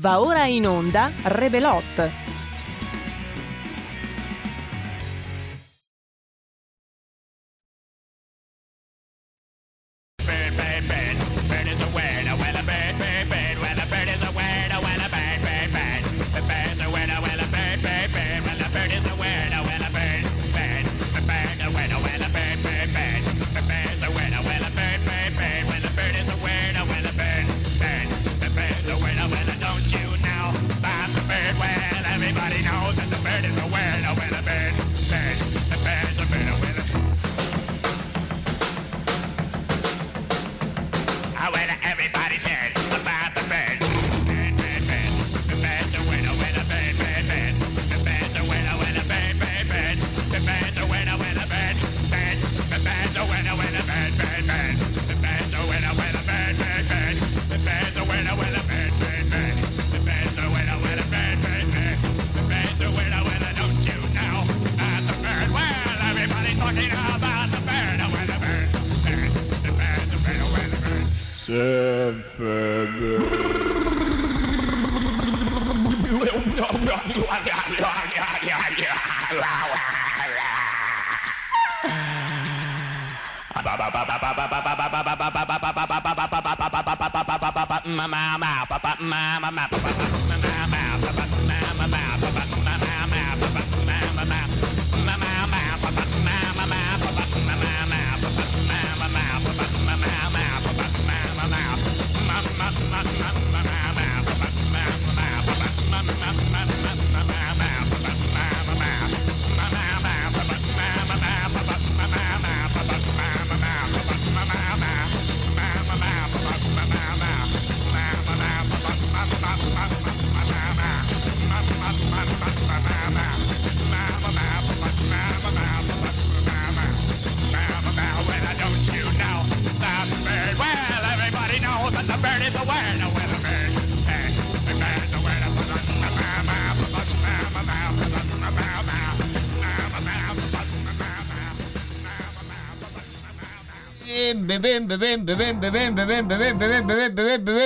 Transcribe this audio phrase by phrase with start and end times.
[0.00, 2.19] Va ora in onda Rebelot.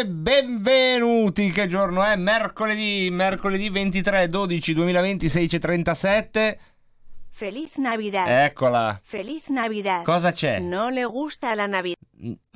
[0.06, 2.15] Benvenuti, che giorno è?
[2.17, 6.56] Mercoledì, mercoledì 23 12 2020 16.37
[7.31, 8.28] Feliz Navidad.
[8.28, 10.05] Eccola, Feliz Navidad.
[10.05, 10.59] cosa c'è?
[10.59, 11.97] No le gusta la Navidad.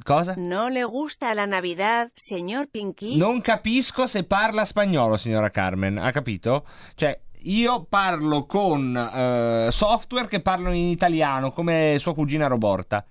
[0.05, 0.35] Cosa?
[0.37, 3.17] No le gusta la Navidad, señor Pinky.
[3.17, 6.67] Non capisco se parla spagnolo, signora Carmen, ha capito?
[6.95, 13.03] Cioè, io parlo con eh, software che parlano in italiano, come sua cugina Roborta.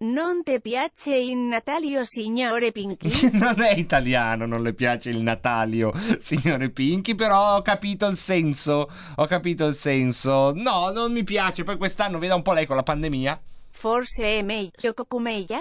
[0.00, 3.30] Non te piace il Natalio, signore Pinky?
[3.36, 8.88] non è italiano, non le piace il Natalio, signore Pinky, però ho capito il senso,
[9.16, 10.52] ho capito il senso.
[10.54, 13.40] No, non mi piace, poi quest'anno, veda un po' lei con la pandemia.
[13.70, 15.60] Forse è meglio cocumella?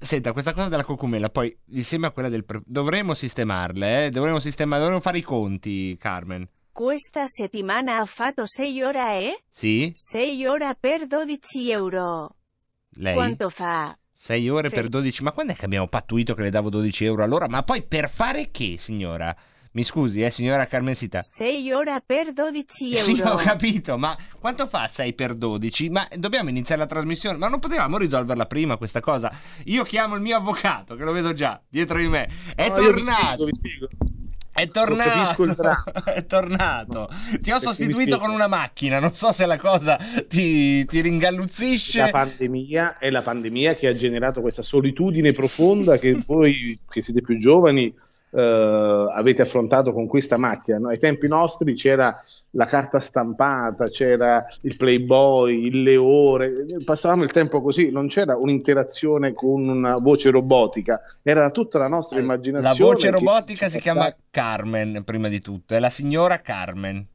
[0.00, 2.46] Senta, questa cosa della cocumela, poi insieme a quella del...
[2.46, 4.10] pre- dovremmo sistemarle, eh?
[4.10, 6.48] Dovremmo sistemare, dovremmo fare i conti, Carmen.
[6.72, 9.42] Questa settimana ha fatto 6 ore, eh?
[9.50, 9.90] Sì?
[9.92, 12.36] 6 ore per 12 euro.
[12.96, 13.14] Lei?
[13.14, 13.96] Quanto fa?
[14.18, 15.22] 6 ore Fe- per 12.
[15.22, 17.48] Ma quando è che abbiamo pattuito che le davo 12 euro all'ora?
[17.48, 19.34] Ma poi per fare che, signora?
[19.72, 21.20] Mi scusi, eh, signora Carmensita.
[21.20, 23.04] 6 ore per 12 euro.
[23.04, 25.90] Sì, ho capito, ma quanto fa 6 per 12?
[25.90, 27.36] Ma dobbiamo iniziare la trasmissione?
[27.36, 29.30] Ma non potevamo risolverla prima questa cosa?
[29.64, 32.26] Io chiamo il mio avvocato, che lo vedo già, dietro di me.
[32.54, 33.20] È No, io vi tornato.
[33.20, 33.88] spiego, vi spiego.
[34.62, 36.02] È tornato.
[36.04, 37.08] È tornato.
[37.42, 38.98] Ti ho sostituito con una macchina.
[38.98, 41.98] Non so se la cosa ti, ti ringalluzzisce.
[41.98, 47.20] La pandemia è la pandemia che ha generato questa solitudine profonda che voi, che siete
[47.20, 47.94] più giovani,
[48.30, 50.78] eh, avete affrontato con questa macchina.
[50.78, 50.88] no?
[50.88, 52.20] Ai tempi nostri c'era
[52.50, 56.52] la carta stampata, c'era il Playboy, il Leone,
[56.84, 62.16] passavamo il tempo così, non c'era un'interazione con una voce robotica, era tutta la nostra
[62.18, 62.92] La immaginazione.
[62.92, 65.74] voce che robotica si chiama Carmen, prima di tutto.
[65.74, 67.06] È la signora Carmen.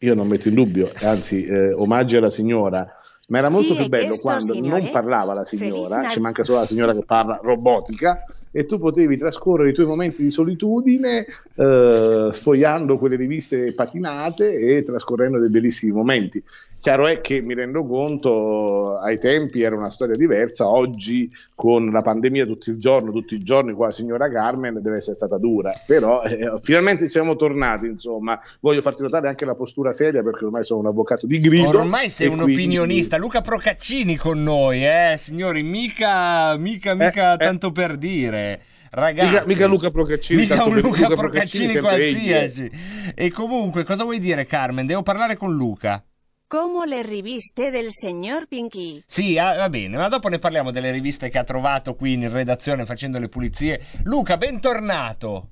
[0.00, 2.86] Io non metto in dubbio, anzi, eh, omaggio alla signora,
[3.28, 4.80] ma era molto Sì, più bello questo, quando signore.
[4.82, 8.22] non parlava la Feliz signora, Nav- ci manca solo la signora che parla robotica,
[8.56, 11.26] e tu potevi trascorrere i tuoi momenti di solitudine
[11.56, 16.42] eh, sfogliando quelle riviste patinate e trascorrendo dei bellissimi momenti.
[16.80, 22.00] Chiaro è che mi rendo conto, ai tempi era una storia diversa, oggi con la
[22.00, 26.22] pandemia tutto il giorno, tutti i giorni qua signora Carmen deve essere stata dura, però
[26.22, 30.80] eh, finalmente siamo tornati, insomma, voglio farti notare anche la postura seria perché ormai sono
[30.80, 31.78] un avvocato di grido.
[31.80, 33.18] Ormai sei un quindi- opinionista.
[33.18, 35.62] Luca Procaccini con noi, eh, signori.
[35.62, 37.36] Mica, mica, mica Eh, eh.
[37.38, 38.45] tanto per dire.
[38.90, 41.80] Ragazzi, Mica, mica Luca Procaccini, mica tanto un Luca, Luca Procaccini, eh.
[41.80, 42.70] qualsiasi.
[43.14, 44.86] E comunque, cosa vuoi dire, Carmen?
[44.86, 46.04] Devo parlare con Luca.
[46.48, 49.02] ¿Cómo le riviste del señor Pinky?
[49.04, 52.30] Sì, ah, va bene, ma dopo ne parliamo delle riviste che ha trovato qui in
[52.30, 53.80] redazione facendo le pulizie.
[54.04, 55.50] Luca, bentornato.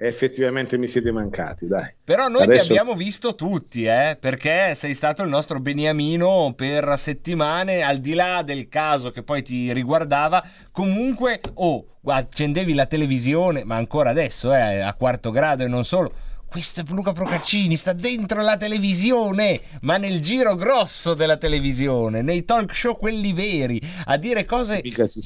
[0.00, 1.92] Effettivamente mi siete mancati, dai.
[2.04, 6.94] Però noi Adesso- ti abbiamo visto tutti, eh, perché sei stato il nostro beniamino per
[6.96, 10.44] settimane, al di là del caso che poi ti riguardava.
[10.70, 15.84] Comunque, oh, guarda, accendevi la televisione, ma ancora adesso, eh, a quarto grado e non
[15.84, 16.12] solo.
[16.46, 22.44] Questo è Luca Procaccini, sta dentro la televisione, ma nel giro grosso della televisione, nei
[22.44, 24.80] talk show quelli veri, a dire cose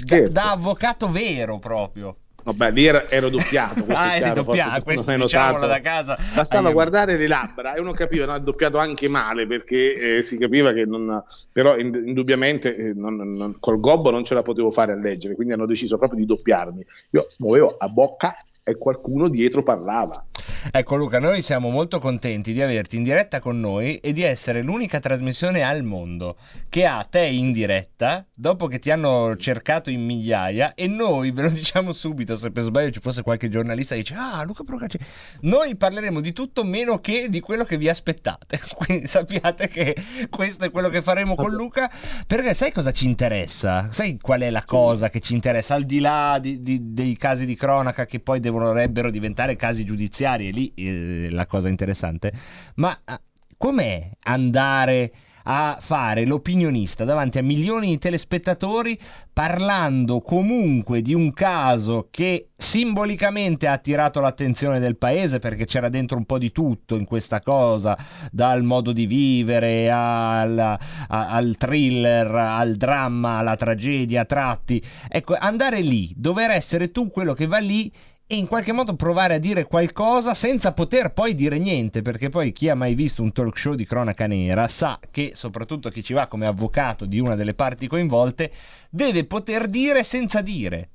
[0.04, 2.16] da, da avvocato vero proprio.
[2.44, 3.84] Vabbè, lì ero doppiato.
[3.84, 5.72] Questo Ah, è eri chiaro, doppiato, forse questo non diciamolo notato.
[5.72, 6.18] da casa.
[6.34, 10.22] Bastava Ai- guardare le labbra e uno capiva, no, è doppiato anche male perché eh,
[10.22, 11.22] si capiva che non.
[11.52, 15.34] Però ind- indubbiamente eh, non- non- col gobbo non ce la potevo fare a leggere,
[15.34, 16.84] quindi hanno deciso proprio di doppiarmi.
[17.10, 20.24] Io muovevo a bocca e qualcuno dietro parlava.
[20.70, 24.62] Ecco Luca, noi siamo molto contenti di averti in diretta con noi e di essere
[24.62, 26.36] l'unica trasmissione al mondo
[26.68, 31.42] che ha te in diretta dopo che ti hanno cercato in migliaia e noi ve
[31.42, 35.04] lo diciamo subito se per sbaglio ci fosse qualche giornalista che dice ah Luca Procaccini
[35.42, 39.96] noi parleremo di tutto meno che di quello che vi aspettate quindi sappiate che
[40.30, 41.90] questo è quello che faremo con Luca
[42.26, 43.88] perché sai cosa ci interessa?
[43.90, 47.46] sai qual è la cosa che ci interessa al di là di- di- dei casi
[47.46, 52.32] di cronaca che poi dovrebbero diventare casi giudiziari e lì eh, la cosa interessante
[52.76, 53.20] ma ah,
[53.56, 55.12] com'è andare
[55.44, 58.98] a fare l'opinionista davanti a milioni di telespettatori
[59.32, 66.16] parlando comunque di un caso che simbolicamente ha attirato l'attenzione del paese perché c'era dentro
[66.16, 67.96] un po' di tutto in questa cosa,
[68.30, 70.78] dal modo di vivere al, a-
[71.08, 74.82] al thriller, al dramma, alla tragedia a tratti.
[75.08, 77.90] Ecco, andare lì, dover essere tu quello che va lì
[78.32, 82.50] e in qualche modo provare a dire qualcosa senza poter poi dire niente, perché poi
[82.52, 86.14] chi ha mai visto un talk show di cronaca nera sa che soprattutto chi ci
[86.14, 88.50] va come avvocato di una delle parti coinvolte
[88.88, 90.88] deve poter dire senza dire.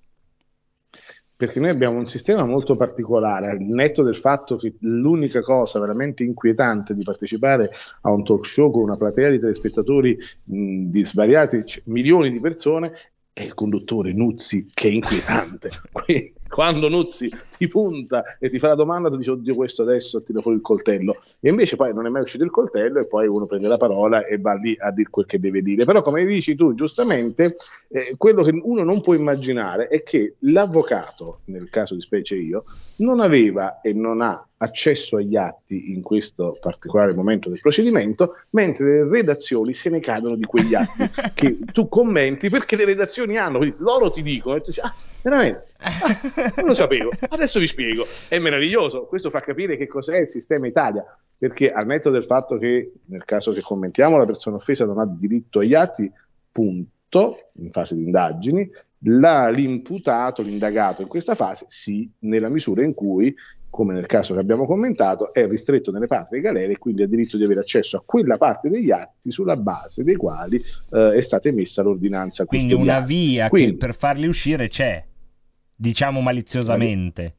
[1.36, 6.24] Perché noi abbiamo un sistema molto particolare, al netto del fatto che l'unica cosa veramente
[6.24, 7.70] inquietante di partecipare
[8.02, 12.94] a un talk show con una platea di telespettatori mh, di svariati milioni di persone
[13.32, 15.70] è il conduttore Nuzzi che è inquietante.
[15.94, 20.22] Quindi, quando Nuzzi ti punta e ti fa la domanda, tu dici oddio questo adesso
[20.22, 23.28] tira fuori il coltello e invece poi non è mai uscito il coltello e poi
[23.28, 25.86] uno prende la parola e va lì a dire quel che deve dire.
[25.86, 27.56] Però come dici tu giustamente,
[27.90, 32.66] eh, quello che uno non può immaginare è che l'avvocato, nel caso di specie io,
[32.98, 39.04] non aveva e non ha accesso agli atti in questo particolare momento del procedimento, mentre
[39.04, 43.60] le redazioni se ne cadono di quegli atti che tu commenti perché le redazioni hanno,
[43.60, 45.67] quindi loro ti dicono e tu dici, ah, veramente,
[46.56, 50.68] non lo sapevo, adesso vi spiego, è meraviglioso, questo fa capire che cos'è il sistema
[50.68, 51.04] Italia,
[51.38, 55.06] perché al netto del fatto che nel caso che commentiamo la persona offesa non ha
[55.06, 56.12] diritto agli atti,
[56.52, 58.70] punto, in fase di indagini,
[59.02, 63.34] la- l'imputato, l'indagato in questa fase sì, nella misura in cui
[63.70, 67.38] come nel caso che abbiamo commentato, è ristretto nelle patrie galere e quindi ha diritto
[67.38, 70.56] di avere accesso a quella parte degli atti sulla base dei quali
[70.94, 75.04] eh, è stata emessa l'ordinanza Quindi una via Quindi- che per farli uscire c'è,
[75.78, 77.36] diciamo maliziosamente.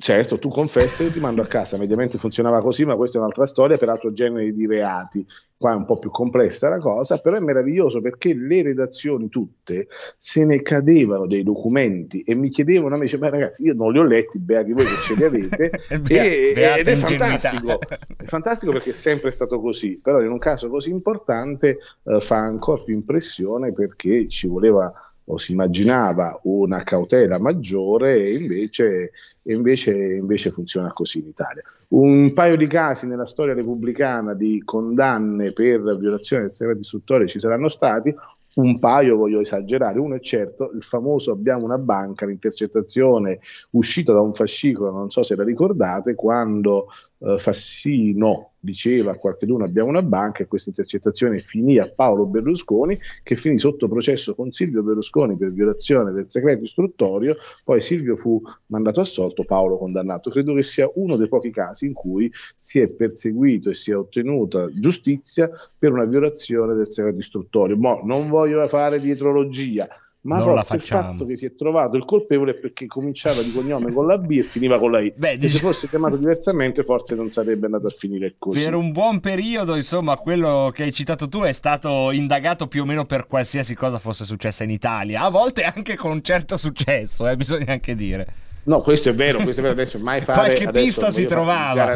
[0.00, 1.76] Certo, tu confessi e ti mando a casa.
[1.76, 5.26] Mediamente funzionava così, ma questa è un'altra storia per altro genere di reati.
[5.56, 9.88] Qua è un po' più complessa la cosa, però è meraviglioso perché le redazioni tutte
[10.16, 13.90] se ne cadevano dei documenti e mi chiedevano a me, dice, "Beh, ragazzi, io non
[13.90, 15.70] li ho letti, beati voi che ce li avete,
[16.06, 17.80] e- ed è fantastico.
[17.80, 22.36] È fantastico perché è sempre stato così, però in un caso così importante eh, fa
[22.36, 24.92] ancora più impressione perché ci voleva
[25.28, 31.62] o si immaginava una cautela maggiore e invece, invece, invece funziona così in Italia.
[31.88, 37.38] Un paio di casi nella storia repubblicana di condanne per violazione del segreto istruttore ci
[37.38, 38.14] saranno stati,
[38.54, 43.38] un paio voglio esagerare, uno è certo, il famoso abbiamo una banca, l'intercettazione
[43.72, 46.88] uscita da un fascicolo, non so se la ricordate, quando
[47.20, 52.98] eh, Fassino diceva a qualcuno abbiamo una banca e questa intercettazione finì a Paolo Berlusconi
[53.22, 58.40] che finì sotto processo con Silvio Berlusconi per violazione del segreto istruttorio, poi Silvio fu
[58.66, 60.30] mandato assolto, Paolo condannato.
[60.30, 63.96] Credo che sia uno dei pochi casi in cui si è perseguito e si è
[63.96, 67.76] ottenuta giustizia per una violazione del segreto istruttorio.
[67.76, 69.88] Mo, non voglio fare dietrologia,
[70.20, 73.52] ma Non forse il fatto che si è trovato il colpevole è perché cominciava di
[73.52, 75.12] cognome con la B e finiva con la I.
[75.16, 78.64] Beh, Se si dic- fosse chiamato diversamente, forse non sarebbe andato a finire così.
[78.64, 82.84] Per un buon periodo, insomma, quello che hai citato tu è stato indagato più o
[82.84, 87.36] meno per qualsiasi cosa fosse successa in Italia, a volte anche con certo successo, eh,
[87.36, 88.26] bisogna anche dire.
[88.64, 89.74] No, questo è vero, questo è vero.
[89.74, 90.40] Adesso mai fare.
[90.40, 91.94] Qualche adesso pista si trovava.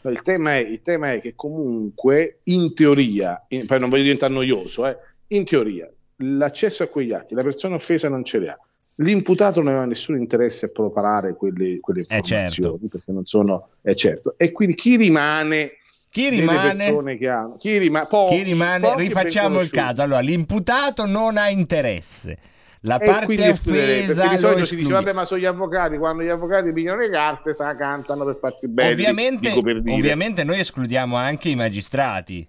[0.00, 4.02] No, il, tema è, il tema è che comunque, in teoria, in- poi non voglio
[4.04, 4.96] diventare noioso, eh,
[5.28, 8.58] in teoria, l'accesso a quegli atti, la persona offesa non ce l'ha.
[8.96, 12.86] L'imputato non aveva nessun interesse a preparare quelle, quelle Eh, informazioni certo.
[12.88, 14.34] perché non sono, è certo.
[14.36, 15.78] E quindi chi rimane
[16.10, 16.74] Chi rimane?
[16.74, 18.94] persone che hanno, chi, rima- pochi, Chi rimane?
[18.96, 20.02] Rifacciamo il caso.
[20.02, 22.36] Allora, l'imputato non ha interesse.
[22.84, 25.44] La E parte quindi escluderei, offesa perché di solito si dice vabbè ma sono gli
[25.44, 29.94] avvocati quando gli avvocati pigliano le carte sa cantano per farsi bene Ovviamente, per dire.
[29.96, 32.44] ovviamente noi escludiamo anche i magistrati.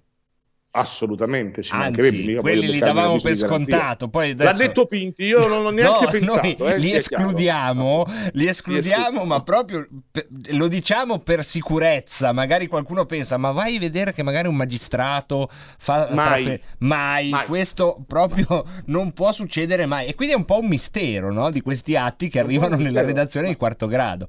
[0.75, 4.08] Assolutamente ci Anzi, mancherebbe, quelli li davamo per scontato.
[4.10, 8.48] Poi l'ha adesso- detto Pinti io non l'ho neanche No, pensato eh, li escludiamo, li
[8.48, 12.32] escludiamo, ma proprio per- lo diciamo per sicurezza.
[12.32, 16.44] Magari qualcuno pensa, ma vai a vedere che magari un magistrato fa Mai.
[16.44, 17.30] troppe- mai.
[17.30, 17.46] Mai.
[17.46, 20.08] Questo proprio non può succedere mai.
[20.08, 21.51] E quindi è un po' un mistero, no?
[21.51, 24.27] Di questi atti che un arrivano nella redazione di quarto grado.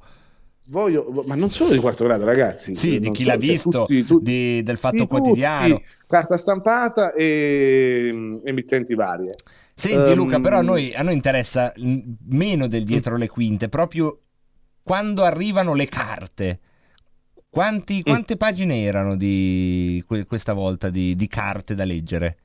[0.66, 3.70] Voglio- ma non solo di quarto grado ragazzi Sì, di chi solo, l'ha cioè, visto,
[3.70, 5.74] tutti- tutti- di- del fatto di quotidiano.
[5.76, 9.34] tutti, carta stampata e mm, emittenti varie
[9.74, 13.68] Senti Ehm, Luca, però a noi, a noi interessa mm, meno del dietro le quinte,
[13.68, 14.20] proprio
[14.82, 16.60] quando arrivano le carte.
[17.50, 22.38] Quanti- quante pagine erano di que- questa volta di, di carte da leggere?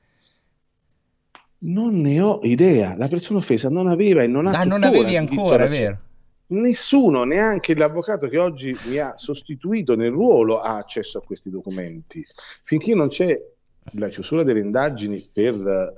[1.62, 5.16] non ne ho idea la persona offesa non aveva e non ha Ah, non avevi
[5.16, 5.98] ancora, è vero?
[6.50, 12.24] Nessuno, neanche l'avvocato che oggi mi ha sostituito nel ruolo ha accesso a questi documenti.
[12.64, 13.40] Finché non c'è
[13.94, 15.54] la chiusura delle indagini per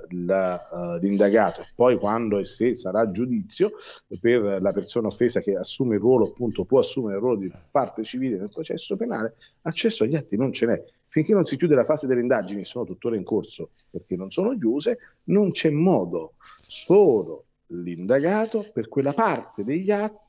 [0.09, 3.71] la, eh, l'indagato e poi quando e se sarà giudizio
[4.19, 8.03] per la persona offesa che assume il ruolo, appunto può assumere il ruolo di parte
[8.03, 9.33] civile nel processo penale,
[9.63, 10.83] accesso agli atti non ce n'è.
[11.07, 14.55] Finché non si chiude la fase delle indagini, sono tuttora in corso perché non sono
[14.57, 16.33] chiuse, non c'è modo.
[16.61, 20.22] Solo l'indagato per quella parte degli atti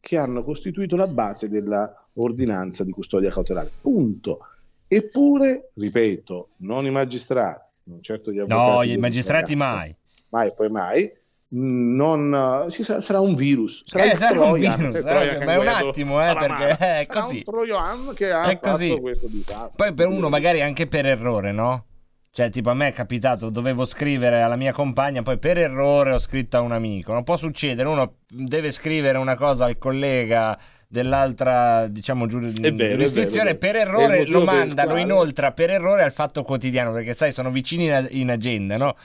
[0.00, 3.70] che hanno costituito la base della ordinanza di custodia cautelare.
[3.80, 4.40] Punto.
[4.86, 8.86] Eppure, ripeto, non i magistrati, non certo gli avvocati.
[8.88, 9.94] No, i magistrati mai.
[10.30, 11.12] mai e poi mai.
[11.52, 12.32] Non,
[12.66, 15.52] eh, ci sarà, sarà un virus, sarà Eh, il sarà un virus, Trojan che ma
[15.52, 17.36] è un attimo, eh, perché è Sarà così.
[17.38, 18.88] un Trojan che ha È così.
[18.90, 19.84] fatto questo disastro.
[19.84, 21.86] Poi per uno magari anche per errore, no?
[22.32, 26.18] Cioè, tipo a me è capitato, dovevo scrivere alla mia compagna, poi per errore ho
[26.18, 27.12] scritto a un amico.
[27.12, 30.56] Non può succedere, uno deve scrivere una cosa al collega
[30.86, 37.14] dell'altra, diciamo, giurisdizione, per errore lo manda, lo inoltra per errore al fatto quotidiano, perché
[37.14, 38.96] sai, sono vicini in, agenda, no?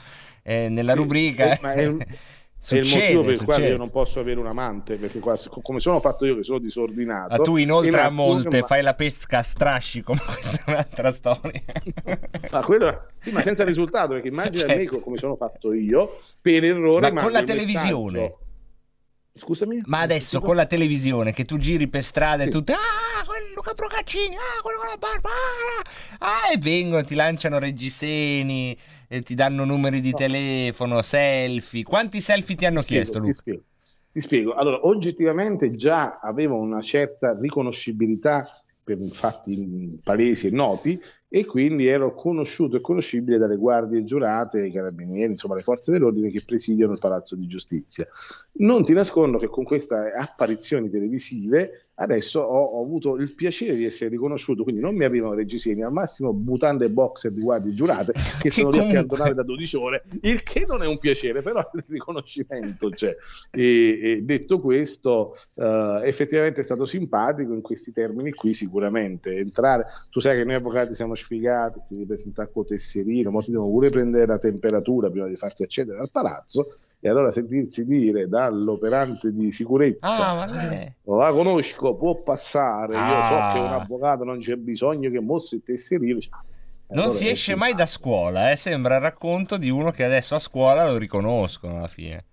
[0.43, 1.55] Eh, nella Sì, rubrica...
[1.55, 1.95] sì, ma è
[2.73, 3.71] il- È il Succede, motivo per il quale succede.
[3.73, 7.35] io non posso avere un amante, perché qua, come sono fatto io che sono disordinato.
[7.35, 10.69] Ma tu inoltre in a molte ma- fai la pesca a strascico, ma questa è
[10.71, 11.61] un'altra storia.
[12.51, 14.75] Ma quello- sì, ma senza risultato, perché immagina Certo.
[14.75, 18.19] me co- come sono fatto io, per errore Ma con la televisione?
[18.21, 18.37] messaggio.
[19.37, 19.81] Scusami?
[19.87, 22.51] Ma adesso con la televisione che tu giri per strada e Sì.
[22.53, 22.77] tutti ah
[23.25, 25.29] quello Luca Procaccini ah quello con la barba
[26.19, 28.77] ah, ah", e vengono ti lanciano reggiseni
[29.09, 30.17] e ti danno numeri di No.
[30.17, 33.33] telefono selfie quanti selfie ti hanno Ti spiego, chiesto ti Luca?
[33.33, 33.63] spiego.
[34.11, 34.53] Ti spiego.
[34.53, 38.47] Allora, oggettivamente già avevo una certa riconoscibilità
[38.81, 40.97] per fatti palesi e noti
[41.35, 46.29] e quindi ero conosciuto e conoscibile dalle guardie giurate, i carabinieri, insomma le forze dell'ordine
[46.29, 48.07] che presidiano il Palazzo di Giustizia.
[48.59, 53.85] Non ti nascondo che con queste apparizioni televisive adesso ho, ho avuto il piacere di
[53.85, 58.13] essere riconosciuto, quindi non mi avevano reggiseni, al massimo mutande e boxer di guardie giurate
[58.39, 61.59] che sono lì a piantonare da 12 ore, il che non è un piacere, però
[61.73, 63.15] il riconoscimento c'è.
[63.51, 69.35] E, e detto questo, eh, effettivamente è stato simpatico in questi termini qui sicuramente.
[69.35, 73.51] Entrare, tu sai che noi avvocati siamo sfigati, ti devi presentare con tesserino, ma ti
[73.51, 76.67] devono pure prendere la temperatura prima di farti accedere al palazzo
[76.99, 80.45] e allora sentirsi dire dall'operante di sicurezza ah
[81.03, 82.95] la conosco, può passare.
[82.95, 83.51] Io so Ah.
[83.51, 86.19] che un avvocato non c'è bisogno che mostri il tesserino.
[86.19, 86.31] Cioè,
[86.87, 88.55] non allora si esce mai da scuola eh?
[88.55, 92.25] sembra il racconto di uno che adesso a scuola lo riconoscono alla fine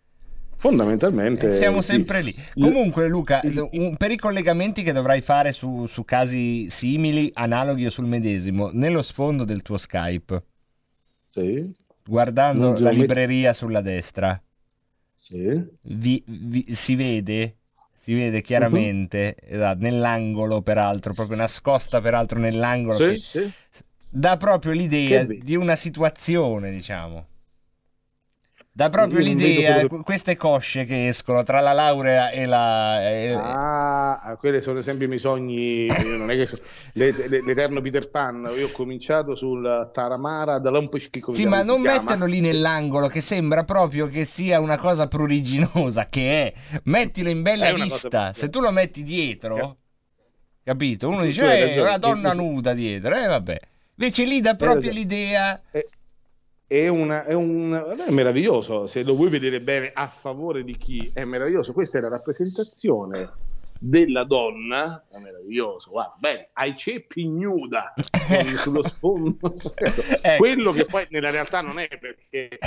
[0.62, 1.90] Fondamentalmente Eh, siamo sì.
[1.90, 2.33] sempre lì.
[2.54, 3.40] Comunque, Luca,
[3.73, 8.71] un- per i collegamenti che dovrai fare su, su casi simili, analoghi o sul medesimo,
[8.73, 10.45] nello sfondo del tuo Skype,
[11.26, 11.69] Sì,
[12.04, 14.40] guardando la libreria sulla destra,
[15.12, 15.61] sì.
[15.81, 17.57] vi- vi- si vede.
[17.99, 19.54] Si vede chiaramente Mhm.
[19.54, 22.95] esatto, nell'angolo, peraltro, proprio nascosta, peraltro, nell'angolo.
[22.95, 23.50] Sì, che sì.
[24.09, 27.26] dà proprio l'idea Che di una situazione, diciamo.
[28.75, 33.02] Dà proprio Io l'idea, quello queste cosce che escono tra la laurea e la...
[33.07, 35.88] e- Ah, quelli sono sempre i miei sogni.
[35.88, 36.49] Non è che
[36.95, 38.50] l'eterno Peter Pan.
[38.57, 41.21] Io ho cominciato sul Taramara da Lampeschi.
[41.21, 42.00] come Sì, ma non chiama.
[42.00, 46.81] metterlo lì nell'angolo che sembra proprio che sia una cosa pruriginosa, che è.
[46.85, 48.33] Mettilo in bella È vista.
[48.33, 49.76] Se tu lo metti dietro,
[50.64, 51.09] capito?
[51.09, 53.61] Uno Tu- dice, eh, una donna nuda dietro, eh vabbè.
[53.97, 55.61] Invece lì dà proprio l'idea...
[55.71, 55.85] È,
[56.73, 57.73] è una- è un-
[58.07, 58.87] è meraviglioso.
[58.87, 61.75] Se lo vuoi vedere bene a favore di chi è meraviglioso.
[61.75, 63.31] Questa è la rappresentazione
[63.83, 65.05] della donna.
[65.11, 65.91] È meraviglioso.
[65.91, 67.93] Guarda, bene, ai ceppi nuda
[68.29, 69.37] con- sullo sfondo.
[70.23, 70.37] Ecco.
[70.37, 72.59] Quello che poi nella realtà non è perché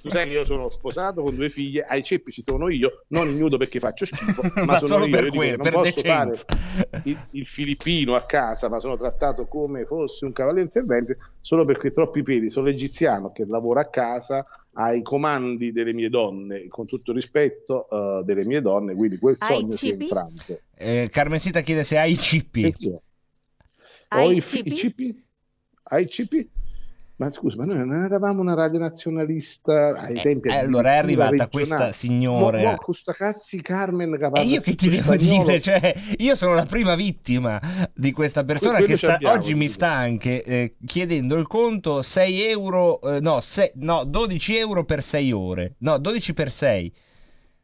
[0.00, 3.28] tu sai che io sono sposato con due figlie, ai ceppi ci sono io, non
[3.28, 5.10] ignudo perché faccio schifo, ma, Ma sono io.
[5.10, 7.00] per Io dico, quello, non posso fare decenza.
[7.04, 11.90] il, il filippino a casa, ma sono trattato come fossi un cavaliere servente solo perché
[11.92, 12.48] troppi peli.
[12.48, 17.88] Sono l'egiziano che lavora a casa ai comandi delle mie donne, con tutto il rispetto
[17.90, 20.60] eh, delle mie donne, quindi quel sogno si è infranto.
[20.74, 22.60] Eh, Carmensita chiede se hai i cippi.
[22.60, 22.98] Senti,
[24.14, 25.24] Ho i, fi- cibi?
[25.98, 26.50] i cipi?
[27.16, 30.96] Ma scusa, ma noi non eravamo una radio nazionalista ai Eh, tempi eh, allora è
[30.96, 31.50] arrivata regionale.
[31.50, 32.58] questa signora.
[32.60, 35.42] Mo, mo con sta cazzi Carmen che E parla io che ti devo spagnolo.
[35.44, 37.60] dire, cioè, io sono la prima vittima
[37.94, 42.02] di questa persona quello che sta- abbiamo, oggi mi sta anche eh, chiedendo il conto
[42.02, 46.92] 6 euro, eh, no, se- no, 12 euro per 6 ore, no, 12 per 6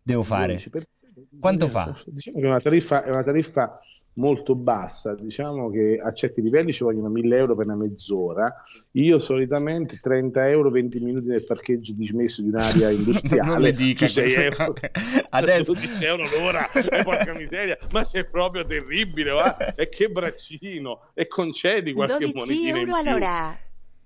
[0.02, 0.46] devo fare.
[0.52, 2.02] 12 per cento, Quanto diciamo- fa?
[2.06, 3.78] Diciamo che è una tariffa, è una tariffa
[4.18, 8.52] molto bassa, diciamo che a certi livelli ci vogliono 1000 euro per una mezz'ora.
[8.92, 13.48] Io solitamente 30 euro 20 minuti nel parcheggio dismesso di un'area industriale.
[13.50, 14.72] non le dica Tu sei queste euro.
[14.72, 14.90] cose.
[15.30, 19.74] Adesso 12 euro l'ora, e porca miseria, ma sei proprio terribile, va?
[19.74, 23.58] E che braccino, e concedi qualche 12 monetina in euro all'ora.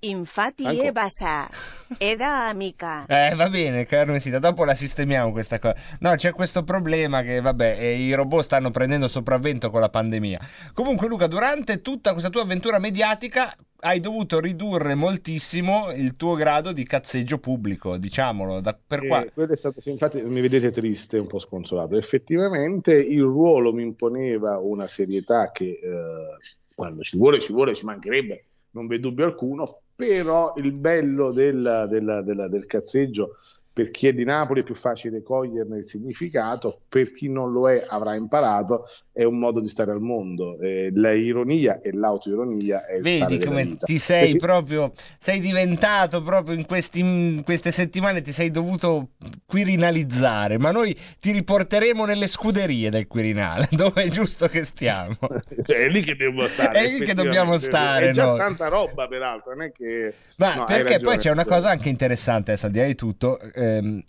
[0.05, 0.89] Infatti Ancora.
[0.89, 1.49] è bassa.
[1.97, 3.07] È da amica.
[3.07, 5.77] Eh, va bene, Carmesita, dopo la sistemiamo questa cosa.
[6.01, 10.41] No, c'è questo problema che, vabbè, eh, i robot stanno prendendo sopravvento con la pandemia.
[10.75, 13.55] Comunque, Luca, durante tutta questa tua avventura mediatica
[13.85, 18.61] hai dovuto ridurre moltissimo il tuo grado di cazzeggio pubblico, diciamolo.
[18.61, 19.23] Da, per qua.
[19.23, 21.97] Eh, quello è stato, sì, infatti mi vedete triste, un po' sconsolato.
[21.97, 26.39] Effettivamente il ruolo mi imponeva una serietà che eh,
[26.75, 31.87] quando ci vuole, ci vuole, ci mancherebbe, non v'è dubbio alcuno, però il bello del,
[31.89, 33.35] del- del- del cazzeggio
[33.73, 37.71] per chi è di Napoli è più facile coglierne il significato, per chi non lo
[37.71, 40.59] è avrà imparato, è un modo di stare al mondo.
[40.61, 46.21] Eh, la ironia e l'autoironia è il Vedi come ti sei Perché- proprio, sei diventato
[46.23, 49.11] proprio in, questi- in queste settimane, ti sei dovuto
[49.47, 55.17] quirinalizzare, ma noi ti riporteremo nelle scuderie del Quirinale, dove è giusto che stiamo.
[55.67, 56.79] è lì che devo stare.
[56.81, 58.39] È lì che dobbiamo stare, È già noi.
[58.39, 59.53] tanta roba, peraltro.
[59.55, 60.15] Non è che.
[60.39, 61.57] Ma no, perché poi c'è una ragione.
[61.57, 63.39] cosa anche interessante, adesso al di là di tutto.
[63.63, 64.03] Ehm,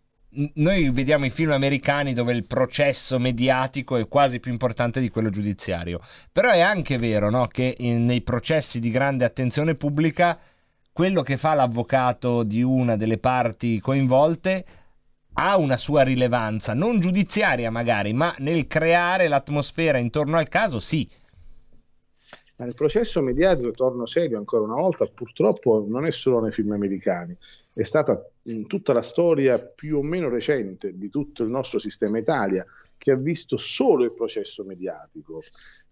[0.55, 5.29] noi vediamo i film americani dove il processo mediatico è quasi più importante di quello
[5.29, 5.99] giudiziario.
[6.31, 10.39] Però è anche vero no, che in- nei processi di grande attenzione pubblica
[10.91, 14.65] quello che fa l'avvocato di una delle parti coinvolte
[15.35, 21.09] ha una sua rilevanza, non giudiziaria magari, ma nel creare l'atmosfera intorno al caso sì.
[22.55, 26.71] Ma nel processo mediatico, torno serio ancora una volta, purtroppo non è solo nei film
[26.71, 27.35] americani,
[27.73, 32.19] è stata in tutta la storia più o meno recente di tutto il nostro sistema
[32.19, 35.41] Italia che ha visto solo il processo mediatico.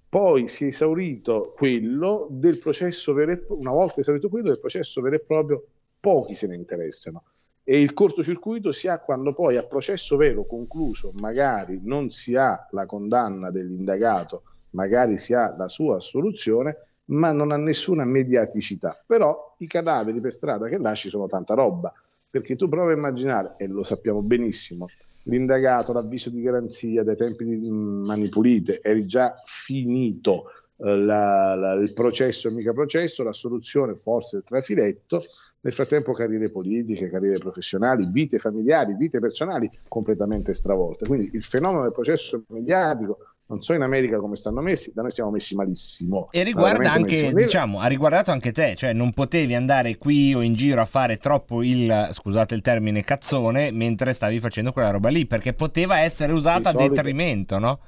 [0.08, 4.60] Poi si è esaurito quello del processo vero e proprio, una volta esaurito quello del
[4.60, 5.66] processo vero e proprio,
[6.00, 7.24] pochi se ne interessano.
[7.64, 12.68] E il cortocircuito si ha quando poi a processo vero concluso, magari non si ha
[12.72, 18.98] la condanna dell'indagato, magari si ha la sua assoluzione, ma non ha nessuna mediaticità.
[19.06, 21.94] Però i cadaveri per strada che lasci sono tanta roba,
[22.30, 24.88] perché tu prova a immaginare, e lo sappiamo benissimo,
[25.24, 30.46] l'indagato, l'avviso di garanzia dai tempi di mm, Mani Pulite, eri già finito
[30.84, 35.24] eh, la- la- il processo e mica processo, la soluzione forse il trafiletto,
[35.62, 41.06] nel frattempo carriere politiche, carriere professionali, vite familiari, vite personali completamente stravolte.
[41.06, 43.18] Quindi il fenomeno del processo mediatico,
[43.52, 46.30] non so in America come stanno messi, da noi siamo messi malissimo.
[46.32, 47.34] E riguarda anche, malissimo.
[47.34, 51.18] diciamo, ha riguardato anche te, cioè non potevi andare qui o in giro a fare
[51.18, 56.32] troppo il, scusate il termine, cazzone mentre stavi facendo quella roba lì, perché poteva essere
[56.32, 57.80] usata a detrimento, no?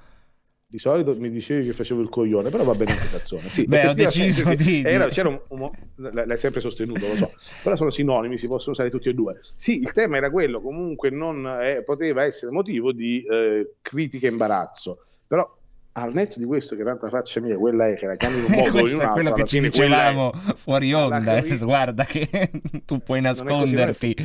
[0.73, 3.47] Di solito mi dicevi che facevo il coglione, però va bene anche cazzone.
[3.47, 4.55] Sì, Beh, ho deciso sì.
[4.55, 7.31] di- Era- c'era un- un l'hai sempre sostenuto, lo so,
[7.61, 9.37] però sono sinonimi, si possono usare tutti e due.
[9.41, 14.31] Sì, il tema era quello, comunque non eh, poteva essere motivo di eh, critica e
[14.31, 15.47] imbarazzo, però
[15.91, 18.49] al netto di questo, che tanta faccia mia, quella è che la chiami in un
[18.57, 20.09] modo o in un è altro, quello che ci quella è.
[20.09, 22.27] dicevamo fuori onda, cari- adesso guarda che
[22.83, 24.15] tu puoi è nasconderti.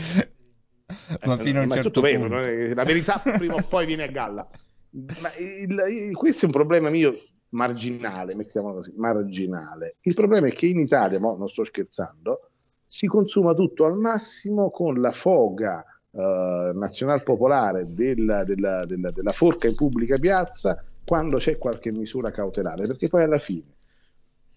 [1.26, 2.38] ma fino a un ma è certo tutto vero, punto.
[2.38, 4.48] è- la verità prima o poi viene a galla.
[4.90, 7.14] Ma il- il- questo è un problema mio
[7.50, 9.96] marginale, mettiamolo così, marginale.
[10.02, 12.50] Il problema è che in Italia, mo non sto scherzando,
[12.84, 19.68] si consuma tutto al massimo con la foga eh, nazional-popolare della, della- della- della forca
[19.68, 23.74] in pubblica piazza quando c'è qualche misura cautelare, perché poi alla fine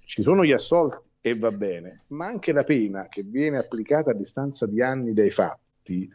[0.05, 4.15] ci sono gli assolti e va bene, ma anche la pena che viene applicata a
[4.15, 6.09] distanza di anni dai fatti,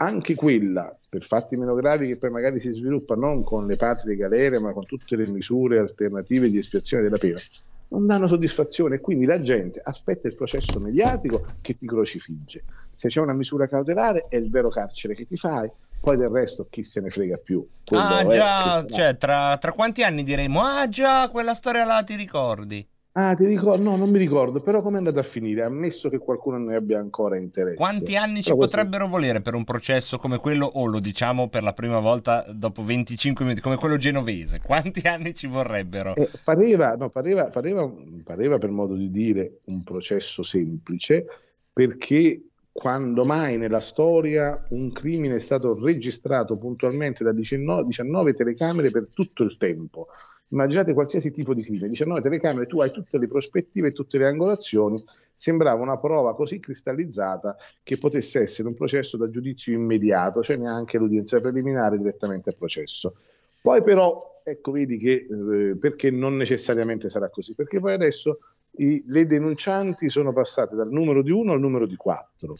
[0.00, 4.16] anche quella per fatti meno gravi che poi magari si sviluppa non con le patrie
[4.16, 7.40] galere, ma con tutte le misure alternative di espiazione della pena,
[7.88, 12.62] non danno soddisfazione e quindi la gente aspetta il processo mediatico che ti crocifigge.
[12.92, 16.66] Se c'è una misura cautelare è il vero carcere che ti fai, poi del resto
[16.68, 17.66] chi se ne frega più.
[17.84, 22.14] Quello Ah già, cioè tra, tra quanti anni diremo, ah già, quella storia là ti
[22.14, 22.86] ricordi?
[23.20, 23.82] Ah, ti ricordo?
[23.82, 25.64] No, non mi ricordo, però come è andata a finire?
[25.64, 27.74] Ammesso che qualcuno ne abbia ancora interesse.
[27.74, 31.48] Quanti anni ci Però questo- potrebbero volere per un processo come quello, o lo diciamo
[31.48, 34.60] per la prima volta dopo 25 minuti, come quello genovese?
[34.64, 36.14] Quanti anni ci vorrebbero?
[36.14, 37.90] Eh, pareva, no, pareva, pareva,
[38.22, 41.26] pareva, per modo di dire, un processo semplice,
[41.72, 48.92] perché quando mai nella storia un crimine è stato registrato puntualmente da 19, 19 telecamere
[48.92, 50.06] per tutto il tempo.
[50.50, 54.26] Immaginate qualsiasi tipo di crimine, 19 telecamere, tu hai tutte le prospettive e tutte le
[54.26, 55.02] angolazioni,
[55.34, 60.96] sembrava una prova così cristallizzata che potesse essere un processo da giudizio immediato, cioè neanche
[60.96, 63.16] l'udienza preliminare direttamente al processo.
[63.60, 68.38] Poi però, ecco, vedi che eh, perché non necessariamente sarà così, perché poi adesso
[68.78, 72.56] i- le denuncianti sono passate dal numero di 1 al numero di 4.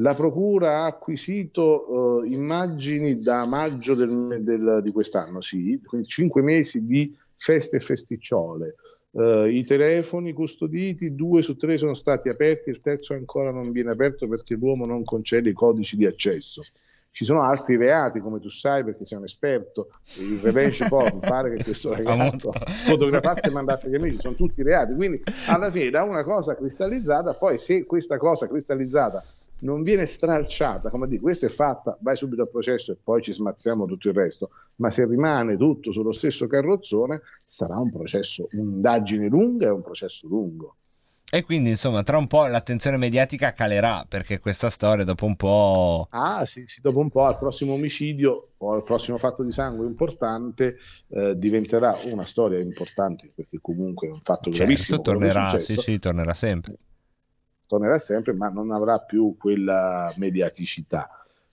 [0.00, 6.42] La procura ha acquisito eh, immagini da maggio del- del- di quest'anno, sì, quindi 5
[6.42, 8.74] mesi di feste e festicciole.
[9.12, 13.92] Eh, I telefoni custoditi, due su tre sono stati aperti, il terzo ancora non viene
[13.92, 16.62] aperto perché l'uomo non concede i codici di accesso.
[17.10, 21.56] Ci sono altri reati, come tu sai, perché sei un esperto, il revenge porn, pare
[21.56, 22.52] che questo ragazzo
[22.86, 24.94] fotografasse e mandasse agli amici, sono tutti reati.
[24.94, 29.24] Quindi alla fine da una cosa cristallizzata, poi se questa cosa cristallizzata
[29.60, 33.32] non viene stralciata, come dico, questa è fatta, vai subito al processo e poi ci
[33.32, 39.28] smazziamo tutto il resto, ma se rimane tutto sullo stesso carrozzone sarà un processo, un'indagine
[39.28, 40.76] lunga e un processo lungo.
[41.30, 46.06] E quindi insomma tra un po' l'attenzione mediatica calerà perché questa storia dopo un po'...
[46.10, 49.84] Ah, sì, sì, dopo un po' al prossimo omicidio o al prossimo fatto di sangue
[49.84, 54.96] importante eh, diventerà una storia importante perché comunque è un fatto gravissimo.
[54.96, 56.78] Certo, è tornerà, sì sì, tornerà sempre.
[57.68, 61.08] Tornerà sempre, ma non avrà più quella mediaticità.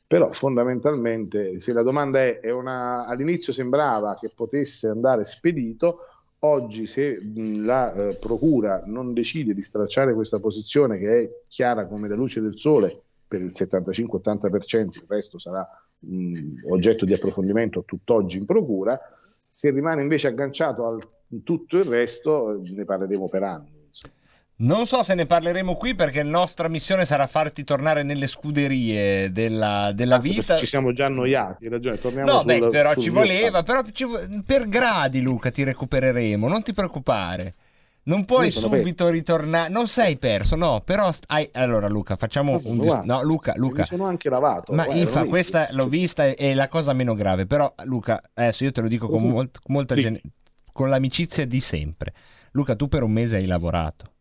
[0.08, 6.00] Però fondamentalmente, se la domanda è, è una, all'inizio sembrava che potesse andare spedito,
[6.40, 12.08] oggi se la eh, procura non decide di stracciare questa posizione che è chiara come
[12.08, 15.68] la luce del sole per il 75-80%, il resto sarà
[16.00, 19.00] mh, oggetto di approfondimento tutt'oggi in procura,
[19.48, 20.98] se rimane invece agganciato a
[21.44, 23.75] tutto il resto ne parleremo per anni.
[24.58, 29.30] Non so se ne parleremo qui perché la nostra missione sarà farti tornare nelle scuderie
[29.32, 30.56] della, della Anche vita.
[30.56, 32.00] Ci siamo già annoiati, hai ragione.
[32.00, 34.06] Torniamo No, sul- beh, però sul ci voleva, però ci
[34.46, 37.56] per gradi Luca ti recupereremo, non ti preoccupare.
[38.04, 41.50] Non puoi subito ritornare, non sei perso, no, però hai...
[41.54, 43.80] allora Luca, facciamo Vabbè, un guarda, No, Luca, Luca.
[43.80, 44.74] Mi sono anche lavato.
[44.74, 45.76] Ma guarda, infa, questa visto.
[45.76, 49.10] l'ho vista è, è la cosa meno grave, però Luca, adesso io te lo dico
[49.10, 50.02] con, molta Sì.
[50.02, 50.22] gen-
[50.72, 52.14] con l'amicizia di sempre.
[52.52, 54.12] Luca, tu per un mese hai lavorato.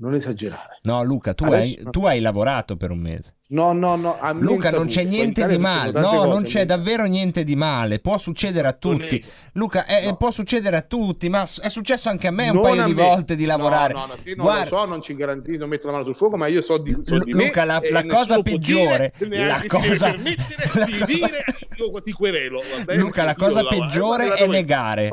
[0.00, 0.78] Non esagerare.
[0.82, 3.34] No, Luca, tu, Adesso- hai, tu hai lavorato per un mese.
[3.50, 4.16] No, no, no.
[4.18, 5.90] a Luca, non c'è niente di male.
[5.92, 6.76] No, non cose, c'è Luca.
[6.76, 7.98] davvero niente di male.
[7.98, 9.22] Può succedere a tutti.
[9.54, 10.16] Luca, eh, No.
[10.16, 12.94] può succedere a tutti, ma è successo anche a me un Non paio a di
[12.94, 13.02] me.
[13.02, 13.92] volte di No, lavorare.
[13.92, 16.14] No, no, io non Guarda- lo so, non ci garantisco, non metto la mano sul
[16.14, 19.56] fuoco, ma io so di, so di me Luca, la- la cosa peggiore- dire, la
[19.56, 21.44] deve cosa- la di cosa- dire
[21.76, 23.00] io ti querelo, bene?
[23.02, 25.10] Luca, la cosa peggiore eh, è negare.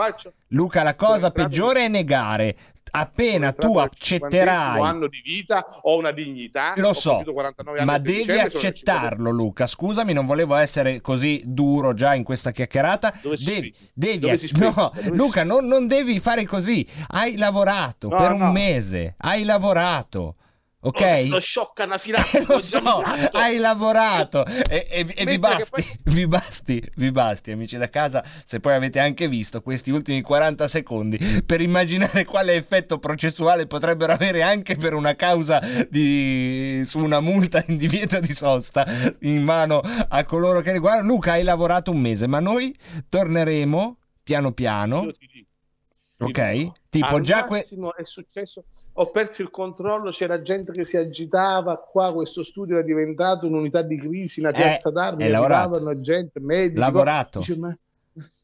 [0.50, 2.56] Luca, la cosa peggiore è negare.
[2.92, 7.98] Appena tu accetterai anno di vita, ho una dignità, Lo so, compiuto 49 anni ma
[7.98, 9.68] devi dicembre, accettarlo, Luca.
[9.68, 13.14] Scusami, non volevo essere così duro già in questa chiacchierata.
[13.22, 16.86] Dove devi, devi ac- no, Luca, non, non devi fare così.
[17.08, 18.52] Hai lavorato No, per un no.
[18.52, 19.16] mese.
[19.18, 20.36] Hai lavorato,
[20.88, 21.24] ok?
[21.26, 26.28] Lo, lo sciocca anafilattico, Lo so, hai lavorato e, e- e vi, basti, poi- vi
[26.28, 31.18] basti, vi basti, amici da casa, se poi avete anche visto questi ultimi 40 secondi
[31.46, 37.64] per immaginare quale effetto processuale potrebbero avere anche per una causa di, su una multa
[37.68, 38.86] in divieto di sosta
[39.22, 41.08] in mano a coloro che riguardano.
[41.08, 42.76] Luca, hai lavorato un mese, ma noi
[43.10, 45.04] torneremo piano piano.
[45.04, 45.47] Io ti dico,
[46.20, 46.72] Ok?
[46.90, 51.78] Tipo Al già que- è successo, ho perso il controllo, c'era gente che si agitava,
[51.78, 55.76] qua questo studio era diventato un'unità di crisi, una Eh, piazza d'armi, hai lavorato.
[55.76, 57.40] arrivavano gente, medici, Lavorato.
[57.40, 57.78] dice, ma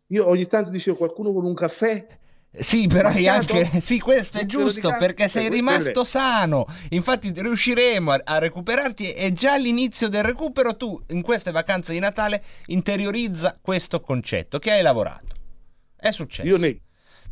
[0.08, 2.06] io ogni tanto dicevo qualcuno con un caffè,
[2.56, 3.54] Sì, però Macchiato?
[3.54, 3.82] anche.
[3.82, 6.66] Sì, questo è giusto perché sei Eh, rimasto sano.
[6.90, 9.12] Infatti, riusciremo a, a recuperarti.
[9.14, 14.70] E già all'inizio del recupero, tu in queste vacanze di Natale interiorizza questo concetto che
[14.72, 15.34] hai lavorato.
[15.96, 16.48] È successo.
[16.48, 16.80] io ne...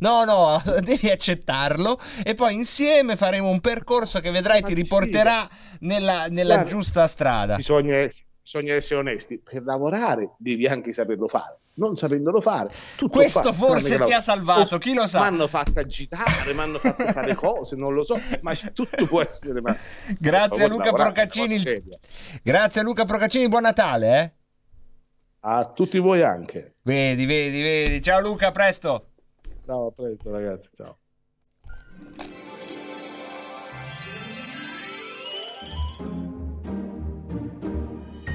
[0.02, 4.82] No, no, devi accettarlo e poi insieme faremo un percorso che vedrai Ma ti sì.
[4.82, 5.48] riporterà
[5.80, 7.54] nella, nella Guarda, giusta strada.
[7.54, 8.08] Bisogna,
[8.42, 12.70] bisogna essere onesti, per lavorare devi anche saperlo fare, non sapendolo fare.
[12.96, 15.20] tutto Questo forse ti ha salvato, chi lo sa?
[15.20, 19.22] Mi hanno fatto agitare, mi hanno fatto fare cose, non lo so, ma tutto può
[19.22, 19.60] essere.
[19.60, 19.76] Ma...
[20.18, 21.62] Grazie a Luca Procaccini.
[22.42, 24.32] Grazie a Luca Procaccini, buon Natale, eh?
[25.44, 26.74] A tutti voi anche.
[26.82, 28.02] Vedi, vedi, vedi.
[28.02, 29.11] Ciao Luca, presto.
[29.64, 30.98] Ciao, a presto ragazzi, ciao.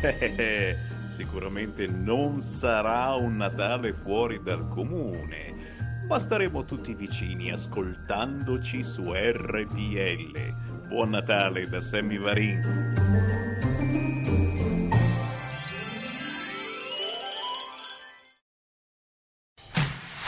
[0.03, 0.75] Eh,
[1.17, 5.55] Sicuramente non sarà un Natale fuori dal comune,
[6.07, 10.87] ma staremo tutti vicini ascoltandoci su RPL.
[10.89, 12.87] Buon Natale da Sammy Varin.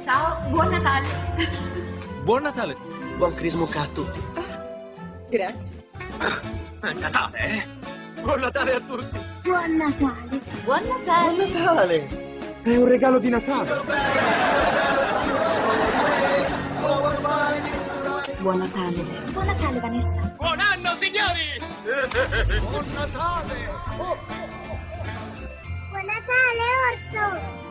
[0.00, 1.06] Ciao, buon Natale!
[2.24, 2.76] Buon Natale!
[3.16, 4.20] Buon Crismucca a tutti!
[5.28, 5.90] Grazie.
[6.80, 7.66] È Natale, eh?
[8.22, 9.18] Buon Natale a tutti!
[9.42, 10.40] Buon Natale!
[10.64, 11.46] Buon Natale!
[11.46, 12.08] Buon Natale!
[12.62, 13.80] È un regalo di Natale!
[18.38, 19.02] Buon Natale!
[19.32, 20.34] Buon Natale Vanessa!
[20.36, 21.60] Buon anno, signori!
[22.60, 23.68] Buon Natale
[26.88, 27.67] Orso!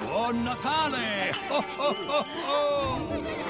[0.00, 1.32] Buon Natale!
[1.50, 3.49] Oh, oh, oh, oh.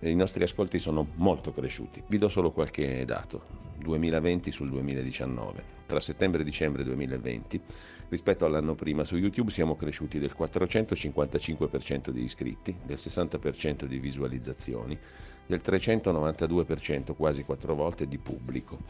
[0.00, 2.02] i nostri ascolti sono molto cresciuti.
[2.06, 3.64] Vi do solo qualche dato.
[3.78, 5.74] 2020 sul 2019.
[5.86, 7.60] Tra settembre e dicembre 2020,
[8.08, 14.98] rispetto all'anno prima, su YouTube siamo cresciuti del 455% di iscritti, del 60% di visualizzazioni,
[15.46, 18.80] del 392%, quasi quattro volte, di pubblico.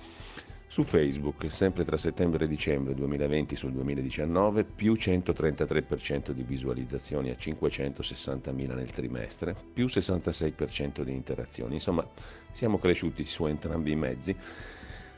[0.69, 7.37] Su Facebook, sempre tra settembre e dicembre 2020 sul 2019, più 133% di visualizzazioni a
[7.39, 11.75] 560.000 nel trimestre, più 66% di interazioni.
[11.75, 12.07] Insomma,
[12.51, 14.35] siamo cresciuti su entrambi i mezzi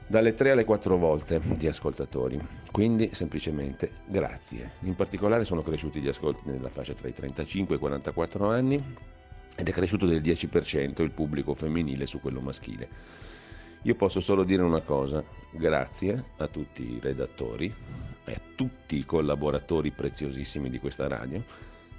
[0.06, 2.38] dalle 3 alle 4 volte di ascoltatori.
[2.70, 4.72] Quindi semplicemente grazie.
[4.80, 8.94] In particolare sono cresciuti gli ascolti nella fascia tra i 35 e i 44 anni
[9.56, 13.36] ed è cresciuto del 10% il pubblico femminile su quello maschile.
[13.82, 17.72] Io posso solo dire una cosa, grazie a tutti i redattori
[18.24, 21.42] e a tutti i collaboratori preziosissimi di questa radio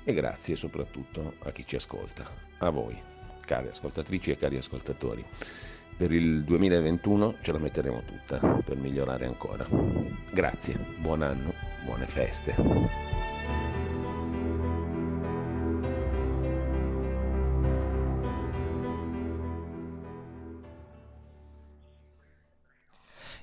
[0.04, 2.24] e grazie soprattutto a chi ci ascolta,
[2.58, 3.02] a voi,
[3.46, 5.26] cari ascoltatrici e cari ascoltatori.
[5.96, 9.68] Per il 2021 ce la metteremo tutta per migliorare ancora.
[10.32, 11.54] Grazie, buon anno,
[11.86, 13.19] buone feste.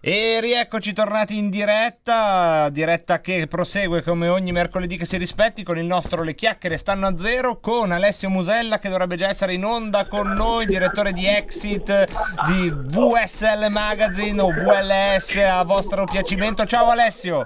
[0.09, 5.79] E rieccoci tornati in diretta, diretta che prosegue come ogni mercoledì che si rispetti con
[5.79, 9.65] il nostro Le chiacchiere stanno a zero con Alessio Musella che dovrebbe già essere in
[9.65, 12.07] onda con noi, direttore di Exit
[12.47, 16.65] di VSL Magazine o VLS a vostro piacimento.
[16.67, 17.45] Ciao Alessio!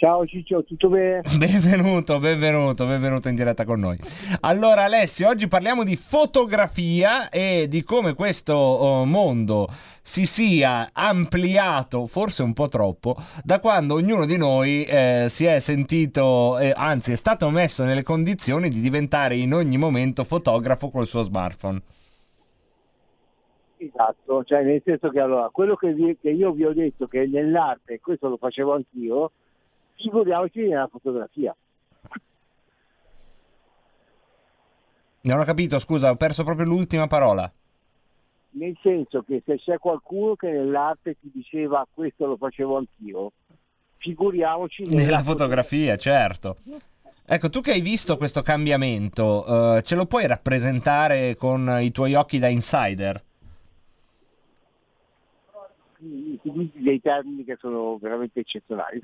[0.00, 1.20] Ciao Ciccio, tutto bene?
[1.36, 3.98] Benvenuto, benvenuto, benvenuto in diretta con noi.
[4.40, 9.68] Allora Alessio, oggi parliamo di fotografia e di come questo oh, mondo
[10.00, 15.58] si sia ampliato, forse un po' troppo, da quando ognuno di noi eh, si è
[15.58, 21.08] sentito, eh, anzi è stato messo nelle condizioni di diventare in ogni momento fotografo col
[21.08, 21.82] suo smartphone.
[23.76, 27.26] Esatto, cioè nel senso che allora, quello che, vi- che io vi ho detto che
[27.26, 29.32] nell'arte, questo lo facevo anch'io,
[30.00, 31.54] figuriamoci nella fotografia.
[35.22, 37.50] Non ho capito, scusa, ho perso proprio l'ultima parola.
[38.52, 43.32] Nel senso che se c'è qualcuno che nell'arte ti diceva questo lo facevo anch'io,
[43.98, 46.56] figuriamoci Nella fotografia, certo.
[47.26, 52.14] Ecco, tu che hai visto questo cambiamento, eh, ce lo puoi rappresentare con i tuoi
[52.14, 53.22] occhi da insider?
[56.42, 59.00] dei termini che sono veramente eccezionali.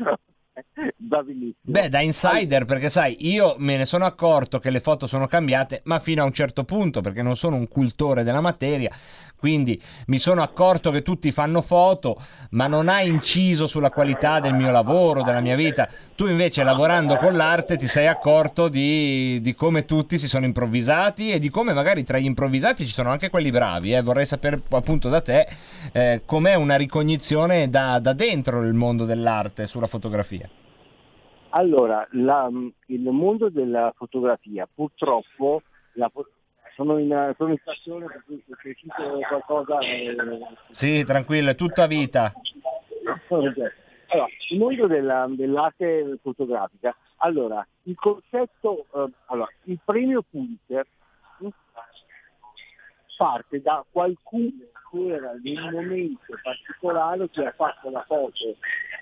[0.97, 1.55] Va benissimo.
[1.61, 5.83] Beh, da insider, perché sai, io me ne sono accorto che le foto sono cambiate,
[5.85, 8.91] ma fino a un certo punto, perché non sono un cultore della materia,
[9.39, 12.21] quindi mi sono accorto che tutti fanno foto,
[12.51, 15.89] ma non ha inciso sulla qualità del mio lavoro, della mia vita.
[16.15, 21.31] Tu invece, lavorando con l'arte, ti sei accorto di, di come tutti si sono improvvisati
[21.31, 23.93] e di come magari tra gli improvvisati ci sono anche quelli bravi.
[23.95, 24.03] eh.
[24.03, 25.47] Vorrei sapere appunto da te
[25.93, 30.49] eh, com'è una ricognizione da, da dentro il mondo dell'arte sulla fotografia.
[31.51, 32.51] Allora, la-
[32.87, 35.63] il mondo della fotografia, purtroppo,
[35.95, 36.11] la
[36.77, 39.79] sono, in, sono in stazione per cui se cito qualcosa...
[39.81, 40.15] eh,
[40.71, 42.33] Sì, tranquillo, è tutta vita.
[43.29, 50.87] Allora, il mondo della- dell'arte fotografica, allora, il concetto, eh, allora, il premio Pulitzer
[51.39, 51.49] mh,
[53.17, 54.53] parte da qualcuno
[54.91, 58.55] che era in un momento particolare che ha fatto la foto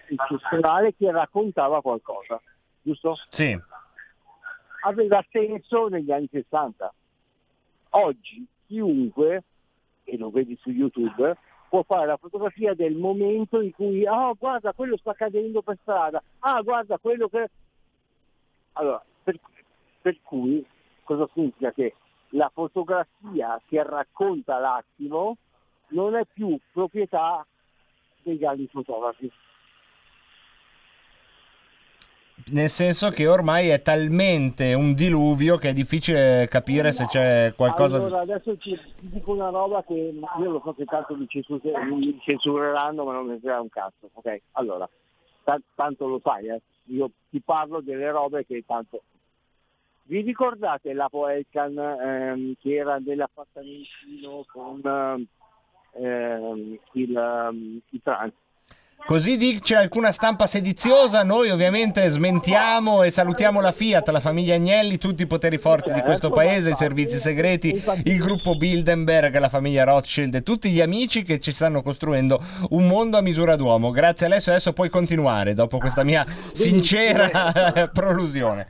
[0.08, 2.40] eccezionale che raccontava qualcosa,
[2.80, 3.16] giusto?
[3.28, 3.58] Sì.
[4.84, 6.94] Aveva senso negli anni 60.
[7.96, 9.44] Oggi chiunque,
[10.04, 11.36] e lo vedi su YouTube,
[11.68, 16.22] può fare la fotografia del momento in cui, ah guarda quello sta cadendo per strada,
[16.40, 17.48] ah guarda quello che...
[18.72, 19.38] Allora, per,
[20.02, 20.64] per cui
[21.04, 21.72] cosa significa?
[21.72, 21.94] Che
[22.30, 25.36] la fotografia che racconta l'attimo
[25.88, 27.46] non è più proprietà
[28.22, 29.30] dei grandi fotografi.
[32.46, 37.96] Nel senso che ormai è talmente un diluvio che è difficile capire se c'è qualcosa.
[37.96, 42.18] Allora, adesso ti dico una roba che io lo so che tanto mi, censur- mi
[42.20, 44.10] censureranno, ma non mi frega un cazzo.
[44.12, 44.88] Ok, allora,
[45.44, 46.60] ta- tanto lo sai, eh.
[46.86, 49.02] io ti parlo delle robe che tanto.
[50.02, 54.80] Vi ricordate la Poelcan ehm, che era nell'appartamentino con
[55.92, 58.32] ehm, il, ehm, il trans?
[59.06, 64.96] Così dice alcuna stampa sediziosa, noi ovviamente smentiamo e salutiamo la Fiat, la famiglia Agnelli,
[64.96, 69.84] tutti i poteri forti di questo paese, i servizi segreti, il gruppo Bilderberg, la famiglia
[69.84, 72.40] Rothschild e tutti gli amici che ci stanno costruendo
[72.70, 73.90] un mondo a misura d'uomo.
[73.90, 76.24] Grazie Alessio, adesso puoi continuare dopo questa mia
[76.54, 78.68] sincera prolusione.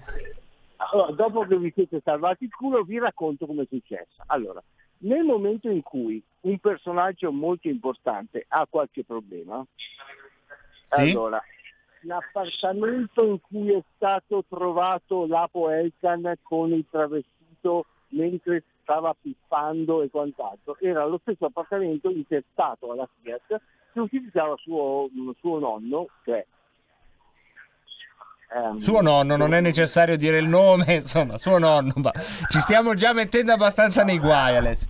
[0.76, 4.22] Allora, dopo che vi siete salvati il culo, vi racconto come è successo.
[4.26, 4.60] Allora,
[4.98, 9.64] nel momento in cui un personaggio molto importante ha qualche problema,
[10.90, 11.10] Sì?
[11.10, 11.42] allora,
[12.00, 20.10] l'appartamento in cui è stato trovato l'Apo Elkan con il travestito mentre stava pippando e
[20.10, 23.60] quant'altro, era lo stesso appartamento intestato alla Fiat
[23.92, 26.44] che utilizzava suo, suo nonno, cioè
[28.52, 32.12] ehm, Suo nonno, non è necessario dire il nome, insomma, suo nonno, ma
[32.48, 34.88] ci stiamo già mettendo abbastanza nei guai Alessio.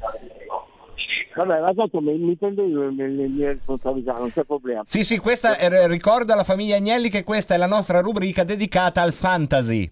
[1.35, 4.83] Vabbè, ma tanto mi, mi prendo io le, mie responsabilità, non c'è problema.
[4.87, 9.03] Sì, sì, questa è- ricordo alla famiglia Agnelli che questa è la nostra rubrica dedicata
[9.03, 9.91] al fantasy.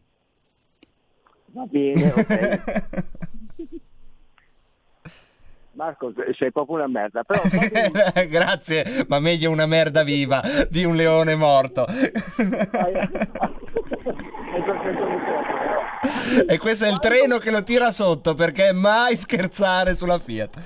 [1.47, 3.31] Va bene, ok.
[5.83, 7.41] Marco, sei proprio una merda, però.
[8.29, 11.87] Grazie, ma meglio una merda viva di un leone morto.
[16.47, 20.61] E questo è il treno che lo tira sotto perché mai scherzare sulla Fiat.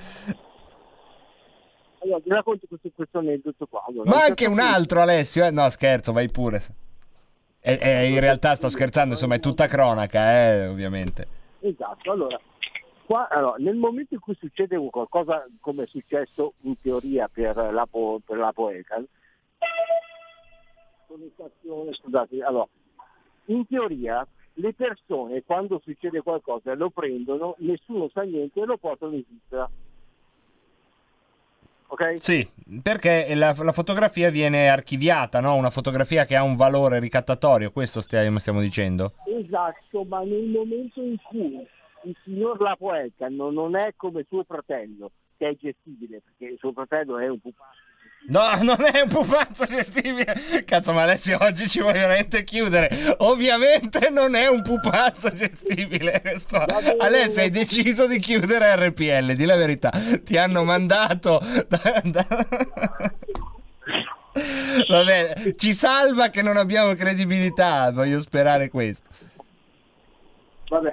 [2.03, 3.83] Allora, ti racconto questo, questo aneddoto qua.
[3.87, 5.45] Allora, Ma anche un altro, Alessio.
[5.45, 5.49] eh?
[5.51, 6.61] No, scherzo, vai pure.
[7.59, 11.27] E- e in realtà sto scherzando, insomma, è tutta cronaca, eh, ovviamente.
[11.61, 12.39] Esatto, allora,
[13.07, 18.19] qua, allora, nel momento in cui succede qualcosa come è successo in teoria per l'Apo,
[18.23, 19.07] per Elkan,
[21.07, 22.67] connotazione, scusate, allora,
[23.45, 29.13] in teoria le persone quando succede qualcosa lo prendono, nessuno sa niente e lo portano
[29.13, 29.69] in Svizzera.
[31.89, 32.15] Ok?
[32.19, 32.45] Sì,
[32.83, 35.55] perché la, la fotografia viene archiviata, no?
[35.55, 39.13] Una fotografia che ha un valore ricattatorio, questo stiamo, stiamo dicendo.
[39.25, 41.65] Esatto, ma nel momento in cui
[42.03, 47.17] il signor Lapoelca non, non è come suo fratello, che è gestibile, perché suo fratello
[47.19, 47.85] è un pupazzo.
[48.29, 50.35] No, non è un pupazzo gestibile.
[50.65, 52.89] Cazzo, ma Alessio oggi ci vuoi veramente chiudere.
[53.19, 56.19] Ovviamente non è un pupazzo gestibile.
[56.21, 56.57] Questo.
[56.57, 59.91] Alessio, hai deciso di chiudere RPL, di la verità.
[60.23, 61.39] Ti hanno mandato.
[61.67, 62.27] da- da-
[64.87, 67.91] Vabbè, ci salva che non abbiamo credibilità.
[67.91, 69.07] Voglio sperare questo.
[70.69, 70.91] Vabbè,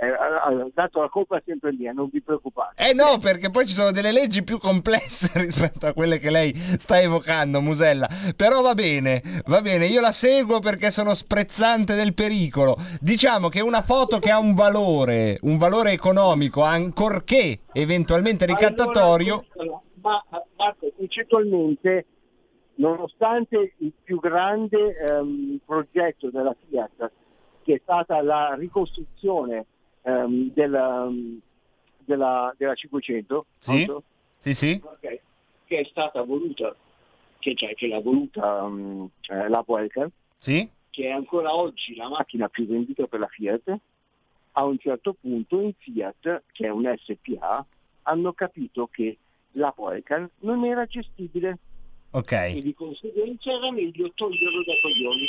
[0.72, 2.89] tanto la colpa è sempre mia, non vi preoccupate.
[2.89, 6.55] Eh no, perché poi ci sono delle leggi più complesse rispetto a quelle che lei
[6.55, 8.09] sta evocando, Musella.
[8.37, 12.77] Però va bene, va bene, io la seguo perché sono sprezzante del pericolo.
[13.01, 19.81] Diciamo che una foto che ha un valore, un valore economico, ancorché eventualmente ricattatorio, Allora,
[20.01, 20.25] ma
[20.57, 22.07] Marco, concettualmente
[22.77, 27.11] nonostante il più grande ehm, progetto della Fiat,
[27.65, 29.65] che è stata la ricostruzione
[30.03, 31.11] ehm, della,
[31.99, 33.91] della, della 500, Sì?
[34.39, 34.81] Sì, sì.
[34.85, 35.21] Ok.
[35.65, 36.77] che è stata voluta,
[37.39, 39.65] che, cioè, che l'ha voluta ehm, eh, la
[40.39, 40.69] Sì?
[40.91, 43.77] che è ancora oggi la macchina più venduta per la Fiat,
[44.53, 47.65] a un certo punto in Fiat, che è un SPA,
[48.03, 49.17] hanno capito che
[49.53, 51.59] la Poelcan non era gestibile e
[52.19, 52.53] Ok.
[52.61, 55.27] di conseguenza era meglio toglierlo dai coglioni.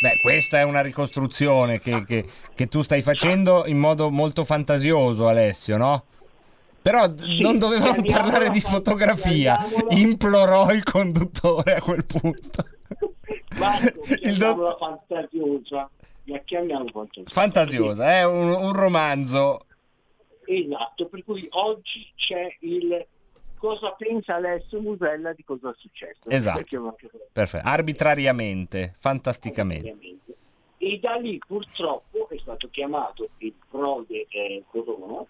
[0.00, 2.24] Beh, questa è una ricostruzione che, che-
[2.54, 6.04] che tu stai facendo in modo molto fantasioso, Alessio, no?
[6.82, 9.58] Però Sì, non dovevamo parlare di fotografia.
[9.90, 12.64] Implorò il conduttore a quel punto.
[13.58, 15.90] Marco, Il chiamiamola fantasiosa,
[16.24, 17.30] la chiamiamo fantasiosa.
[17.30, 19.64] Fantasiosa, è un, un romanzo.
[20.44, 23.04] Esatto, per cui oggi c'è il
[23.66, 26.28] cosa pensa Alessio Musella di cosa è successo.
[26.28, 27.00] Esatto.
[27.32, 27.66] Perfetto.
[27.66, 30.18] Arbitrariamente, fantasticamente.
[30.78, 35.24] E da lì purtroppo è stato chiamato il prode eh, Corona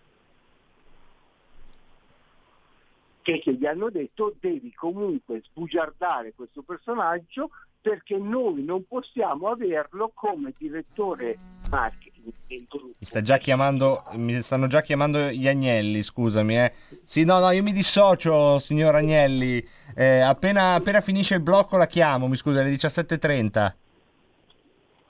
[3.22, 10.52] perché gli hanno detto devi comunque sbugiardare questo personaggio perché noi non possiamo averlo come
[10.56, 11.38] direttore
[11.70, 12.15] marketing
[12.46, 12.94] del gruppo.
[12.98, 16.72] Mi sta già chiamando, mi stanno già chiamando gli Agnelli, scusami, eh.
[17.04, 19.66] Sì, no, no, io mi dissocio, signor Agnelli.
[19.94, 23.72] Eh, appena, appena finisce il blocco la chiamo, mi scusi, alle 17.30.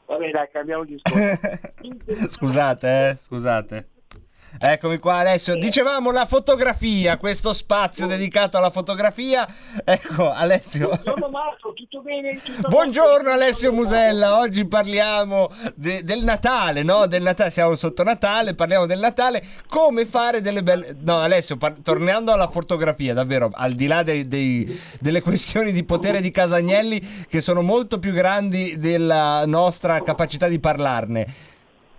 [0.06, 1.38] Vabbè dai, cambiamo discorso.
[2.30, 3.88] scusate, eh, scusate.
[4.58, 9.46] Eccomi qua Alessio, dicevamo la fotografia, questo spazio dedicato alla fotografia.
[9.84, 10.88] Ecco Alessio.
[10.88, 12.40] Buongiorno Marco, tutto bene?
[12.42, 17.06] Tutto Buongiorno Alessio Musella, oggi parliamo de- del Natale, no?
[17.06, 20.96] Del Natale, siamo sotto Natale, parliamo del Natale, come fare delle belle...
[21.00, 25.84] No Alessio, par- tornando alla fotografia, davvero, al di là dei- dei- delle questioni di
[25.84, 31.54] potere di Casagnelli che sono molto più grandi della nostra capacità di parlarne.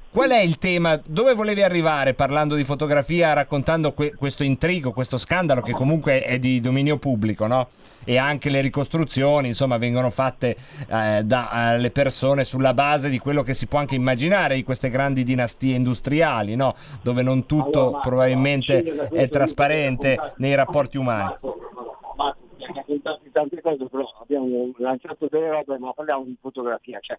[0.10, 1.00] Qual è il tema?
[1.06, 6.40] Dove volevi arrivare parlando di fotografia, raccontando que- questo intrigo, questo scandalo che comunque è
[6.40, 7.68] di dominio pubblico, no?
[8.04, 10.56] E anche le ricostruzioni, insomma, vengono fatte
[10.88, 15.24] eh, dalle persone sulla base di quello che si può anche immaginare di queste grandi
[15.24, 16.74] dinastie industriali, no?
[17.02, 21.24] Dove non tutto Allora, Marco, probabilmente è trasparente nei rapporti umani.
[21.24, 21.58] Marco,
[22.74, 27.18] Raccontato tante cose, però abbiamo lanciato delle robe, ma parliamo di fotografia, cioè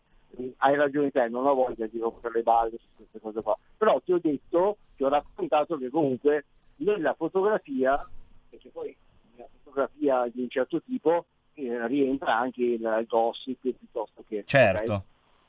[0.58, 3.56] hai ragione te, non ho voglia di rompere le balle su queste cose qua.
[3.76, 6.44] Però ti ho detto, ti ho raccontato che comunque
[6.76, 8.06] nella fotografia,
[8.48, 8.94] perché poi
[9.34, 14.44] nella fotografia di un certo tipo eh, rientra anche il, gossip piuttosto che...
[14.44, 15.04] Certo.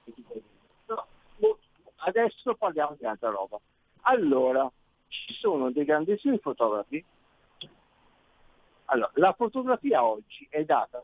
[0.05, 0.41] ok?
[0.85, 1.05] Però,
[1.37, 1.57] mo-
[1.97, 3.59] adesso parliamo di altra roba.
[4.01, 4.71] Allora,
[5.07, 7.03] ci sono dei grandissimi fotografi.
[8.91, 11.03] Allora, la fotografia oggi è data,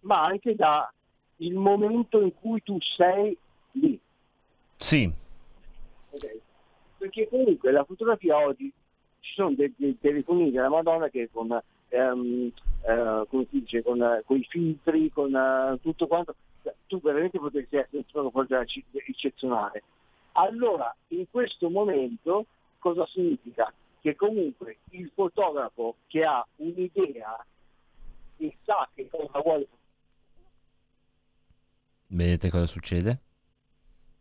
[0.00, 0.92] ma anche da
[1.36, 3.36] il momento in cui tu sei
[3.72, 3.98] lì.
[4.76, 5.12] Sì,
[6.10, 6.40] ok?
[6.98, 8.72] Perché comunque la fotografia oggi
[9.20, 14.00] ci sono dei, dei telefonini della Madonna che con, ehm, eh, come si dice, con,
[14.00, 18.64] eh, con i filtri, con eh, tutto quanto, cioè, tu veramente potresti essere un fotografo
[18.92, 19.82] eccezionale.
[20.32, 22.46] Allora, in questo momento
[22.78, 23.72] cosa significa?
[24.08, 27.44] Che comunque il fotografo che ha un'idea
[28.38, 29.68] e sa che cosa vuole
[32.06, 33.18] vedete cosa succede?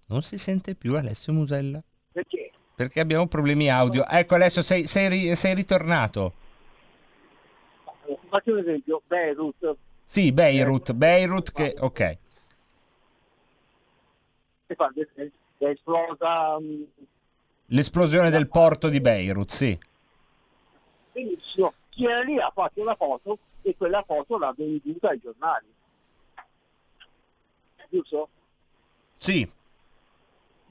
[0.07, 1.81] Non si sente più Alessio Musella.
[2.11, 4.05] perché Perché abbiamo problemi audio.
[4.05, 6.33] Ecco Alessio, sei, sei sei ritornato.
[8.27, 11.75] Faccio un esempio, Beirut Sì, Beirut, Beirut che...
[11.79, 12.17] Ok.
[14.67, 16.83] è esplosa mm,
[17.67, 19.77] L'esplosione del porto di Beirut, sì.
[21.11, 21.73] benissimo.
[21.89, 25.65] Chi era lì ha fatto una foto e quella foto l'ha venduta ai giornali.
[27.89, 28.29] Giusto?
[29.15, 29.49] Sì,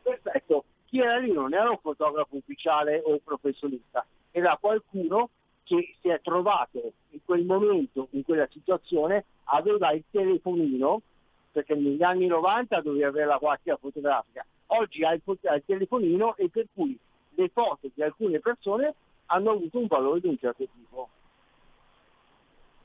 [0.06, 0.64] Perfetto.
[0.84, 5.30] Chi era lì non era un fotografo ufficiale o professionista, era qualcuno
[5.64, 11.02] che si è trovato in quel momento, in quella situazione, aveva il telefonino,
[11.50, 16.48] perché negli anni 90 dovevi avere la macchina fotografica, oggi hai il, il telefonino e
[16.48, 16.98] per cui
[17.30, 18.94] le foto di alcune persone
[19.26, 21.08] hanno avuto un valore di un certo tipo.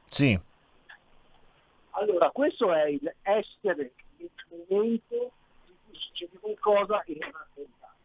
[0.09, 0.39] sì.
[1.91, 5.31] Allora, questo è il essere il momento
[5.65, 7.95] in cui succede qualcosa e non raccontare.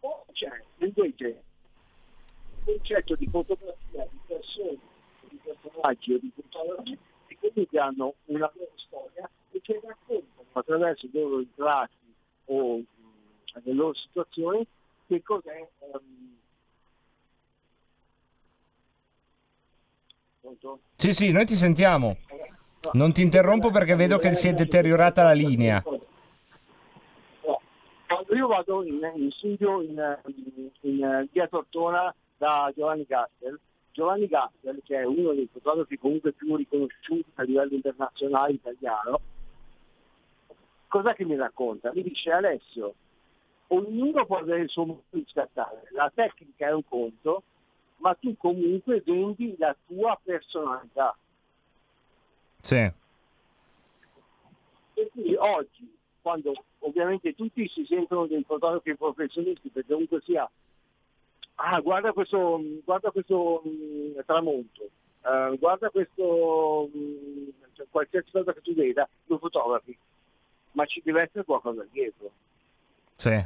[0.00, 4.78] Poi c'è invece il concetto di fotografia di persone,
[5.20, 11.06] di personaggi o di fotografi che comunque hanno una loro storia e che raccontano attraverso
[11.06, 12.14] i loro ritratti
[12.46, 12.84] o mh,
[13.64, 14.66] le loro situazioni
[15.06, 15.68] che cos'è
[20.42, 20.80] Pronto?
[20.96, 22.16] Sì, sì, noi ti sentiamo.
[22.92, 25.80] Non ti interrompo perché vedo che si è deteriorata la linea.
[28.06, 33.58] Quando io vado in, in studio in, in, in, via Tortona da Giovanni Gastel,
[33.92, 39.20] Giovanni Gastel, che è uno dei fotografi comunque più riconosciuti a livello internazionale italiano,
[40.92, 41.90] cosa che mi racconta?
[41.94, 42.92] Mi dice Alessio,
[43.68, 47.44] ognuno può avere il suo modo di scattare, la tecnica è un conto,
[47.96, 51.16] ma tu comunque vendi la tua personalità.
[52.60, 52.76] Sì,
[54.94, 60.48] E quindi oggi, quando ovviamente tutti si sentono dei fotografi professionisti, perché comunque sia,
[61.54, 64.90] ah guarda questo, guarda questo mm, tramonto,
[65.24, 69.96] eh, guarda questo, mm, cioè, qualsiasi cosa che tu veda, lo fotografi,
[70.72, 72.30] ma ci deve essere qualcosa dietro.
[73.16, 73.44] sì,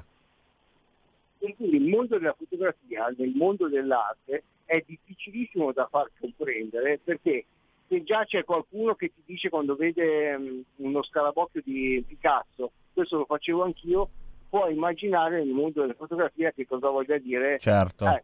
[1.39, 7.45] Per cui il mondo della fotografia, nel mondo dell'arte, è difficilissimo da far comprendere perché
[7.89, 13.18] se già c'è qualcuno che ti dice quando vede mm, uno scarabocchio di Picasso, questo
[13.18, 14.09] lo facevo anch'io,
[14.49, 17.59] puoi immaginare nel mondo della fotografia che cosa voglia dire.
[17.61, 18.07] Certo.
[18.07, 18.22] Eh,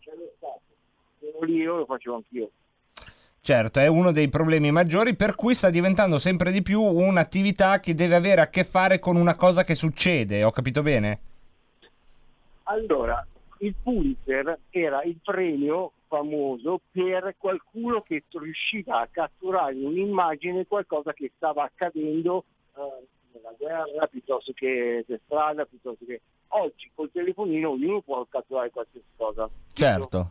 [1.47, 2.51] io lo facevo anch'io.
[3.43, 7.95] Certo, è uno dei problemi maggiori per cui sta diventando sempre di più un'attività che
[7.95, 11.19] deve avere a che fare con una cosa che succede, ho capito bene?
[12.65, 13.27] Allora,
[13.59, 21.13] il Pulitzer era il premio famoso per qualcuno che riusciva a catturare in un'immagine qualcosa
[21.13, 22.45] che stava accadendo
[22.77, 28.71] eh, nella guerra piuttosto che per strada, piuttosto che oggi col telefonino ognuno può catturare
[28.71, 29.49] qualsiasi cosa.
[29.73, 30.31] Certo,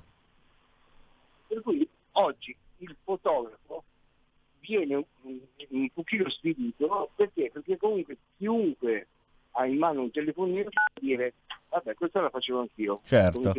[1.47, 3.83] Per cui oggi il fotografo
[4.59, 7.49] viene un, pochino svilito perché?
[7.51, 9.07] Perché comunque chiunque
[9.51, 11.33] ha in mano un telefonino può dire
[11.69, 13.01] vabbè questa la facevo anch'io.
[13.03, 13.53] Certo.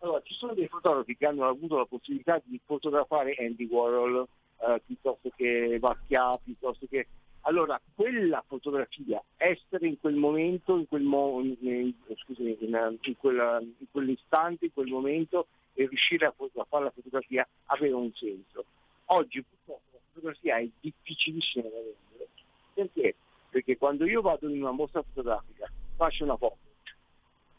[0.00, 4.26] Allora, ci sono dei fotografi che hanno avuto la possibilità di fotografare Andy Warhol
[4.58, 7.06] eh, piuttosto che Basquiat, piuttosto che...
[7.42, 11.94] Allora, quella fotografia, essere in quel momento, in quel mo- in-
[12.24, 16.90] scusami, in, in quella- in quell'istante, in quel momento e riuscire a, a fare la
[16.90, 18.64] fotografia aveva un senso.
[19.06, 22.28] Oggi purtroppo la fotografia è difficilissima da vendere.
[22.72, 23.14] Perché?
[23.50, 26.58] Perché quando io vado in una mostra fotografica, faccio una foto,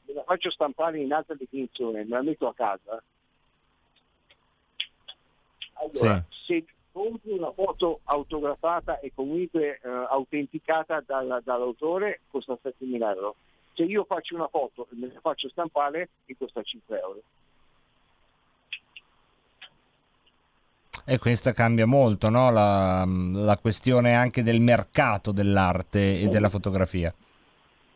[0.05, 3.01] me la faccio stampare in alta definizione, me la metto a casa.
[5.74, 13.36] Allora, se compri una foto autografata e comunque eh, autenticata dalla- dall'autore, costa 7.000 euro.
[13.74, 17.22] Se io faccio una foto e me la faccio stampare, mi costa 5 euro.
[21.06, 22.52] E questa cambia molto, no?
[22.52, 27.14] La, la questione anche del mercato dell'arte e della fotografia.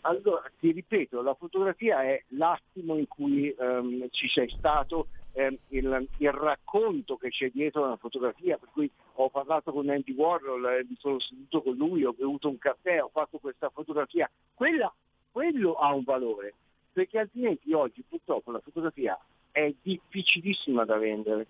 [0.02, 6.08] Allora, ti ripeto, la fotografia è l'attimo in cui ehm, ci sei stato, ehm, il,
[6.18, 10.86] il racconto che c'è dietro una fotografia, per cui ho parlato con Andy Warhol, eh,
[10.90, 14.92] mi sono seduto con lui, ho bevuto un caffè, ho fatto questa fotografia, Quella-
[15.32, 16.54] quello ha un valore,
[16.92, 19.18] perché altrimenti oggi purtroppo la fotografia
[19.52, 21.46] è difficilissima da vendere.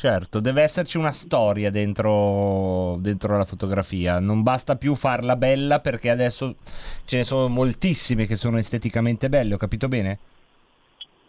[0.00, 6.08] Certo, deve esserci una storia dentro, dentro la fotografia, non basta più farla bella perché
[6.08, 6.54] adesso
[7.04, 10.18] ce ne sono moltissime che sono esteticamente belle, ho capito bene?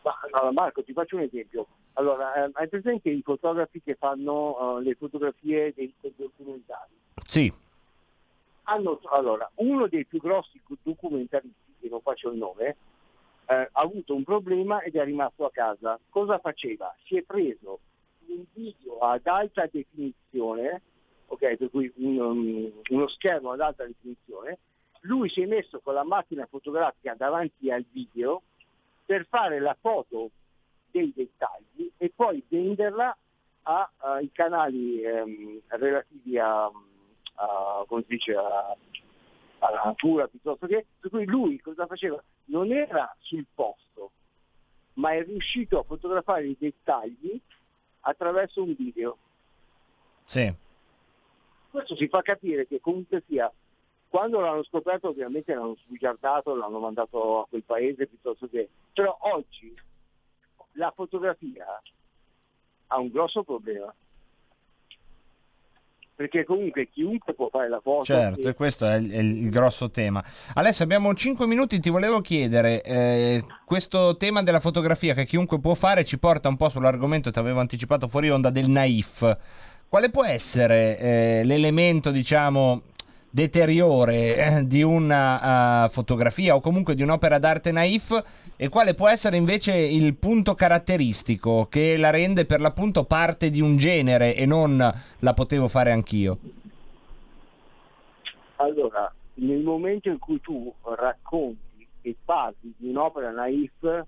[0.04, 1.68] Ma Marco, ti faccio un esempio.
[1.96, 6.94] Allora, ehm, hai presente i fotografi che fanno eh, le fotografie dei dei documentari?
[7.28, 7.52] Sì,
[8.64, 12.78] hanno, allora, uno dei più grossi documentaristi, che non faccio il nome,
[13.48, 16.00] eh, ha avuto un problema ed è rimasto a casa.
[16.08, 16.96] Cosa faceva?
[17.04, 17.80] Si è preso
[18.32, 20.82] un video ad alta definizione,
[21.28, 24.60] ok, per cui un- um, uno schermo ad alta definizione,
[25.02, 28.44] lui si è messo con la macchina fotografica davanti al video
[29.06, 30.30] per fare la foto
[30.92, 33.16] dei dettagli e poi venderla
[33.64, 38.76] ai canali ehm, relativi a, a- come si dice, a-
[39.60, 42.22] alla natura piuttosto che, per cui lui cosa faceva?
[42.46, 44.12] Non era sul posto,
[44.94, 47.40] ma è riuscito a fotografare i dettagli
[48.02, 49.18] attraverso un video.
[50.26, 50.54] sì,
[51.70, 53.52] Questo ci fa capire che comunque sia,
[54.10, 58.70] quando l'hanno scoperto ovviamente l'hanno sbugiardato, l'hanno mandato a quel paese piuttosto che...
[58.94, 59.74] Però oggi
[60.74, 61.82] la fotografia
[62.88, 63.94] ha un grosso problema.
[66.22, 68.04] Perché comunque chiunque può fare la foto.
[68.04, 70.24] certo, e- questo è il, è il grosso tema.
[70.54, 75.74] Adesso abbiamo 5 minuti, ti volevo chiedere, eh, questo tema della fotografia che chiunque può
[75.74, 79.38] fare ci porta un po' sull'argomento, ti avevo anticipato fuori onda, del naif.
[79.88, 82.84] Quale può essere eh, l'elemento, diciamo,
[83.32, 89.08] deteriore eh, di una eh, fotografia o comunque di un'opera d'arte naif e quale può
[89.08, 94.46] essere invece il punto caratteristico che la rende per l'appunto parte di un genere e
[94.46, 94.78] non
[95.20, 96.38] la potevo fare anch'io.
[98.58, 104.06] Allora, nel momento in cui tu racconti e parli di un'opera naif, eh,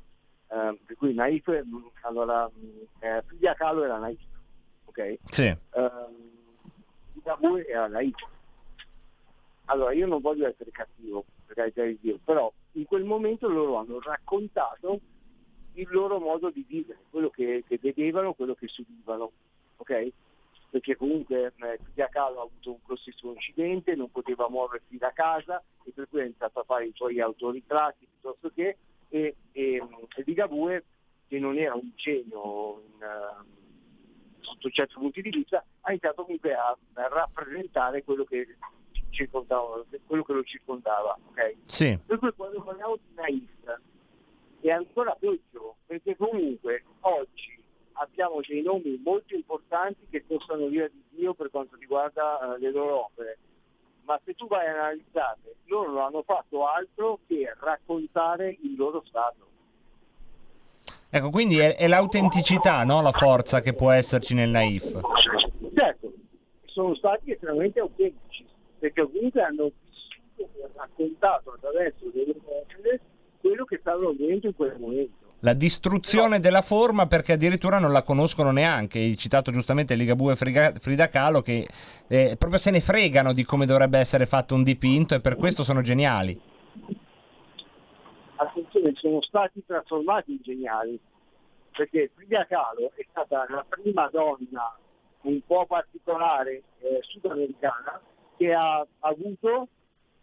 [0.47, 4.19] per cui naif, mh, allora, mh, eh, Frida Kahlo era naif,
[4.85, 5.17] ok?
[5.29, 5.55] Sì.
[7.13, 8.15] Ligabue era naif.
[9.65, 13.77] Allora, io non voglio essere cattivo, per carità di Dio, però in quel momento loro
[13.77, 14.99] hanno raccontato
[15.75, 19.31] il loro modo di vivere, quello che, che vedevano, quello che subivano,
[19.77, 20.11] ok?
[20.69, 25.63] Perché comunque eh, Frida Kahlo ha avuto un grossissimo incidente, non poteva muoversi da casa
[25.83, 28.77] e per cui ha iniziato a fare i suoi autoritratti piuttosto che
[29.09, 30.83] e, e, e Ligabue,
[31.27, 33.61] che non era un genio in, eh,
[34.39, 38.57] sotto certi punti di vista, ha iniziato comunque a, a rappresentare quello che,
[39.13, 41.17] circondava, quello che lo circondava.
[41.29, 41.55] ok?
[41.67, 41.97] Sì.
[42.05, 43.79] Per cui quando parliamo di naif
[44.59, 47.61] è ancora peggio, perché comunque oggi
[47.93, 52.71] abbiamo dei nomi molto importanti che costano via di Dio per quanto riguarda eh, le
[52.71, 53.37] loro opere.
[54.05, 59.03] Ma se tu vai a analizzare, loro non hanno fatto altro che raccontare il loro
[59.05, 59.51] stato.
[61.09, 63.01] Ecco, quindi è, è l'autenticità, no?
[63.01, 64.99] La forza che può esserci nel naif.
[65.73, 66.11] Certo,
[66.65, 68.45] sono stati estremamente autentici,
[68.83, 72.99] perché comunque hanno vissuto e raccontato attraverso le loro opere
[73.39, 75.21] quello che stavano vivendo in quel momento.
[75.39, 78.99] La distruzione della forma perché addirittura non la conoscono neanche.
[78.99, 81.65] Hai citato giustamente Ligabue e Friga- Frida Kahlo che
[82.07, 85.63] eh, proprio se ne fregano di come dovrebbe essere fatto un dipinto e per questo
[85.63, 86.37] sono geniali.
[88.35, 90.99] attenzione, sono stati trasformati in geniali,
[91.71, 94.77] perché Frida Kahlo è stata la prima donna
[95.21, 98.01] un po' particolare eh, sudamericana
[98.37, 99.67] che ha avuto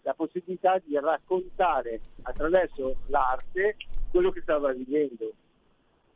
[0.02, 3.76] la possibilità di raccontare attraverso l'arte
[4.10, 5.32] quello che stava vivendo.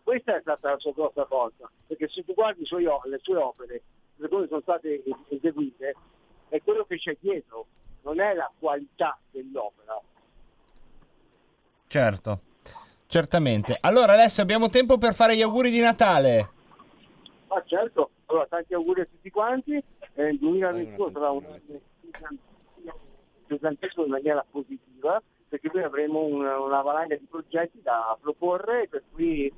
[0.03, 3.83] Questa è stata la sua grossa forza, perché se tu guardi suoi le sue opere,
[4.17, 5.95] le come sono state es- eseguite,
[6.49, 7.67] è quello che c'è dietro,
[8.03, 9.99] non è la qualità dell'opera.
[11.87, 12.41] Certo,
[13.07, 13.79] certamente.
[13.81, 16.51] Allora Alessio abbiamo tempo per fare gli auguri di Natale.
[17.49, 19.83] Ma certo, allora tanti auguri a tutti quanti,
[20.15, 21.81] eh, il 2021 sarà un anno
[23.47, 29.03] gigantesco in maniera positiva, perché noi avremo una, una valanga di progetti da proporre, per
[29.13, 29.53] cui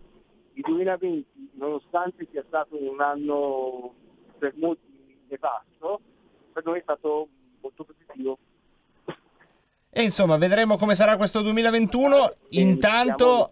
[0.53, 3.95] il 2020, nonostante sia stato un anno
[4.39, 6.01] per molti nefasto,
[6.53, 7.29] per noi è stato
[7.61, 8.39] molto positivo.
[9.91, 12.31] E insomma, vedremo come sarà questo 2021.
[12.51, 13.51] Intanto,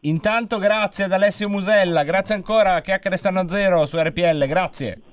[0.00, 5.12] intanto grazie ad Alessio Musella, grazie ancora a Chiacchiere stanno a zero su RPL, grazie.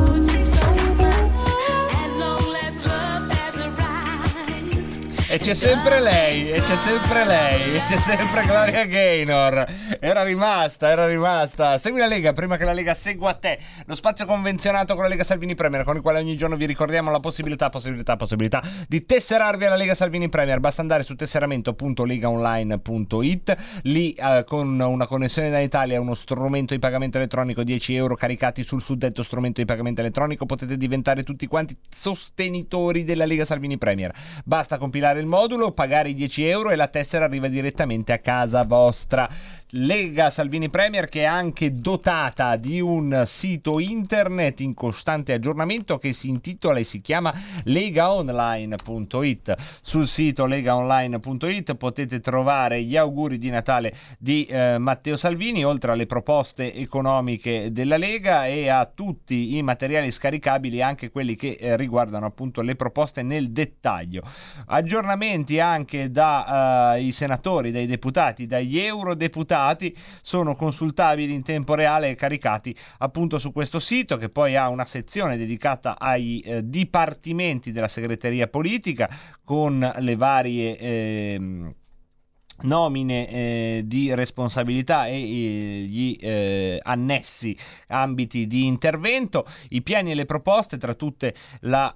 [5.31, 9.65] E c'è sempre lei, e c'è sempre lei, e c'è sempre Gloria Gaynor.
[9.97, 11.77] Era rimasta, era rimasta.
[11.77, 13.57] Segui la Lega prima che la Lega segua te.
[13.85, 17.11] Lo spazio convenzionato con la Lega Salvini Premier, con il quale ogni giorno vi ricordiamo
[17.11, 20.59] la possibilità, possibilità, possibilità di tesserarvi alla Lega Salvini Premier.
[20.59, 23.57] Basta andare su tesseramento.legaonline.it.
[23.83, 28.63] Lì eh, con una connessione da Italia uno strumento di pagamento elettronico 10 euro caricati
[28.63, 34.13] sul suddetto strumento di pagamento elettronico potete diventare tutti quanti sostenitori della Lega Salvini Premier.
[34.43, 38.65] Basta compilare il modulo, pagare i 10 euro e la tessera arriva direttamente a casa
[38.65, 39.29] vostra.
[39.75, 46.11] Lega Salvini Premier che è anche dotata di un sito internet in costante aggiornamento che
[46.11, 49.55] si intitola e si chiama legaonline.it.
[49.81, 56.05] Sul sito legaonline.it potete trovare gli auguri di Natale di eh, Matteo Salvini, oltre alle
[56.05, 62.25] proposte economiche della Lega e a tutti i materiali scaricabili, anche quelli che eh, riguardano
[62.25, 64.23] appunto le proposte nel dettaglio.
[64.65, 69.59] Aggiornamenti anche dai senatori, dai deputati, dagli eurodeputati
[70.21, 74.85] sono consultabili in tempo reale e caricati appunto su questo sito che poi ha una
[74.85, 79.09] sezione dedicata ai eh, dipartimenti della segreteria politica
[79.43, 81.73] con le varie ehm,
[82.63, 87.57] nomine eh, di responsabilità e eh, gli eh, annessi
[87.87, 91.93] ambiti di intervento, i piani e le proposte, tra tutte la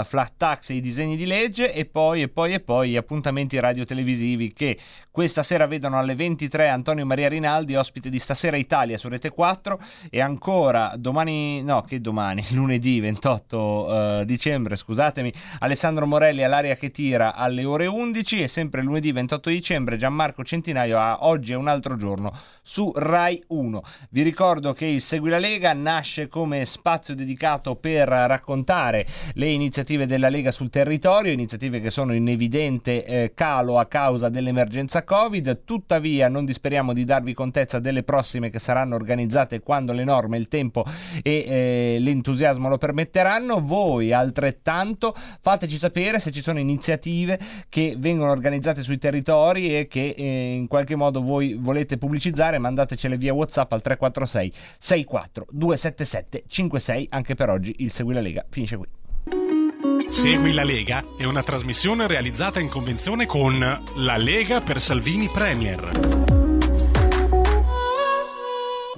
[0.00, 2.96] uh, flat tax e i disegni di legge e poi e poi e poi gli
[2.96, 4.78] appuntamenti radiotelevisivi che
[5.10, 9.80] questa sera vedono alle 23 Antonio Maria Rinaldi, ospite di Stasera Italia su Rete 4
[10.10, 16.90] e ancora domani, no che domani, lunedì 28 uh, dicembre, scusatemi, Alessandro Morelli all'aria che
[16.90, 21.68] tira alle ore 11 e sempre lunedì 28 dicembre Gianmarco Centinaio a Oggi è un
[21.68, 22.32] altro giorno
[22.62, 23.82] su Rai 1.
[24.10, 30.06] Vi ricordo che il Segui la Lega nasce come spazio dedicato per raccontare le iniziative
[30.06, 35.64] della Lega sul territorio, iniziative che sono in evidente eh, calo a causa dell'emergenza Covid,
[35.64, 40.48] tuttavia non disperiamo di darvi contezza delle prossime che saranno organizzate quando le norme, il
[40.48, 40.86] tempo
[41.22, 43.60] e eh, l'entusiasmo lo permetteranno.
[43.60, 47.38] Voi altrettanto fateci sapere se ci sono iniziative
[47.68, 53.16] che vengono organizzate sui territori e che eh, in qualche modo voi volete pubblicizzare, mandatecele
[53.16, 57.06] via WhatsApp al 346 64 277 56.
[57.10, 58.86] Anche per oggi il Segui la Lega finisce qui.
[60.08, 63.58] Segui la Lega è una trasmissione realizzata in convenzione con
[63.96, 66.27] La Lega per Salvini Premier.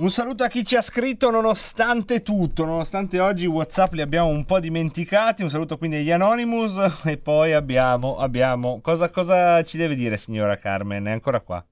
[0.01, 4.47] Un saluto a chi ci ha scritto nonostante tutto, nonostante oggi WhatsApp li abbiamo un
[4.47, 5.43] po' dimenticati.
[5.43, 10.57] Un saluto quindi agli Anonymous e poi abbiamo, abbiamo cosa, cosa ci deve dire signora
[10.57, 11.05] Carmen?
[11.05, 11.63] È ancora qua.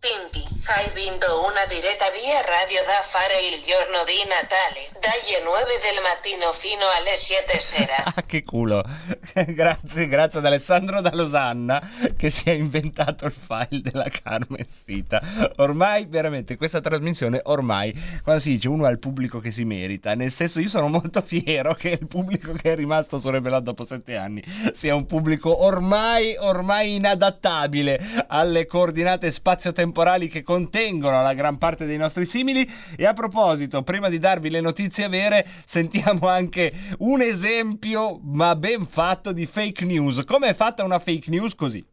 [0.00, 5.78] Quindi Hai vinto una diretta via radio da fare il giorno di Natale, dalle 9
[5.78, 7.94] del mattino fino alle 7 sera.
[8.16, 8.82] Ah, che culo.
[9.46, 11.80] grazie, grazie ad Alessandro da Losanna
[12.16, 15.22] che si è inventato il file della Carmen Sita.
[15.56, 17.92] Ormai, veramente, questa trasmissione, ormai,
[18.22, 21.20] quando si dice uno ha il pubblico che si merita, nel senso io sono molto
[21.20, 24.42] fiero che il pubblico che è rimasto su Rebelot dopo sette anni
[24.72, 29.95] sia un pubblico ormai, ormai inadattabile alle coordinate spazio-temporali
[30.28, 32.68] che contengono la gran parte dei nostri simili.
[32.96, 38.86] E a proposito, prima di darvi le notizie vere, sentiamo anche un esempio, ma ben
[38.86, 40.22] fatto, di fake news.
[40.24, 41.84] Come è fatta una fake news così?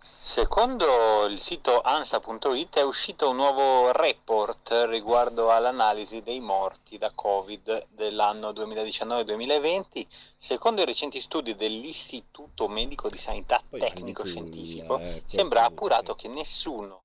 [0.00, 7.86] Secondo il sito ansa.it è uscito un nuovo report riguardo all'analisi dei morti da Covid
[7.94, 10.06] dell'anno 2019-2020.
[10.36, 17.04] Secondo i recenti studi dell'Istituto Medico di Sanità Tecnico Scientifico, sembra appurato che nessuno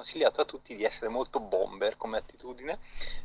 [0.00, 2.78] consigliato a tutti di essere molto bomber come attitudine,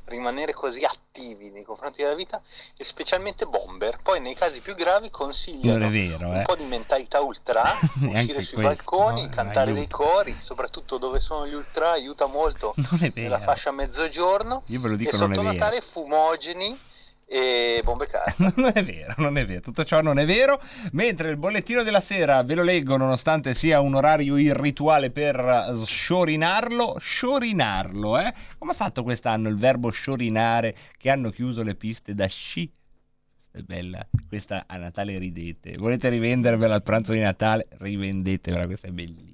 [0.06, 2.42] rimanere così attivi nei confronti della vita
[2.76, 4.00] e specialmente bomber.
[4.04, 6.42] Poi nei casi più gravi consigliano vero, un eh.
[6.42, 7.64] po' di mentalità ultra,
[8.04, 12.76] uscire sui questo, balconi, no, cantare dei cori, soprattutto dove sono gli ultra aiuta molto
[13.14, 15.54] nella fascia mezzogiorno Io ve lo e dico, non è sotto vero.
[15.54, 16.78] Natale fumogeni
[17.28, 18.54] e bombe carta.
[18.56, 20.62] Non è vero, non è vero, tutto ciò non è vero.
[20.92, 25.86] Mentre il bollettino della sera ve lo leggo, nonostante sia un orario irrituale per eh,
[25.86, 26.98] sciorinarlo.
[27.00, 28.34] Sciorinarlo, eh?
[28.58, 32.72] Come ha fatto quest'anno il verbo sciorinare che hanno chiuso le piste da sci?
[33.52, 35.78] È bella, questa a Natale ridete.
[35.78, 37.68] Volete rivendervela al pranzo di Natale?
[37.78, 39.34] Rivendetevela, questa è bellissima.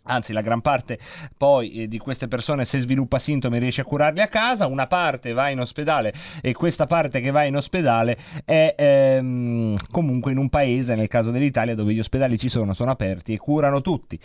[0.05, 0.99] Anzi, la gran parte
[1.37, 4.67] poi eh, di queste persone, se sviluppa sintomi, riesce a curarli a casa.
[4.67, 10.33] Una parte va in ospedale e questa parte che va in ospedale è ehm, comunque
[10.33, 13.79] in un paese, nel caso dell'Italia, dove gli ospedali ci sono, sono aperti e curano
[13.79, 14.19] tutti.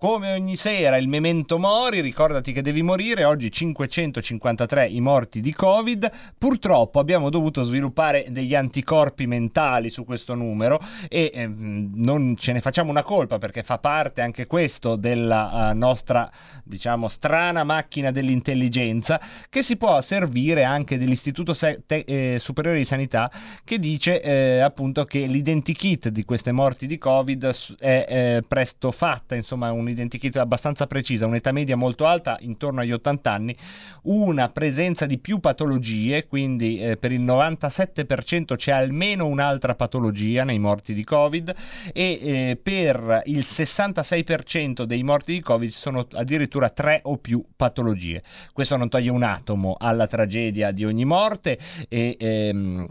[0.00, 5.52] Come ogni sera il memento mori, ricordati che devi morire, oggi 553 i morti di
[5.52, 6.08] Covid,
[6.38, 12.60] purtroppo abbiamo dovuto sviluppare degli anticorpi mentali su questo numero e ehm, non ce ne
[12.60, 16.30] facciamo una colpa perché fa parte anche questo della eh, nostra,
[16.62, 22.84] diciamo, strana macchina dell'intelligenza che si può servire anche dell'Istituto Se- Te- eh, Superiore di
[22.84, 23.30] Sanità
[23.64, 29.34] che dice eh, appunto che l'identikit di queste morti di Covid è eh, presto fatta,
[29.34, 33.56] insomma un identikit abbastanza precisa, un'età media molto alta, intorno agli 80 anni,
[34.02, 40.58] una presenza di più patologie, quindi eh, per il 97% c'è almeno un'altra patologia nei
[40.58, 41.54] morti di Covid
[41.92, 47.42] e eh, per il 66% dei morti di Covid ci sono addirittura tre o più
[47.56, 48.22] patologie.
[48.52, 52.86] Questo non toglie un atomo alla tragedia di ogni morte e ehm,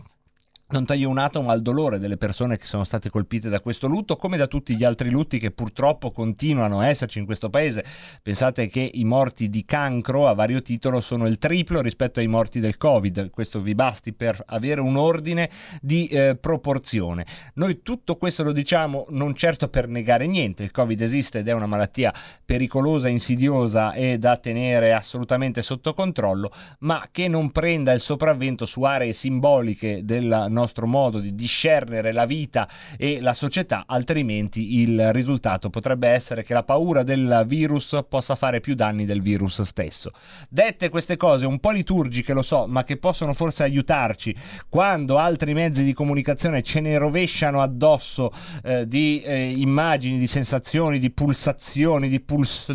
[0.70, 4.18] non toglie un atomo al dolore delle persone che sono state colpite da questo lutto,
[4.18, 7.86] come da tutti gli altri lutti che purtroppo continuano a esserci in questo paese.
[8.22, 12.60] Pensate che i morti di cancro a vario titolo sono il triplo rispetto ai morti
[12.60, 13.30] del Covid.
[13.30, 15.50] Questo vi basti per avere un ordine
[15.80, 17.26] di eh, proporzione.
[17.54, 20.64] Noi tutto questo lo diciamo non certo per negare niente.
[20.64, 22.14] Il Covid esiste ed è una malattia
[22.44, 28.82] pericolosa, insidiosa e da tenere assolutamente sotto controllo, ma che non prenda il sopravvento su
[28.82, 35.70] aree simboliche della nostro modo di discernere la vita e la società, altrimenti il risultato
[35.70, 40.12] potrebbe essere che la paura del virus possa fare più danni del virus stesso.
[40.50, 44.36] Dette queste cose un po' liturgiche, lo so, ma che possono forse aiutarci
[44.68, 48.32] quando altri mezzi di comunicazione ce ne rovesciano addosso
[48.64, 52.74] eh, di eh, immagini, di sensazioni, di pulsazioni, di puls...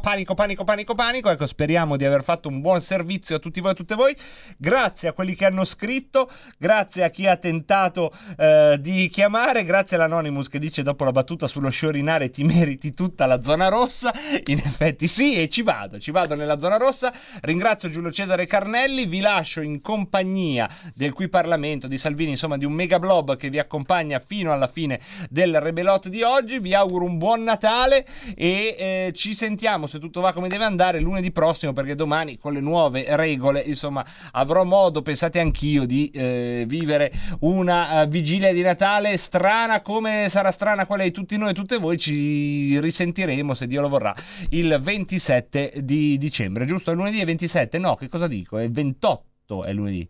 [0.00, 1.30] panico, panico, panico, panico.
[1.30, 4.14] Ecco, speriamo di aver fatto un buon servizio a tutti voi e a tutte voi.
[4.56, 6.09] Grazie a quelli che hanno scritto,
[6.58, 11.46] grazie a chi ha tentato eh, di chiamare, grazie all'Anonymous che dice dopo la battuta
[11.46, 14.12] sullo sciorinare ti meriti tutta la zona rossa.
[14.46, 17.12] In effetti sì, e ci vado, ci vado nella zona rossa.
[17.42, 22.64] Ringrazio Giulio Cesare Carnelli, vi lascio in compagnia del qui Parlamento, di Salvini, insomma di
[22.64, 26.58] un mega blob che vi accompagna fino alla fine del rebelot di oggi.
[26.58, 31.00] Vi auguro un buon Natale e eh, ci sentiamo se tutto va come deve andare
[31.00, 36.64] lunedì prossimo perché domani con le nuove regole insomma avrò modo, pensate anch'io, di eh,
[36.66, 41.54] vivere una uh, vigilia di Natale strana come sarà strana quella di tutti noi e
[41.54, 41.98] tutte voi.
[41.98, 44.14] Ci risentiremo se Dio lo vorrà
[44.50, 46.90] il 27 di dicembre, giusto?
[46.90, 47.78] È lunedì è 27?
[47.78, 48.56] No, che cosa dico?
[48.56, 50.08] È 28 è lunedì.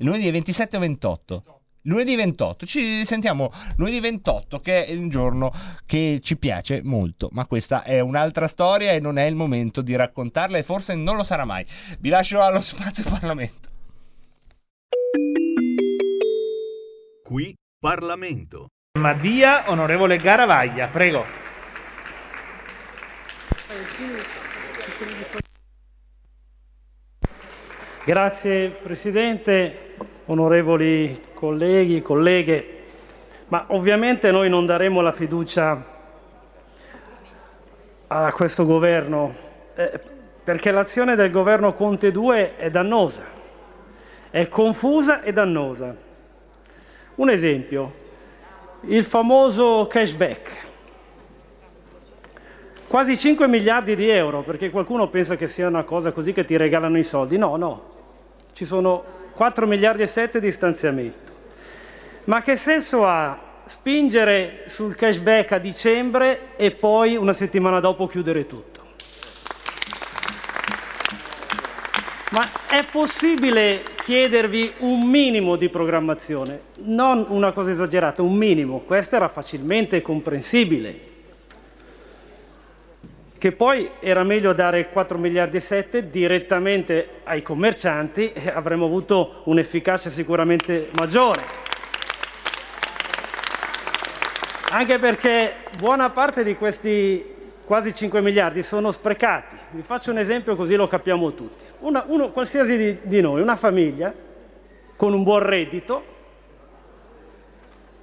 [0.00, 1.58] Il lunedì è 27 o 28?
[1.82, 5.52] Lunedì 28, ci sentiamo lunedì 28 che è il giorno
[5.86, 9.96] che ci piace molto, ma questa è un'altra storia e non è il momento di
[9.96, 11.64] raccontarla e forse non lo sarà mai.
[11.98, 13.68] Vi lascio allo spazio Parlamento.
[17.28, 18.68] Qui Parlamento.
[18.98, 21.24] Madia, onorevole Garavaglia, prego.
[28.04, 32.84] Grazie Presidente, onorevoli colleghi, colleghe,
[33.48, 35.84] ma ovviamente noi non daremo la fiducia
[38.06, 39.34] a questo governo
[39.74, 40.00] eh,
[40.42, 43.36] perché l'azione del governo Conte 2 è dannosa,
[44.30, 45.94] è confusa e dannosa.
[47.16, 47.92] Un esempio,
[48.82, 50.66] il famoso cashback.
[52.86, 56.56] Quasi 5 miliardi di euro, perché qualcuno pensa che sia una cosa così che ti
[56.56, 57.36] regalano i soldi.
[57.36, 57.90] No, no,
[58.52, 59.04] ci sono
[59.34, 61.32] 4 miliardi e 7 di stanziamento.
[62.24, 68.46] Ma che senso ha spingere sul cashback a dicembre e poi una settimana dopo chiudere
[68.46, 68.77] tutto?
[72.30, 78.80] Ma è possibile chiedervi un minimo di programmazione, non una cosa esagerata, un minimo.
[78.80, 81.06] Questo era facilmente comprensibile.
[83.38, 89.42] Che poi era meglio dare 4 miliardi e 7 direttamente ai commercianti e avremmo avuto
[89.44, 91.44] un'efficacia sicuramente maggiore.
[94.70, 97.36] Anche perché buona parte di questi
[97.68, 99.54] quasi 5 miliardi sono sprecati.
[99.72, 101.64] Vi faccio un esempio così lo capiamo tutti.
[101.80, 104.10] Una, uno, qualsiasi di, di noi, una famiglia
[104.96, 106.02] con un buon reddito,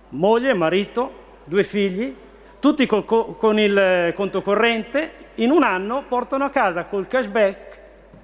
[0.09, 1.11] moglie, marito,
[1.45, 2.16] due figli,
[2.59, 7.80] tutti col, con il conto corrente, in un anno portano a casa col cashback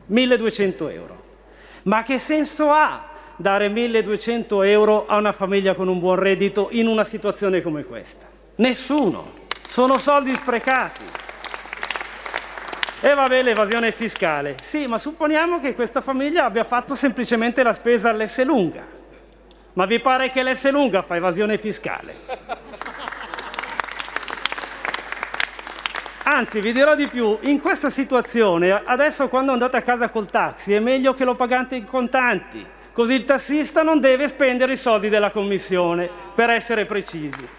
[0.06, 1.24] 1200 euro.
[1.84, 6.86] Ma che senso ha dare 1200 euro a una famiglia con un buon reddito in
[6.86, 8.28] una situazione come questa?
[8.58, 9.40] Nessuno.
[9.68, 11.21] Sono soldi sprecati.
[13.04, 14.58] E vabbè l'evasione fiscale.
[14.62, 18.86] Sì, ma supponiamo che questa famiglia abbia fatto semplicemente la spesa all'S lunga.
[19.74, 22.14] Ma vi pare che l'S lunga fa evasione fiscale?
[26.26, 30.74] Anzi, vi dirò di più, in questa situazione, adesso quando andate a casa col taxi,
[30.74, 32.64] è meglio che lo pagate in contanti,
[32.94, 37.50] così il tassista non deve spendere i soldi della commissione, per essere precisi.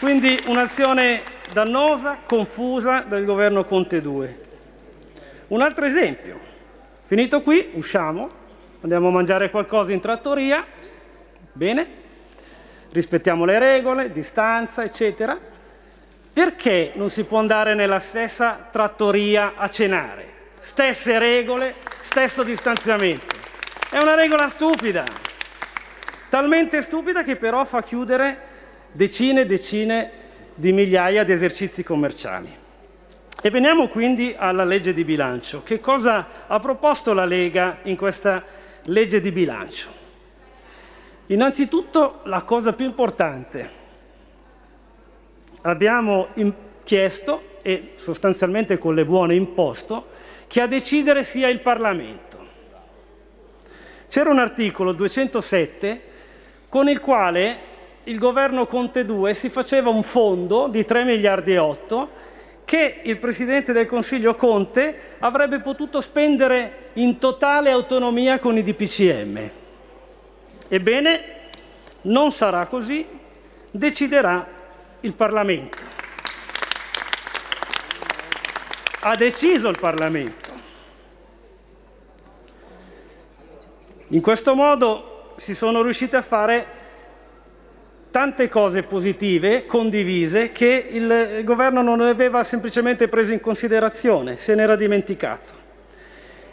[0.00, 4.40] Quindi un'azione dannosa, confusa del governo Conte 2.
[5.48, 6.38] Un altro esempio.
[7.02, 8.30] Finito qui, usciamo,
[8.80, 10.64] andiamo a mangiare qualcosa in trattoria,
[11.52, 11.86] bene,
[12.90, 15.38] rispettiamo le regole, distanza, eccetera.
[16.32, 20.30] Perché non si può andare nella stessa trattoria a cenare?
[20.60, 23.26] Stesse regole, stesso distanziamento.
[23.90, 25.04] È una regola stupida,
[26.30, 28.50] talmente stupida che però fa chiudere
[28.92, 30.10] decine e decine
[30.54, 32.60] di migliaia di esercizi commerciali.
[33.40, 35.62] E veniamo quindi alla legge di bilancio.
[35.62, 38.44] Che cosa ha proposto la Lega in questa
[38.84, 39.90] legge di bilancio?
[41.26, 43.80] Innanzitutto la cosa più importante.
[45.62, 46.28] Abbiamo
[46.84, 50.06] chiesto, e sostanzialmente con le buone imposto,
[50.46, 52.38] che a decidere sia il Parlamento.
[54.08, 56.02] C'era un articolo 207
[56.68, 57.58] con il quale
[58.04, 62.10] il governo Conte 2 si faceva un fondo di 3 miliardi e 8
[62.64, 69.50] che il Presidente del Consiglio Conte avrebbe potuto spendere in totale autonomia con i DPCM.
[70.68, 71.24] Ebbene,
[72.02, 73.06] non sarà così,
[73.70, 74.46] deciderà
[75.00, 75.78] il Parlamento.
[79.00, 80.50] Ha deciso il Parlamento.
[84.08, 86.81] In questo modo si sono riusciti a fare
[88.12, 94.76] tante cose positive, condivise, che il governo non aveva semplicemente preso in considerazione, se n'era
[94.76, 95.60] dimenticato.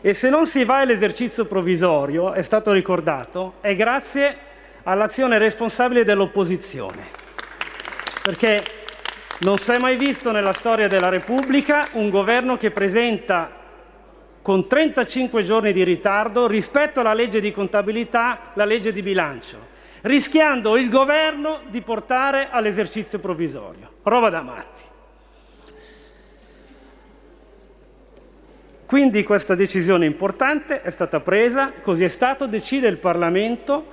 [0.02, 4.36] E se non si va all'esercizio provvisorio, è stato ricordato, è grazie
[4.84, 7.04] all'azione responsabile dell'opposizione.
[8.24, 8.64] Perché
[9.40, 13.52] non si è mai visto nella storia della Repubblica un governo che presenta
[14.42, 19.69] con 35 giorni di ritardo rispetto alla legge di contabilità la legge di bilancio,
[20.02, 23.90] rischiando il governo di portare all'esercizio provvisorio.
[24.04, 24.84] Roba da matti.
[28.86, 33.86] Quindi questa decisione importante è stata presa, così è stato, decide il Parlamento,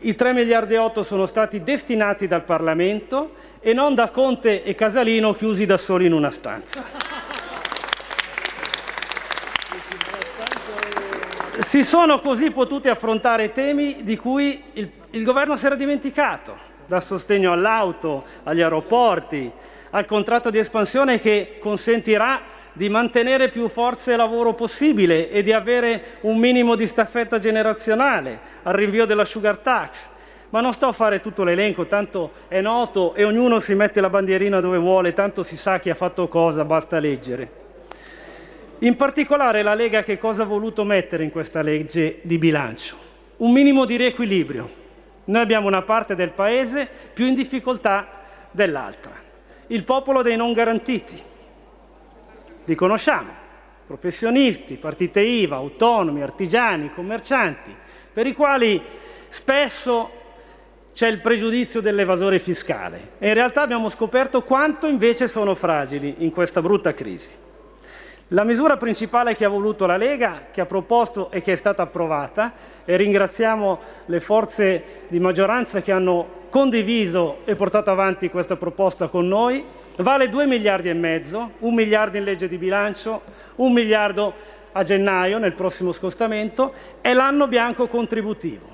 [0.00, 4.74] i 3 miliardi e 8 sono stati destinati dal Parlamento e non da Conte e
[4.74, 6.84] Casalino chiusi da soli in una stanza.
[11.60, 16.56] Si sono così potuti affrontare temi di cui il, il governo si era dimenticato,
[16.86, 19.50] dal sostegno all'auto, agli aeroporti,
[19.90, 22.40] al contratto di espansione che consentirà
[22.72, 28.38] di mantenere più forza e lavoro possibile e di avere un minimo di staffetta generazionale,
[28.62, 30.08] al rinvio della sugar tax.
[30.48, 34.08] Ma non sto a fare tutto l'elenco, tanto è noto e ognuno si mette la
[34.08, 37.60] bandierina dove vuole, tanto si sa chi ha fatto cosa, basta leggere.
[38.78, 42.96] In particolare la Lega che cosa ha voluto mettere in questa legge di bilancio?
[43.38, 44.80] Un minimo di riequilibrio.
[45.24, 48.20] Noi abbiamo una parte del Paese più in difficoltà
[48.50, 49.12] dell'altra.
[49.68, 51.22] Il popolo dei non garantiti.
[52.64, 53.40] Li conosciamo.
[53.86, 57.74] Professionisti, partite IVA, autonomi, artigiani, commercianti,
[58.12, 58.82] per i quali
[59.28, 60.10] spesso
[60.92, 66.30] c'è il pregiudizio dell'evasore fiscale e in realtà abbiamo scoperto quanto invece sono fragili in
[66.30, 67.50] questa brutta crisi.
[68.32, 71.82] La misura principale che ha voluto la Lega, che ha proposto e che è stata
[71.82, 72.52] approvata,
[72.82, 79.28] e ringraziamo le forze di maggioranza che hanno condiviso e portato avanti questa proposta con
[79.28, 79.62] noi,
[79.96, 83.20] vale 2 miliardi e mezzo, un miliardo in legge di bilancio,
[83.56, 84.32] un miliardo
[84.72, 86.72] a gennaio nel prossimo scostamento,
[87.02, 88.66] è l'anno bianco contributivo.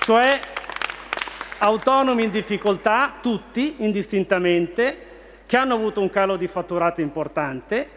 [0.00, 0.40] Cioè
[1.58, 5.02] autonomi in difficoltà, tutti indistintamente,
[5.48, 7.88] che hanno avuto un calo di fatturato importante,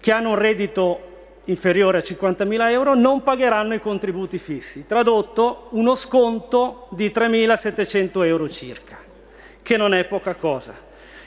[0.00, 1.12] che hanno un reddito
[1.44, 4.84] inferiore a 50.000 euro, non pagheranno i contributi fissi.
[4.84, 8.98] Tradotto, uno sconto di 3.700 euro circa,
[9.62, 10.74] che non è poca cosa.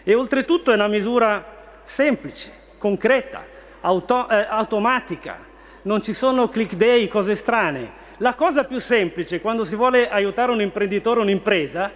[0.03, 3.45] E oltretutto è una misura semplice, concreta,
[3.79, 5.38] auto- eh, automatica,
[5.84, 8.05] non ci sono click day, cose strane.
[8.17, 11.91] La cosa più semplice quando si vuole aiutare un imprenditore o un'impresa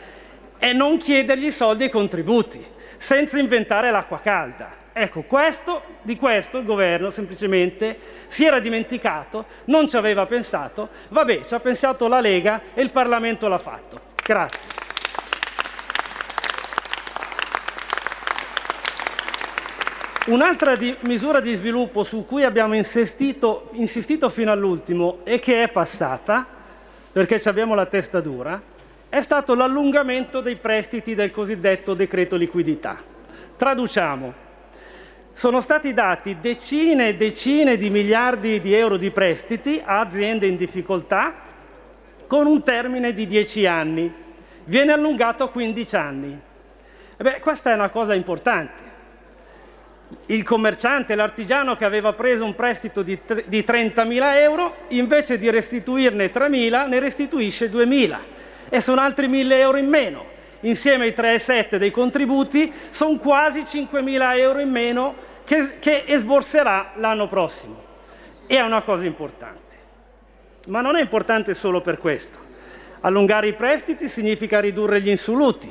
[0.57, 4.69] è non chiedergli soldi e contributi, senza inventare l'acqua calda.
[4.93, 7.97] Ecco, questo, di questo il governo semplicemente
[8.27, 12.91] si era dimenticato, non ci aveva pensato, vabbè, ci ha pensato la Lega e il
[12.91, 13.99] Parlamento l'ha fatto.
[14.23, 14.59] Grazie.
[20.27, 25.69] Un'altra di- misura di sviluppo su cui abbiamo insistito, insistito fino all'ultimo e che è
[25.69, 26.45] passata,
[27.11, 28.61] perché abbiamo la testa dura,
[29.11, 32.95] è stato l'allungamento dei prestiti del cosiddetto decreto liquidità.
[33.57, 34.33] Traduciamo,
[35.33, 40.55] sono stati dati decine e decine di miliardi di euro di prestiti a aziende in
[40.55, 41.33] difficoltà
[42.25, 44.13] con un termine di 10 anni.
[44.63, 46.39] Viene allungato a 15 anni.
[47.17, 48.89] E beh, questa è una cosa importante.
[50.27, 56.31] Il commerciante, l'artigiano che aveva preso un prestito di, di 30.000 euro, invece di restituirne
[56.31, 58.39] 3.000, ne restituisce 2.000
[58.73, 60.25] e sono altri 1.000 euro in meno.
[60.61, 67.27] Insieme ai 3,7 dei contributi sono quasi 5.000 euro in meno che, che esborserà l'anno
[67.27, 67.83] prossimo.
[68.47, 69.75] E è una cosa importante.
[70.67, 72.39] Ma non è importante solo per questo.
[73.01, 75.69] Allungare i prestiti significa ridurre gli insoluti.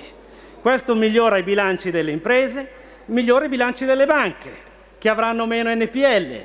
[0.61, 2.71] Questo migliora i bilanci delle imprese,
[3.07, 4.53] migliora i bilanci delle banche,
[4.99, 6.43] che avranno meno NPL,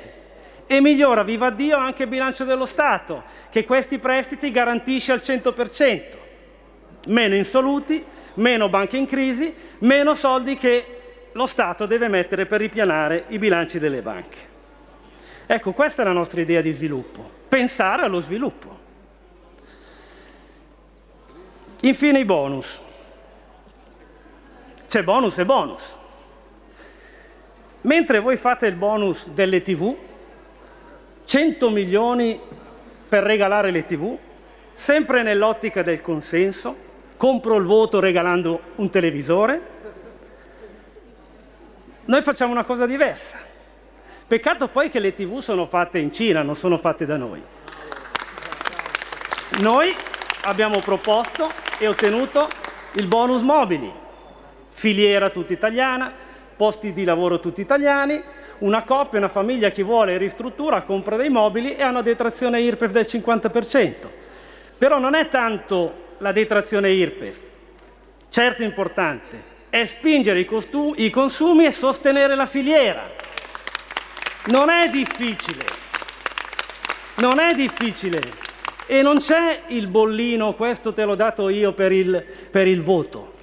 [0.66, 6.24] e migliora, viva Dio, anche il bilancio dello Stato, che questi prestiti garantisce al 100%.
[7.06, 8.04] Meno insoluti,
[8.34, 10.96] meno banche in crisi, meno soldi che
[11.32, 14.54] lo Stato deve mettere per ripianare i bilanci delle banche.
[15.46, 18.84] Ecco, questa è la nostra idea di sviluppo, pensare allo sviluppo.
[21.82, 22.82] Infine i bonus.
[24.88, 25.96] c'è bonus e bonus.
[27.82, 29.94] Mentre voi fate il bonus delle tv,
[31.24, 32.40] 100 milioni
[33.08, 34.16] per regalare le tv,
[34.72, 36.85] sempre nell'ottica del consenso,
[37.16, 39.60] compro il voto regalando un televisore,
[42.04, 43.38] noi facciamo una cosa diversa.
[44.26, 47.42] Peccato poi che le tv sono fatte in Cina, non sono fatte da noi.
[49.60, 49.94] Noi
[50.42, 51.48] abbiamo proposto
[51.78, 52.48] e ottenuto
[52.94, 53.92] il bonus mobili,
[54.70, 56.12] filiera tutta italiana,
[56.56, 58.22] posti di lavoro tutti italiani,
[58.58, 62.90] una coppia, una famiglia, chi vuole ristruttura, compra dei mobili e ha una detrazione IRPEF
[62.90, 64.08] del 50%.
[64.78, 67.38] Però non è tanto la detrazione IRPEF,
[68.28, 73.10] certo importante, è spingere i, costu- i consumi e sostenere la filiera.
[74.46, 75.64] Non è difficile,
[77.16, 78.20] non è difficile
[78.86, 83.34] e non c'è il bollino, questo te l'ho dato io per il, per il voto,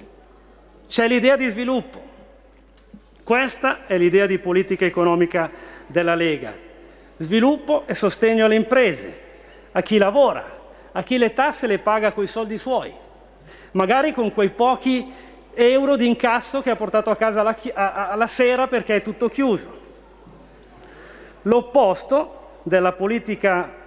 [0.88, 2.02] c'è l'idea di sviluppo.
[3.22, 5.50] Questa è l'idea di politica economica
[5.86, 6.54] della Lega.
[7.16, 9.20] Sviluppo e sostegno alle imprese,
[9.72, 10.63] a chi lavora,
[10.96, 12.92] a chi le tasse le paga coi soldi suoi,
[13.72, 15.12] magari con quei pochi
[15.54, 17.56] euro di incasso che ha portato a casa alla,
[18.10, 19.82] alla sera perché è tutto chiuso.
[21.42, 23.82] L'opposto della politica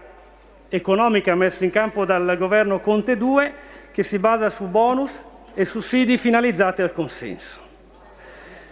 [0.69, 3.53] economica messa in campo dal governo Conte 2
[3.91, 5.23] che si basa su bonus
[5.53, 7.59] e sussidi finalizzati al consenso.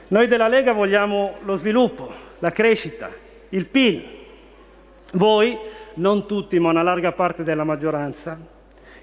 [0.09, 3.09] Noi della Lega vogliamo lo sviluppo, la crescita,
[3.49, 4.07] il PIL.
[5.13, 5.57] Voi,
[5.95, 8.39] non tutti, ma una larga parte della maggioranza,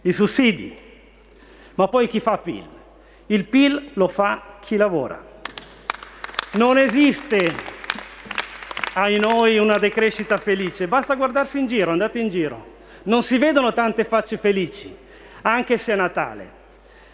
[0.02, 0.76] i sussidi.
[1.74, 2.68] Ma poi chi fa PIL?
[3.26, 5.30] Il PIL lo fa chi lavora.
[6.52, 7.54] Non esiste,
[8.94, 10.86] ai noi, una decrescita felice.
[10.86, 12.70] Basta guardarsi in giro, andate in giro.
[13.04, 14.94] Non si vedono tante facce felici,
[15.42, 16.60] anche se è Natale.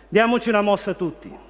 [0.09, 1.47] Diamoci una mossa tutti.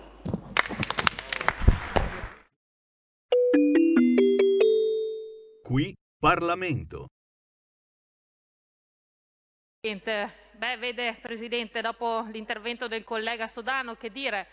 [5.63, 7.07] Qui Parlamento.
[9.89, 14.47] Beh, vede Presidente, dopo l'intervento del collega Sodano, che dire,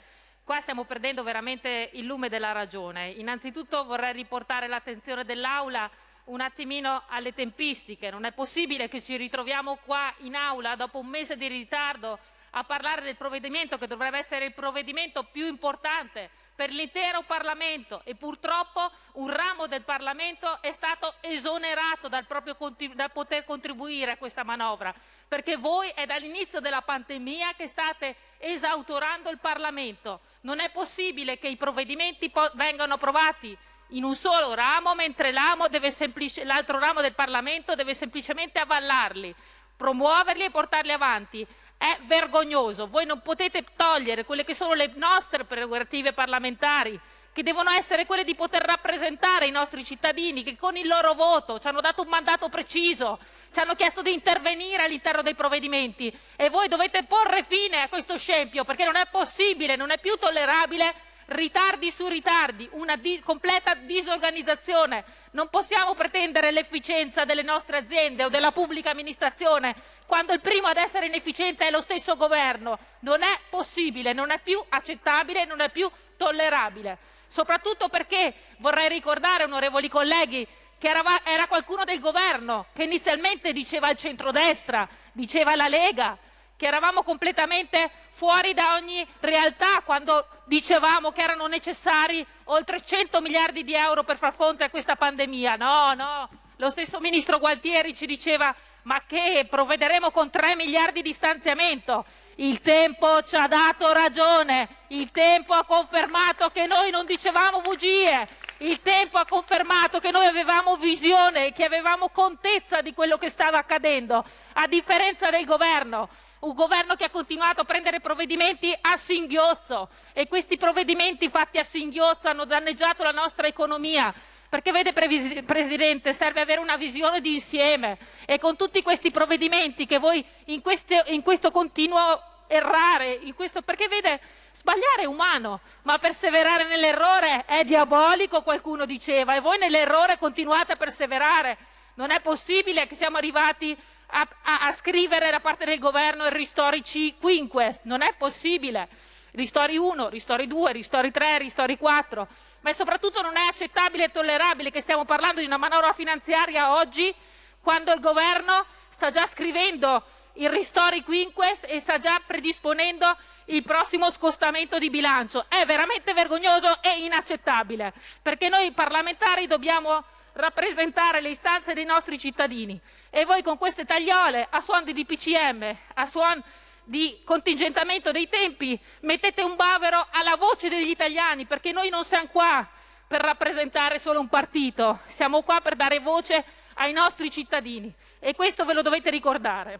[0.45, 3.09] qua stiamo perdendo veramente il lume della ragione.
[3.09, 5.89] Innanzitutto vorrei riportare l'attenzione dell'Aula
[6.25, 8.09] un attimino alle tempistiche.
[8.11, 12.17] Non è possibile che ci ritroviamo qua in Aula dopo un mese di ritardo
[12.57, 18.15] a parlare del provvedimento che dovrebbe essere il provvedimento più importante per l'intero Parlamento e
[18.15, 22.55] purtroppo un ramo del Parlamento è stato esonerato dal, proprio
[22.93, 24.93] dal poter contribuire a questa manovra,
[25.27, 30.21] perché voi è dall'inizio della pandemia che state esautorando il Parlamento.
[30.41, 33.57] Non è possibile che i provvedimenti vengano approvati
[33.89, 39.35] in un solo ramo, mentre l'altro ramo del Parlamento deve semplicemente avvallarli,
[39.75, 41.45] promuoverli e portarli avanti.
[41.85, 42.87] È vergognoso.
[42.87, 46.99] Voi non potete togliere quelle che sono le nostre prerogative parlamentari,
[47.31, 51.59] che devono essere quelle di poter rappresentare i nostri cittadini, che con il loro voto
[51.59, 53.19] ci hanno dato un mandato preciso,
[53.53, 58.17] ci hanno chiesto di intervenire all'interno dei provvedimenti e voi dovete porre fine a questo
[58.17, 60.91] scempio, perché non è possibile, non è più tollerabile
[61.27, 65.03] ritardi su ritardi, una di- completa disorganizzazione.
[65.31, 69.75] Non possiamo pretendere l'efficienza delle nostre aziende o della pubblica amministrazione
[70.05, 72.77] quando il primo ad essere inefficiente è lo stesso governo.
[72.99, 76.97] Non è possibile, non è più accettabile, non è più tollerabile.
[77.27, 80.47] Soprattutto perché vorrei ricordare, onorevoli colleghi,
[80.77, 86.17] che era, era qualcuno del governo che inizialmente diceva il centrodestra, diceva la Lega,
[86.65, 93.63] che eravamo completamente fuori da ogni realtà quando dicevamo che erano necessari oltre 100 miliardi
[93.63, 95.57] di euro per far fronte a questa pandemia.
[95.57, 101.13] No, no, lo stesso ministro Gualtieri ci diceva ma che provvederemo con 3 miliardi di
[101.13, 102.03] stanziamento.
[102.37, 108.27] Il tempo ci ha dato ragione, il tempo ha confermato che noi non dicevamo bugie,
[108.57, 113.59] il tempo ha confermato che noi avevamo visione, che avevamo contezza di quello che stava
[113.59, 116.09] accadendo, a differenza del governo
[116.39, 121.63] un governo che ha continuato a prendere provvedimenti a singhiozzo e questi provvedimenti fatti a
[121.63, 124.13] singhiozzo hanno danneggiato la nostra economia.
[124.47, 129.85] Perché vede, Previs- Presidente, serve avere una visione di insieme e con tutti questi provvedimenti
[129.85, 134.19] che voi in, queste, in questo continuo errare, questo, perché vede,
[134.53, 140.77] sbagliare è umano, ma perseverare nell'errore è diabolico, qualcuno diceva, e voi nell'errore continuate a
[140.77, 141.57] perseverare.
[141.95, 143.75] Non è possibile che siamo arrivati
[144.07, 146.83] a, a, a scrivere da parte del governo il ristori
[147.19, 148.89] quinques, non è possibile.
[149.31, 152.27] Ristori 1, ristori 2, ristori 3, ristori 4,
[152.61, 157.13] ma soprattutto non è accettabile e tollerabile che stiamo parlando di una manovra finanziaria oggi
[157.61, 160.03] quando il governo sta già scrivendo
[160.33, 165.45] il ristori quinques e sta già predisponendo il prossimo scostamento di bilancio.
[165.47, 170.03] È veramente vergognoso e inaccettabile, perché noi parlamentari dobbiamo
[170.35, 172.79] rappresentare le istanze dei nostri cittadini
[173.09, 176.43] e voi con queste tagliole a suon di DPCM, a suon
[176.83, 182.27] di contingentamento dei tempi, mettete un bavero alla voce degli italiani, perché noi non siamo
[182.27, 182.67] qua
[183.07, 186.43] per rappresentare solo un partito, siamo qua per dare voce
[186.75, 189.79] ai nostri cittadini e questo ve lo dovete ricordare.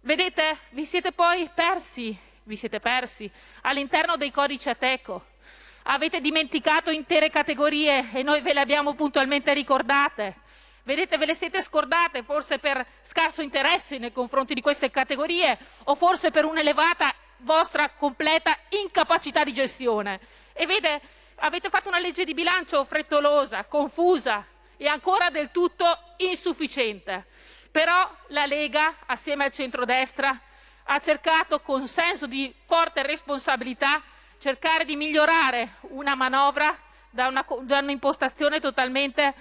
[0.00, 3.30] Vedete, vi siete poi persi, vi siete persi
[3.62, 5.32] all'interno dei codici Ateco.
[5.86, 10.36] Avete dimenticato intere categorie e noi ve le abbiamo puntualmente ricordate.
[10.82, 15.94] Vedete, ve le siete scordate forse per scarso interesse nei confronti di queste categorie o
[15.94, 20.20] forse per un'elevata vostra completa incapacità di gestione.
[20.54, 21.02] E vede,
[21.36, 24.46] avete fatto una legge di bilancio frettolosa, confusa
[24.78, 25.86] e ancora del tutto
[26.16, 27.26] insufficiente.
[27.70, 30.40] Però la Lega, assieme al centrodestra,
[30.84, 34.02] ha cercato con senso di forte responsabilità
[34.38, 36.76] cercare di migliorare una manovra
[37.10, 39.34] da, una, da un'impostazione totalmente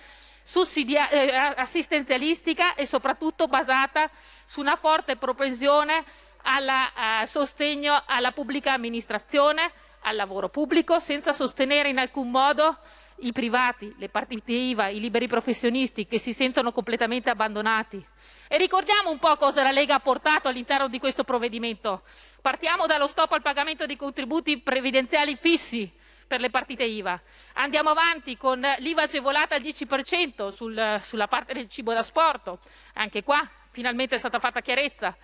[0.44, 4.10] sussidia- eh, assistenzialistica e soprattutto basata
[4.46, 6.04] su una forte propensione
[6.44, 9.72] al sostegno alla pubblica amministrazione,
[10.04, 12.78] al lavoro pubblico, senza sostenere in alcun modo
[13.18, 18.06] i privati, le partite IVA, i liberi professionisti che si sentono completamente abbandonati.
[18.48, 22.04] E ricordiamo un po' cosa la Lega ha portato all'interno di questo provvedimento.
[22.42, 25.92] Partiamo dallo stop al pagamento dei contributi previdenziali fissi
[26.28, 27.20] per le partite IVA.
[27.54, 32.58] Andiamo avanti con l'IVA agevolata al 10% sul, sulla parte del cibo da sport.
[32.94, 35.16] Anche qua finalmente è stata fatta chiarezza.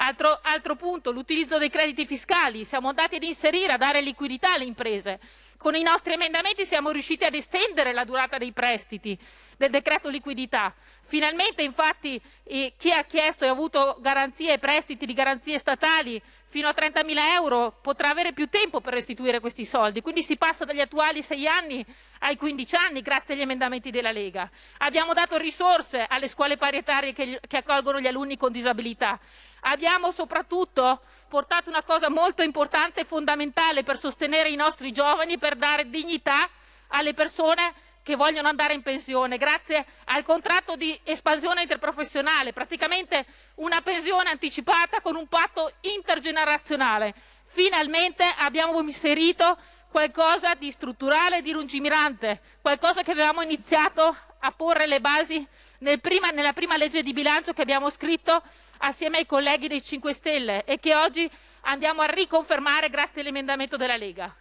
[0.00, 2.64] Altro, altro punto, l'utilizzo dei crediti fiscali.
[2.64, 5.18] Siamo andati ad inserire, a dare liquidità alle imprese.
[5.56, 9.18] Con i nostri emendamenti siamo riusciti ad estendere la durata dei prestiti
[9.56, 10.72] del decreto liquidità.
[11.02, 16.22] Finalmente, infatti, eh, chi ha chiesto e ha avuto garanzie e prestiti di garanzie statali
[16.48, 20.00] fino a 30.000 euro potrà avere più tempo per restituire questi soldi.
[20.00, 21.84] Quindi si passa dagli attuali 6 anni
[22.20, 24.50] ai 15 anni grazie agli emendamenti della Lega.
[24.78, 29.18] Abbiamo dato risorse alle scuole paritarie che, che accolgono gli alunni con disabilità.
[29.60, 35.56] Abbiamo soprattutto portato una cosa molto importante e fondamentale per sostenere i nostri giovani, per
[35.56, 36.48] dare dignità
[36.88, 37.74] alle persone
[38.08, 43.26] che vogliono andare in pensione, grazie al contratto di espansione interprofessionale, praticamente
[43.56, 47.12] una pensione anticipata con un patto intergenerazionale.
[47.48, 49.58] Finalmente abbiamo inserito
[49.90, 55.46] qualcosa di strutturale di lungimirante, qualcosa che avevamo iniziato a porre le basi
[55.80, 58.42] nel prima, nella prima legge di bilancio che abbiamo scritto
[58.78, 61.30] assieme ai colleghi dei 5 Stelle e che oggi
[61.62, 64.34] andiamo a riconfermare grazie all'emendamento della Lega.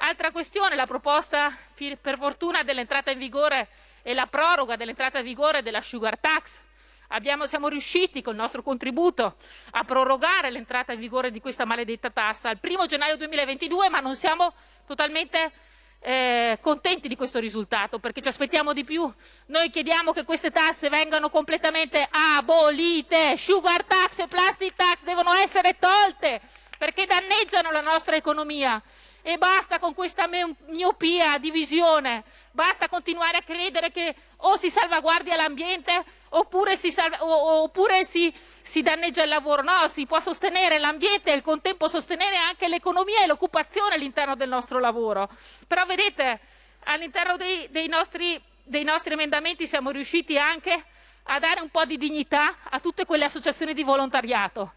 [0.00, 1.52] Altra questione, la proposta
[2.00, 3.68] per fortuna dell'entrata in vigore
[4.02, 6.60] e la proroga dell'entrata in vigore della sugar tax.
[7.08, 9.36] Abbiamo, siamo riusciti col nostro contributo
[9.72, 14.14] a prorogare l'entrata in vigore di questa maledetta tassa al 1 gennaio 2022, ma non
[14.14, 14.54] siamo
[14.86, 15.50] totalmente
[15.98, 19.12] eh, contenti di questo risultato perché ci aspettiamo di più.
[19.46, 23.36] Noi chiediamo che queste tasse vengano completamente abolite.
[23.36, 26.40] Sugar tax e plastic tax devono essere tolte
[26.78, 28.80] perché danneggiano la nostra economia.
[29.28, 35.36] E basta con questa miopia di visione, basta continuare a credere che o si salvaguardia
[35.36, 39.60] l'ambiente oppure si, salva, oppure si, si danneggia il lavoro.
[39.60, 44.48] No, si può sostenere l'ambiente e al contempo sostenere anche l'economia e l'occupazione all'interno del
[44.48, 45.28] nostro lavoro.
[45.66, 46.40] Però vedete,
[46.84, 50.84] all'interno dei, dei, nostri, dei nostri emendamenti siamo riusciti anche
[51.24, 54.72] a dare un po' di dignità a tutte quelle associazioni di volontariato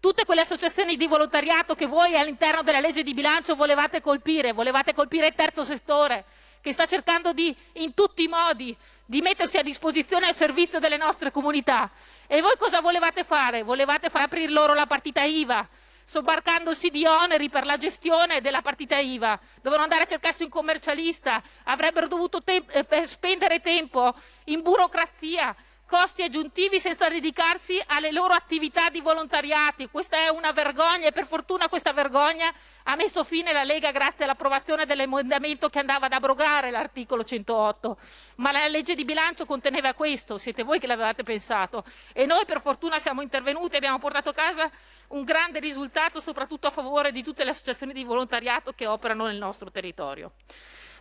[0.00, 4.94] tutte quelle associazioni di volontariato che voi all'interno della legge di bilancio volevate colpire, volevate
[4.94, 6.24] colpire il terzo settore,
[6.60, 10.96] che sta cercando di, in tutti i modi, di mettersi a disposizione al servizio delle
[10.96, 11.90] nostre comunità.
[12.26, 13.62] E voi cosa volevate fare?
[13.62, 15.66] Volevate far aprire loro la partita IVA,
[16.04, 19.38] sobbarcandosi di oneri per la gestione della partita IVA.
[19.56, 24.14] Dovevano andare a cercarsi un commercialista, avrebbero dovuto te- eh, spendere tempo
[24.44, 25.54] in burocrazia,
[25.86, 29.88] costi aggiuntivi senza dedicarsi alle loro attività di volontariati.
[29.88, 32.52] Questa è una vergogna e per fortuna questa vergogna
[32.88, 37.98] ha messo fine la Lega grazie all'approvazione dell'emendamento che andava ad abrogare l'articolo 108.
[38.36, 41.84] Ma la legge di bilancio conteneva questo, siete voi che l'avevate pensato.
[42.12, 44.70] E noi per fortuna siamo intervenuti e abbiamo portato a casa
[45.08, 49.36] un grande risultato, soprattutto a favore di tutte le associazioni di volontariato che operano nel
[49.36, 50.32] nostro territorio.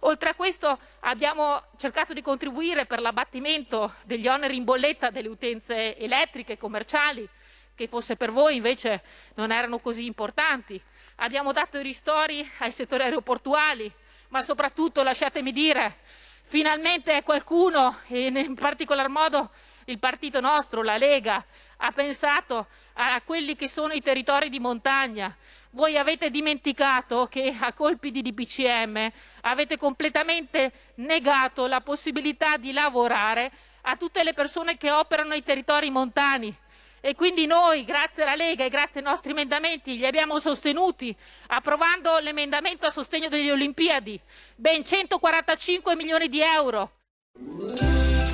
[0.05, 5.97] Oltre a questo abbiamo cercato di contribuire per l'abbattimento degli oneri in bolletta delle utenze
[5.97, 7.27] elettriche e commerciali,
[7.73, 9.01] che fosse per voi invece
[9.33, 10.79] non erano così importanti.
[11.15, 13.91] Abbiamo dato i ristori ai settori aeroportuali,
[14.27, 15.97] ma soprattutto, lasciatemi dire,
[16.43, 19.49] finalmente qualcuno, e in particolar modo
[19.85, 21.43] il partito nostro, la Lega,
[21.77, 25.35] ha pensato a quelli che sono i territori di montagna.
[25.71, 33.51] Voi avete dimenticato che a colpi di DPCM avete completamente negato la possibilità di lavorare
[33.83, 36.55] a tutte le persone che operano nei territori montani.
[37.01, 41.15] E quindi noi, grazie alla Lega e grazie ai nostri emendamenti, li abbiamo sostenuti,
[41.47, 44.19] approvando l'emendamento a sostegno delle Olimpiadi,
[44.55, 46.93] ben 145 milioni di euro.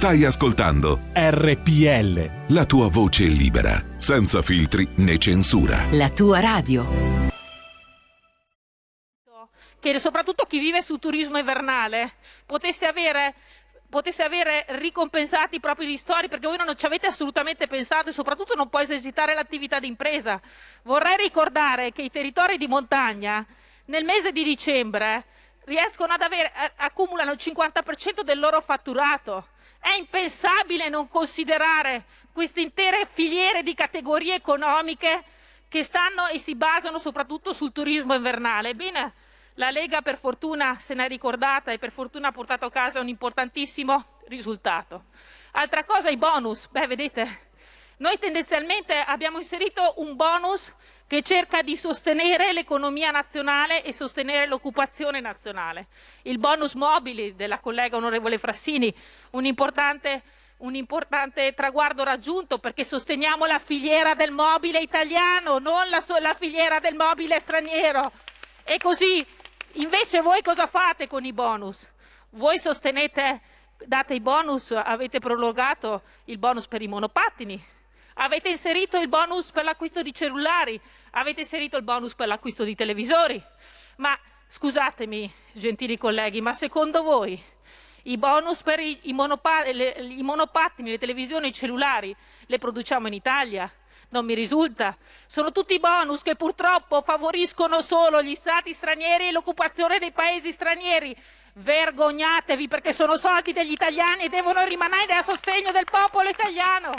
[0.01, 2.55] Stai ascoltando RPL.
[2.55, 5.85] la tua voce libera, senza filtri né censura.
[5.91, 6.83] La tua radio.
[9.79, 12.13] che soprattutto chi vive sul turismo invernale
[12.47, 13.35] potesse avere,
[13.87, 18.55] potesse avere ricompensati i propri ristori perché voi non ci avete assolutamente pensato e soprattutto
[18.55, 20.41] non può esercitare l'attività di impresa.
[20.81, 23.45] Vorrei ricordare che i territori di montagna
[23.85, 25.25] nel mese di dicembre
[25.65, 29.50] riescono ad avere, accumulano il 50% del loro fatturato.
[29.81, 35.23] È impensabile non considerare queste intere filiere di categorie economiche
[35.67, 38.69] che stanno e si basano soprattutto sul turismo invernale.
[38.69, 39.13] Ebbene,
[39.55, 43.07] la Lega per fortuna se n'è ricordata e per fortuna ha portato a casa un
[43.07, 45.05] importantissimo risultato.
[45.53, 46.67] Altra cosa, i bonus.
[46.67, 47.49] Beh, vedete,
[47.97, 50.73] noi tendenzialmente abbiamo inserito un bonus
[51.11, 55.87] che cerca di sostenere l'economia nazionale e sostenere l'occupazione nazionale.
[56.21, 58.95] Il bonus mobili della collega onorevole Frassini,
[59.31, 60.21] un importante,
[60.59, 66.33] un importante traguardo raggiunto perché sosteniamo la filiera del mobile italiano, non la, so- la
[66.33, 68.13] filiera del mobile straniero.
[68.63, 69.25] E così
[69.73, 71.91] invece voi cosa fate con i bonus?
[72.29, 73.41] Voi sostenete,
[73.83, 77.61] date i bonus, avete prorogato il bonus per i monopattini,
[78.15, 80.79] avete inserito il bonus per l'acquisto di cellulari,
[81.11, 83.41] avete inserito il bonus per l'acquisto di televisori.
[83.97, 84.17] Ma
[84.47, 87.41] scusatemi, gentili colleghi, ma secondo voi
[88.03, 92.15] i bonus per i, i monopa- le- i monopattini, le televisioni, i cellulari
[92.47, 93.71] le produciamo in Italia?
[94.09, 94.97] Non mi risulta.
[95.25, 101.15] Sono tutti bonus che purtroppo favoriscono solo gli stati stranieri e l'occupazione dei paesi stranieri.
[101.53, 106.93] Vergognatevi perché sono soldi degli italiani e devono rimanere a sostegno del popolo italiano.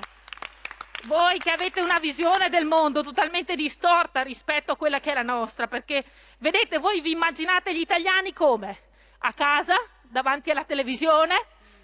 [1.07, 5.23] Voi che avete una visione del mondo totalmente distorta rispetto a quella che è la
[5.23, 6.05] nostra, perché
[6.39, 8.83] vedete, voi vi immaginate gli italiani come?
[9.19, 11.35] A casa, davanti alla televisione,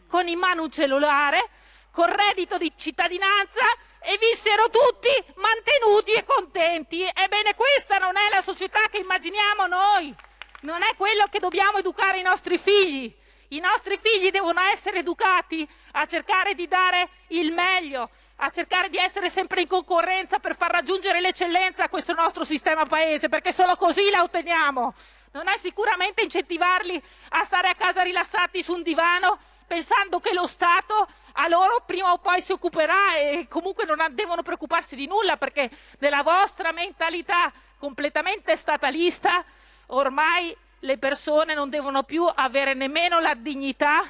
[0.07, 1.49] con in mano un cellulare,
[1.91, 3.65] con reddito di cittadinanza
[3.99, 7.03] e vissero tutti mantenuti e contenti.
[7.03, 10.15] Ebbene, questa non è la società che immaginiamo noi,
[10.61, 13.13] non è quello che dobbiamo educare i nostri figli.
[13.49, 18.99] I nostri figli devono essere educati a cercare di dare il meglio, a cercare di
[18.99, 23.77] essere sempre in concorrenza per far raggiungere l'eccellenza a questo nostro sistema paese, perché solo
[23.77, 24.95] così la otteniamo.
[25.33, 30.47] Non è sicuramente incentivarli a stare a casa rilassati su un divano pensando che lo
[30.47, 35.37] Stato a loro prima o poi si occuperà e comunque non devono preoccuparsi di nulla
[35.37, 39.45] perché nella vostra mentalità completamente statalista
[39.89, 44.05] ormai le persone non devono più avere nemmeno la dignità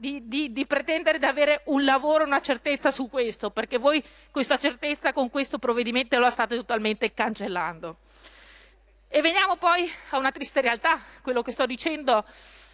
[0.00, 4.56] di, di- di pretendere di avere un lavoro, una certezza su questo, perché voi questa
[4.56, 7.98] certezza con questo provvedimento la state totalmente cancellando.
[9.08, 12.24] E veniamo poi a una triste realtà, quello che sto dicendo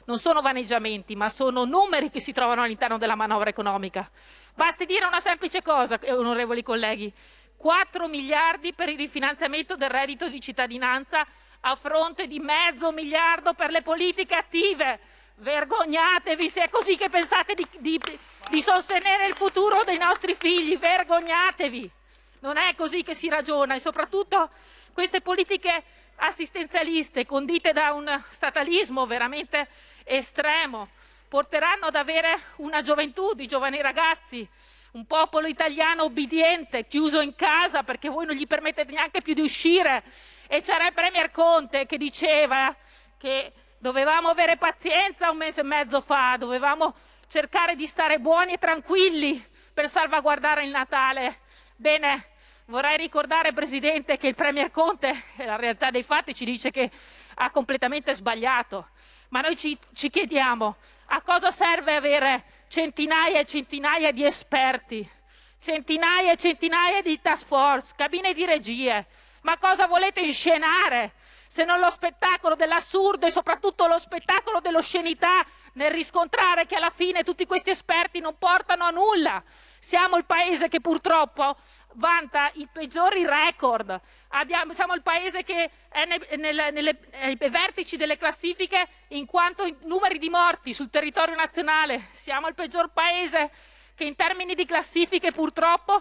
[0.05, 4.09] non sono vaneggiamenti, ma sono numeri che si trovano all'interno della manovra economica.
[4.55, 7.13] Basti dire una semplice cosa, eh, onorevoli colleghi,
[7.57, 11.27] 4 miliardi per il rifinanziamento del reddito di cittadinanza
[11.61, 15.01] a fronte di mezzo miliardo per le politiche attive.
[15.37, 18.01] Vergognatevi se è così che pensate di, di-
[18.51, 21.91] di sostenere il futuro dei nostri figli, vergognatevi.
[22.41, 24.51] Non è così che si ragiona e soprattutto
[24.93, 25.83] queste politiche
[26.17, 29.69] assistenzialiste condite da un statalismo veramente
[30.05, 30.89] estremo
[31.29, 34.49] porteranno ad avere una gioventù di giovani ragazzi,
[34.93, 39.43] un popolo italiano obbediente, chiuso in casa perché voi non gli permettete neanche più di
[39.43, 40.03] uscire.
[40.47, 42.75] E c'era il Premier Conte che diceva
[43.19, 46.95] che dovevamo avere pazienza un mese e mezzo fa, dovevamo
[47.29, 51.41] cercare di stare buoni e tranquilli per salvaguardare il Natale.
[51.77, 52.31] Bene,
[52.67, 56.91] vorrei ricordare, Presidente, che il Premier Conte, la realtà dei fatti, ci dice che
[57.35, 58.89] ha completamente sbagliato.
[59.29, 60.77] Ma noi ci, ci chiediamo
[61.07, 65.09] a cosa serve avere centinaia e centinaia di esperti,
[65.61, 69.07] centinaia e centinaia di task force, cabine di regie.
[69.43, 71.13] Ma cosa volete inscenare?
[71.57, 75.43] Se non lo spettacolo dell'assurdo e soprattutto lo spettacolo dell'oscenità
[75.73, 79.43] nel riscontrare che alla fine tutti questi esperti non portano a nulla.
[79.79, 81.57] Siamo il paese che purtroppo
[81.95, 83.99] vanta i peggiori record.
[84.33, 89.77] Abbiamo- siamo il paese che è nei, nelle- ai vertici delle classifiche in quanto in
[89.85, 92.09] numeri di morti sul territorio nazionale.
[92.13, 93.51] Siamo il peggior paese
[93.95, 95.95] che in termini di classifiche purtroppo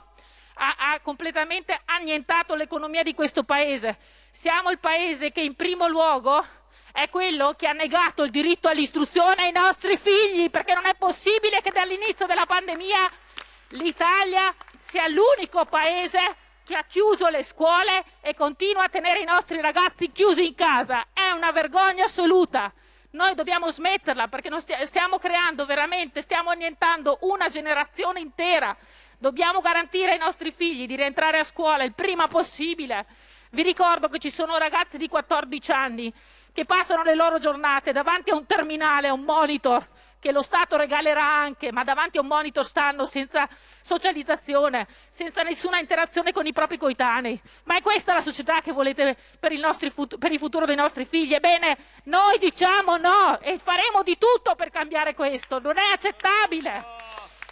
[0.56, 4.24] ha, ha completamente annientato l'economia di questo paese.
[4.38, 6.46] Siamo il paese che in primo luogo
[6.92, 11.62] è quello che ha negato il diritto all'istruzione ai nostri figli, perché non è possibile
[11.62, 13.10] che dall'inizio della pandemia
[13.70, 16.20] l'Italia sia l'unico paese
[16.66, 21.08] che ha chiuso le scuole e continua a tenere i nostri ragazzi chiusi in casa.
[21.14, 22.72] È una vergogna assoluta.
[23.12, 24.50] Noi dobbiamo smetterla perché
[24.86, 28.76] stiamo creando veramente, stiamo annientando una generazione intera.
[29.18, 33.06] Dobbiamo garantire ai nostri figli di rientrare a scuola il prima possibile.
[33.56, 36.14] Vi ricordo che ci sono ragazzi di 14 anni
[36.52, 39.88] che passano le loro giornate davanti a un terminale, a un monitor
[40.20, 43.48] che lo Stato regalerà anche, ma davanti a un monitor stanno senza
[43.80, 47.42] socializzazione, senza nessuna interazione con i propri coetanei.
[47.64, 51.06] Ma è questa la società che volete per il, nostri per il futuro dei nostri
[51.06, 51.34] figli?
[51.34, 55.60] Ebbene, noi diciamo no e faremo di tutto per cambiare questo.
[55.60, 56.86] Non è accettabile.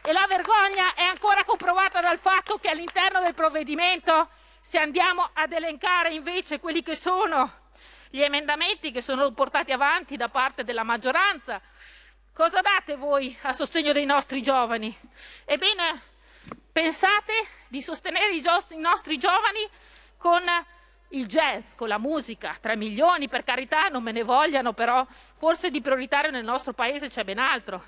[0.03, 4.27] E la vergogna è ancora comprovata dal fatto che all'interno del provvedimento,
[4.63, 7.61] se andiamo ad elencare invece quelli che sono
[8.09, 11.61] gli emendamenti che sono portati avanti da parte della maggioranza,
[12.33, 14.97] cosa date voi a sostegno dei nostri giovani?
[15.43, 16.01] Ebbene,
[16.71, 17.33] pensate
[17.67, 19.67] di sostenere i, gio- i nostri giovani
[20.17, 20.43] con
[21.09, 25.05] il jazz, con la musica, 3 milioni per carità, non me ne vogliano, però
[25.37, 27.83] forse di prioritario nel nostro paese c'è ben altro.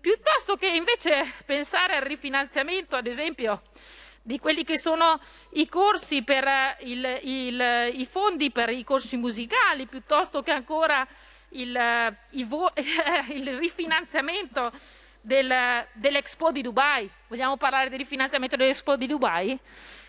[0.00, 3.62] Piuttosto che invece pensare al rifinanziamento, ad esempio,
[4.26, 5.20] di quelli che sono
[5.52, 11.06] i corsi per eh, il- il- i fondi per i corsi musicali, piuttosto che ancora
[11.50, 12.72] il, eh, vo-
[13.30, 14.72] il rifinanziamento
[15.20, 17.08] del- dell'Expo di Dubai.
[17.28, 19.56] Vogliamo parlare del rifinanziamento dell'Expo di Dubai?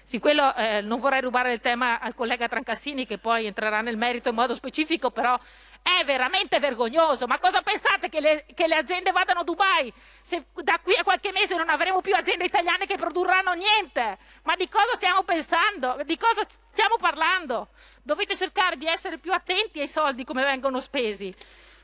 [0.10, 3.98] Sì, quello eh, non vorrei rubare il tema al collega Trancassini che poi entrerà nel
[3.98, 5.38] merito in modo specifico, però
[5.82, 7.28] è veramente vergognoso.
[7.28, 9.92] Ma cosa pensate che le, che le aziende vadano a Dubai?
[10.22, 14.18] Se da qui a qualche mese non avremo più aziende italiane che produrranno niente?
[14.44, 16.00] Ma di cosa stiamo pensando?
[16.06, 17.72] Di cosa stiamo parlando?
[18.02, 21.36] Dovete cercare di essere più attenti ai soldi come vengono spesi.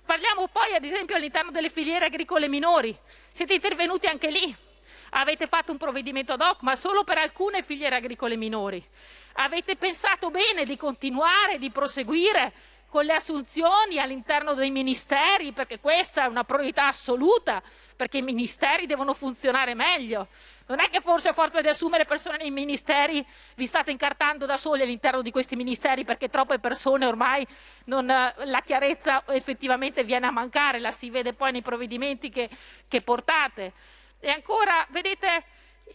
[0.06, 2.98] Parliamo poi, ad esempio, all'interno delle filiere agricole minori.
[3.34, 4.63] Siete intervenuti anche lì.
[5.16, 8.84] Avete fatto un provvedimento ad hoc, ma solo per alcune filiere agricole minori.
[9.34, 12.54] Avete pensato bene di continuare, di proseguire
[12.94, 17.60] con le assunzioni all'interno dei ministeri, perché questa è una priorità assoluta,
[17.96, 20.28] perché i ministeri devono funzionare meglio.
[20.68, 23.26] Non è che forse a forza di assumere persone nei ministeri
[23.56, 27.46] vi state incartando da soli all'interno di questi ministeri perché troppe persone ormai
[27.86, 32.48] non, eh, la chiarezza effettivamente viene a mancare, la si vede poi nei provvedimenti che,
[32.88, 33.74] che portate.
[34.26, 35.44] E ancora, vedete,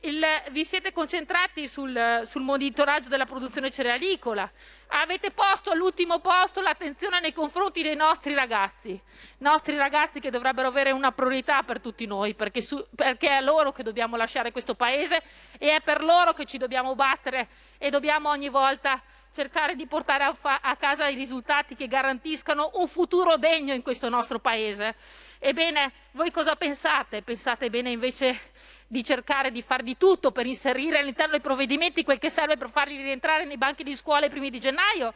[0.02, 4.50] il- vi siete concentrati sul, sul monitoraggio della produzione cerealicola.
[4.88, 9.00] Avete posto all'ultimo posto l'attenzione nei confronti dei nostri ragazzi,
[9.38, 13.40] nostri ragazzi che dovrebbero avere una priorità per tutti noi, perché, su- perché è a
[13.40, 15.22] loro che dobbiamo lasciare questo paese
[15.58, 17.48] e è per loro che ci dobbiamo battere
[17.78, 19.00] e dobbiamo ogni volta
[19.32, 24.08] cercare di portare a, a casa i risultati che garantiscano un futuro degno in questo
[24.08, 24.96] nostro paese.
[25.38, 27.22] Ebbene, voi cosa pensate?
[27.22, 28.52] Pensate bene invece
[28.86, 32.70] di cercare di far di tutto per inserire all'interno dei provvedimenti quel che serve per
[32.70, 35.12] farli rientrare nei banchi di scuola i primi di gennaio?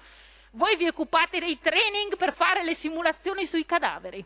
[0.53, 4.25] Voi vi occupate dei training per fare le simulazioni sui cadaveri.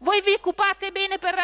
[0.00, 1.36] Voi vi occupate bene per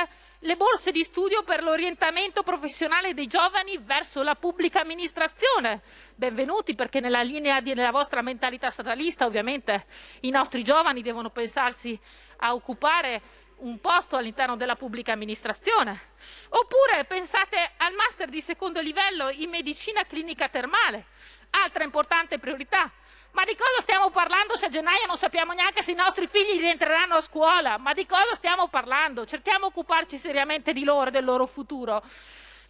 [0.43, 5.83] le borse di studio per l'orientamento professionale dei giovani verso la pubblica amministrazione.
[6.15, 9.87] Benvenuti perché nella linea della vostra mentalità statalista ovviamente
[10.21, 11.99] i nostri giovani devono pensarsi
[12.39, 13.21] a occupare
[13.59, 16.13] un posto all'interno della pubblica amministrazione.
[16.51, 21.07] Oppure pensate al master di secondo livello in medicina clinica termale,
[21.51, 22.93] altra importante priorità.
[23.33, 26.59] Ma di cosa stiamo parlando se a gennaio non sappiamo neanche se i nostri figli
[26.59, 27.79] rientreranno a scuola?
[27.79, 29.27] Ma di cosa stiamo parlando?
[29.27, 32.03] Cerchiamo di occuparci seriamente di loro e del loro futuro.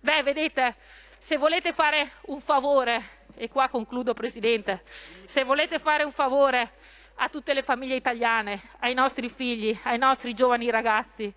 [0.00, 0.76] Beh, vedete,
[1.16, 4.82] se volete fare un favore, e qua concludo Presidente,
[5.24, 6.72] se volete fare un favore
[7.16, 11.32] a tutte le famiglie italiane, ai nostri figli, ai nostri giovani ragazzi,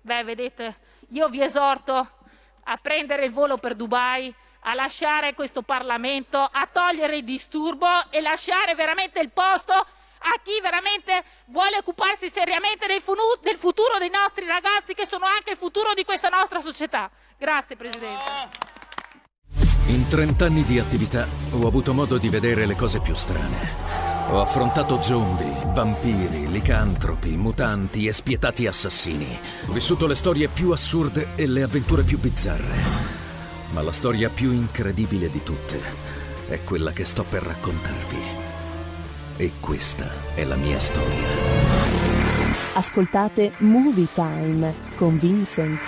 [0.00, 0.78] beh, vedete,
[1.10, 2.08] io vi esorto
[2.64, 8.20] a prendere il volo per Dubai, a lasciare questo Parlamento, a togliere il disturbo e
[8.20, 13.02] lasciare veramente il posto a chi veramente vuole occuparsi seriamente del,
[13.42, 17.10] del futuro dei nostri ragazzi che sono anche il futuro di questa nostra società.
[17.38, 18.68] Grazie Presidente.
[19.86, 24.18] In 30 anni di attività ho avuto modo di vedere le cose più strane.
[24.28, 29.40] Ho affrontato zombie, vampiri, licantropi, mutanti e spietati assassini.
[29.66, 33.19] Ho vissuto le storie più assurde e le avventure più bizzarre.
[33.72, 35.80] Ma la storia più incredibile di tutte
[36.48, 38.18] è quella che sto per raccontarvi.
[39.36, 41.28] E questa è la mia storia.
[42.74, 45.80] Ascoltate Movie Time con Vincent.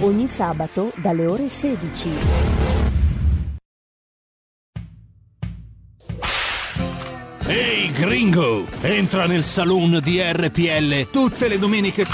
[0.00, 2.08] Ogni sabato dalle ore 16.
[7.48, 12.06] Ehi gringo, entra nel saloon di RPL tutte le domeniche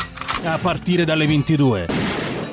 [0.45, 2.12] a partire dalle 22.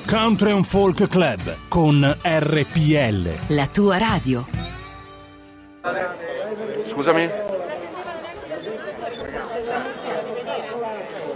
[0.09, 3.29] Country and Folk Club con RPL.
[3.49, 4.43] La tua radio.
[6.87, 7.29] Scusami?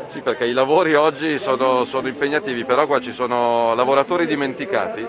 [0.08, 5.06] Sì, perché i lavori oggi sono, sono impegnativi, però qua ci sono lavoratori dimenticati.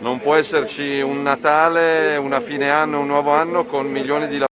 [0.00, 4.53] Non può esserci un Natale, una fine anno, un nuovo anno con milioni di lavoratori.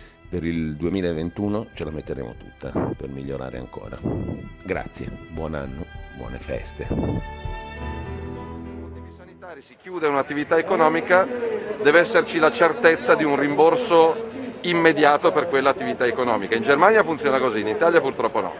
[0.31, 3.99] Per il 2021 ce la metteremo tutta per migliorare ancora.
[4.63, 5.85] Grazie, buon anno,
[6.15, 6.87] buone feste.
[9.09, 11.27] sanitari si chiude un'attività economica,
[11.83, 14.29] deve esserci la certezza di un rimborso
[14.61, 16.55] immediato per quell'attività economica.
[16.55, 18.53] In Germania funziona così, in Italia purtroppo no.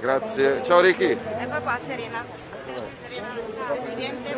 [0.00, 0.64] Grazie.
[0.64, 1.10] Ciao Ricky.
[1.10, 2.24] E papà Serena.
[3.02, 3.28] Serena,
[3.74, 4.34] Presidente,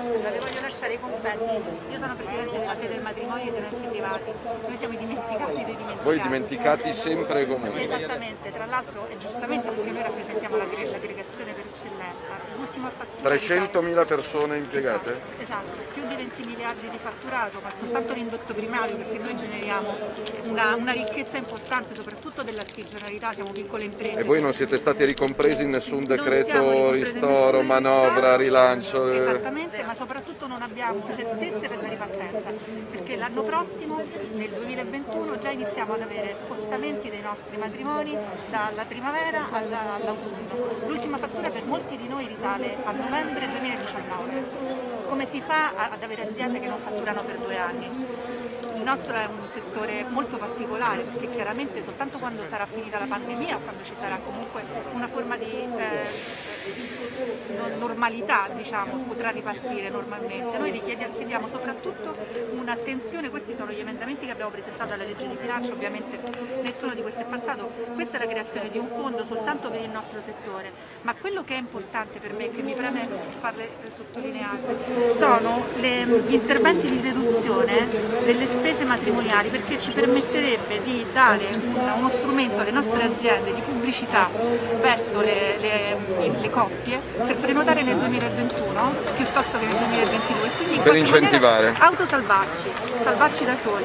[0.00, 0.30] piacere.
[0.30, 1.92] Le voglio lasciare i confetti.
[1.92, 4.32] Io sono Presidente della Fede del Matrimonio e dei Tenenti Privati.
[4.66, 6.02] Noi siamo i dimenticati dei dimenticati.
[6.02, 7.82] Voi dimenticati sempre e comunque.
[7.82, 12.43] Esattamente, tra l'altro e giustamente perché noi rappresentiamo l'aggre- l'aggregazione per eccellenza.
[12.64, 13.34] L'ultima fattura.
[13.34, 15.20] 300.000 persone impiegate?
[15.38, 19.94] Esatto, più di 20 miliardi di fatturato, ma soltanto l'indotto primario perché noi generiamo
[20.48, 24.18] una, una ricchezza importante, soprattutto dell'artigianalità, siamo piccole imprese.
[24.20, 29.10] E voi non siete stati ricompresi in nessun decreto ristoro, manovra, rilancio?
[29.12, 32.50] Esattamente, ma soprattutto non abbiamo certezze per la ripartenza,
[32.90, 34.00] perché l'anno prossimo,
[34.32, 38.16] nel 2021, già iniziamo ad avere spostamenti dei nostri matrimoni
[38.48, 40.86] dalla primavera alla- all'autunno.
[40.86, 45.08] L'ultima fattura per molti di noi risale a novembre 2019.
[45.08, 47.86] Come si fa ad avere aziende che non fatturano per due anni?
[48.76, 53.58] Il nostro è un settore molto particolare perché chiaramente soltanto quando sarà finita la pandemia
[53.58, 54.62] quando ci sarà comunque
[54.92, 56.53] una forma di eh,
[57.78, 60.58] normalità diciamo, potrà ripartire normalmente.
[60.58, 62.14] Noi chiediamo soprattutto
[62.52, 66.18] un'attenzione, questi sono gli emendamenti che abbiamo presentato alla legge di bilancio, ovviamente
[66.62, 69.90] nessuno di questi è passato, questa è la creazione di un fondo soltanto per il
[69.90, 70.70] nostro settore,
[71.02, 73.06] ma quello che è importante per me, che mi preme
[73.40, 77.86] farle eh, sottolineare, sono le- gli interventi di deduzione
[78.24, 83.60] delle spese matrimoniali perché ci permetterebbe di dare un- uno strumento alle nostre aziende di
[83.60, 84.28] pubblicità
[84.80, 85.96] verso le, le-
[86.40, 91.74] le coppie per prenotare nel 2021 piuttosto che nel 2022 quindi in Per incentivare.
[91.76, 92.68] autosalvarci,
[93.02, 93.84] salvarci da soli.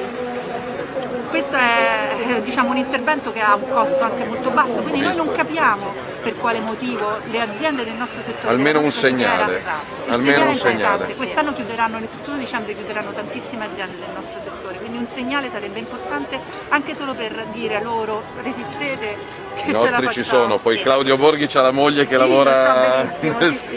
[1.29, 5.15] Questo è eh, diciamo, un intervento che ha un costo anche molto basso, quindi noi
[5.15, 9.61] non capiamo per quale motivo le aziende del nostro settore Almeno un segnale,
[10.05, 11.13] il almeno un segnale.
[11.15, 15.79] Quest'anno chiuderanno, nel 31 dicembre chiuderanno tantissime aziende del nostro settore, quindi un segnale sarebbe
[15.79, 16.39] importante
[16.69, 19.17] anche solo per dire loro resistete,
[19.65, 20.83] I nostri ci sono, poi Sì.
[20.83, 23.19] Claudio Borghi c'ha la moglie che Sì, lavora,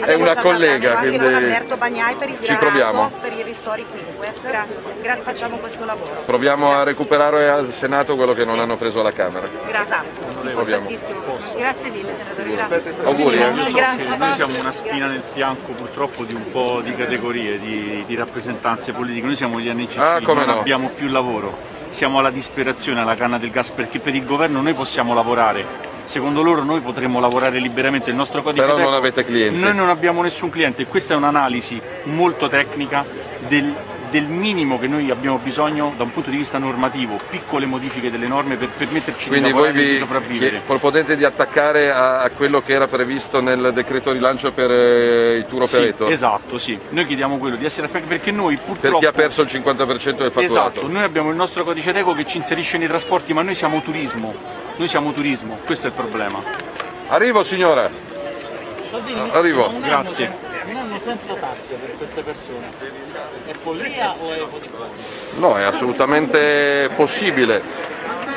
[0.05, 3.11] è una collega, anche quindi con Alberto Bagnai per il ci proviamo.
[3.21, 4.47] per i ristori Quinquest.
[4.47, 5.23] Grazie, grazie.
[5.23, 6.23] Facciamo questo lavoro.
[6.25, 9.47] Proviamo a recuperare al Senato quello che non hanno preso alla Camera.
[9.67, 9.97] Grazie.
[10.53, 10.89] Proviamo.
[10.89, 11.21] Importantissimo.
[11.57, 12.93] Grazie mille senatore, grazie.
[13.03, 13.49] Auguri, eh.
[13.51, 14.09] Noi, so Grazie.
[14.11, 18.15] che noi siamo una spina nel fianco purtroppo di un po' di categorie, di, di
[18.15, 20.59] rappresentanze politiche, noi siamo gli NCC, Ah, non no.
[20.59, 21.57] abbiamo più lavoro,
[21.91, 25.65] siamo alla disperazione, alla canna del gas perché per il governo noi possiamo lavorare,
[26.03, 29.57] secondo loro noi potremmo lavorare liberamente, il nostro codice Però non avete clienti.
[29.59, 33.05] Noi non abbiamo nessun cliente e questa è un'analisi molto tecnica
[33.47, 33.73] del,
[34.13, 38.27] del minimo che noi abbiamo bisogno da un punto di vista normativo, piccole modifiche delle
[38.27, 40.49] norme per permetterci Quindi di voi lavorare e di vi sopravvivere.
[40.51, 45.37] chie- proponete di attaccare a, a quello che era previsto nel decreto rilancio per eh,
[45.39, 46.11] i tour Sì, operator?
[46.11, 46.77] esatto, sì.
[46.89, 48.99] Noi chiediamo quello di essere affiancati perché noi Per purtroppo...
[48.99, 50.41] chi ha perso il 50% del fatturato?
[50.43, 53.81] Esatto, noi abbiamo il nostro codice teco che ci inserisce nei trasporti, ma noi siamo
[53.81, 54.35] turismo.
[54.75, 56.39] Noi siamo turismo, questo è il problema.
[57.07, 57.89] Arrivo signora.
[59.31, 59.73] Arrivo.
[59.81, 60.52] Grazie.
[60.99, 62.69] Senza- Un anno senza tasse per queste persone.
[63.45, 64.91] È follia o è ipotizzato?
[65.35, 67.61] No, è assolutamente possibile.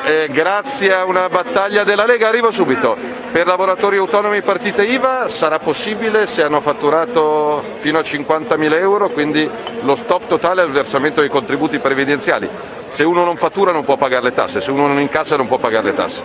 [0.05, 2.97] Eh, grazie a una battaglia della Lega, arrivo subito.
[3.33, 9.51] Per lavoratori autonomi partite IVA sarà possibile se hanno fatturato fino a 50.000 euro, quindi
[9.83, 12.49] lo stop totale al versamento dei contributi previdenziali.
[12.89, 15.59] Se uno non fattura non può pagare le tasse, se uno non incassa non può
[15.59, 16.23] pagare le tasse.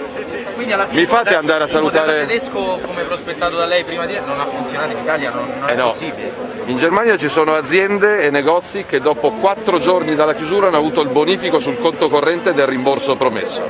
[0.71, 3.83] Quindi alla fine Mi il fate andare a il salutare- tedesco, come prospettato da lei
[3.83, 5.91] prima di non ha funzionato in Italia, non, non Eh è no.
[5.91, 6.31] possibile.
[6.65, 11.01] In Germania ci sono aziende e negozi che dopo quattro giorni dalla chiusura hanno avuto
[11.01, 13.61] il bonifico sul conto corrente del rimborso promesso.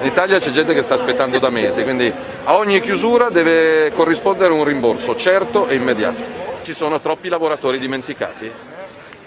[0.00, 2.12] In Italia c'è gente che sta aspettando da mesi, quindi
[2.44, 6.22] a ogni chiusura deve corrispondere un rimborso certo e immediato.
[6.62, 8.50] Ci sono troppi lavoratori dimenticati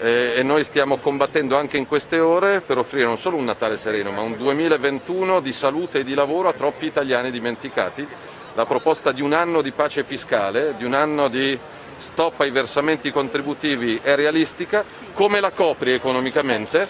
[0.02, 3.76] eh, e noi stiamo combattendo anche in queste ore per offrire non solo un Natale
[3.76, 8.06] sereno, ma un 2021 di salute e di lavoro a troppi italiani dimenticati.
[8.54, 11.58] La proposta di un anno di pace fiscale, di un anno di
[11.96, 14.84] stop ai versamenti contributivi è realistica,
[15.14, 16.86] come la copri economicamente?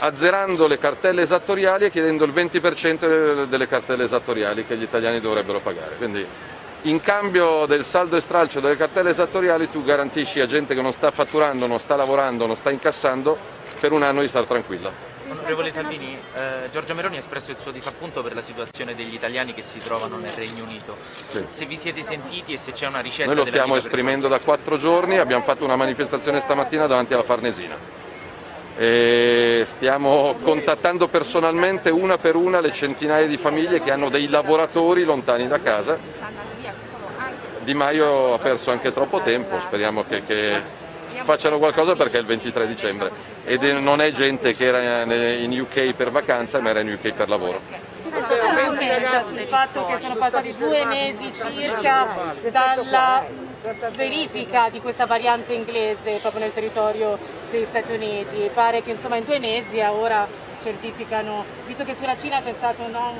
[0.00, 5.60] Azzerando le cartelle esattoriali e chiedendo il 20% delle cartelle esattoriali che gli italiani dovrebbero
[5.60, 5.96] pagare.
[5.96, 6.26] Quindi
[6.82, 10.92] in cambio del saldo e stralcio delle cartelle esattoriali tu garantisci a gente che non
[10.92, 13.36] sta fatturando, non sta lavorando, non sta incassando
[13.80, 15.08] per un anno di star tranquilla.
[15.30, 19.52] Onorevole Salvini, eh, Giorgia Meloni ha espresso il suo disappunto per la situazione degli italiani
[19.52, 20.96] che si trovano nel Regno Unito.
[21.26, 21.44] Sì.
[21.48, 24.78] Se vi siete sentiti e se c'è una ricetta Noi lo stiamo esprimendo da quattro
[24.78, 27.76] giorni, abbiamo fatto una manifestazione stamattina davanti alla Farnesina.
[28.78, 35.04] E stiamo contattando personalmente una per una le centinaia di famiglie che hanno dei lavoratori
[35.04, 35.98] lontani da casa.
[37.68, 40.58] Di Maio ha perso anche troppo tempo, speriamo che, che
[41.20, 43.10] facciano qualcosa perché è il 23 dicembre
[43.44, 47.28] ed non è gente che era in UK per vacanza ma era in UK per
[47.28, 47.60] lavoro.
[48.04, 52.06] Sul fatto che sono passati due mesi circa
[52.50, 53.26] dalla
[53.94, 57.18] verifica di questa variante inglese proprio nel territorio
[57.50, 58.48] degli Stati Uniti?
[58.54, 60.26] Pare che insomma in due mesi a ora
[60.62, 63.14] certificano, visto che sulla Cina c'è stato no,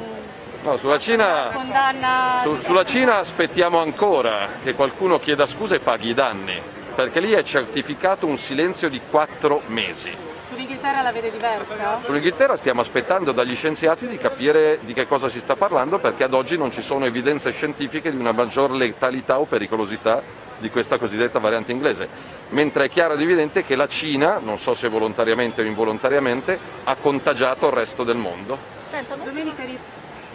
[0.62, 6.09] No, sulla Cina, condanna su- sulla Cina aspettiamo ancora che qualcuno chieda scusa e paghi
[6.09, 6.60] i danni,
[6.94, 10.12] perché lì è certificato un silenzio di quattro mesi.
[10.48, 12.01] sull'Inghilterra la vede diversa?
[12.02, 16.35] Sull'Inghilterra stiamo aspettando dagli scienziati di capire di che cosa si sta parlando perché ad
[16.35, 20.20] oggi non ci sono evidenze scientifiche di una maggior letalità o pericolosità
[20.59, 22.09] di questa cosiddetta variante inglese,
[22.48, 26.97] mentre è chiaro ed evidente che la Cina, non so se volontariamente o involontariamente, ha
[26.97, 28.59] contagiato il resto del mondo.
[28.90, 29.62] Senta, domenica,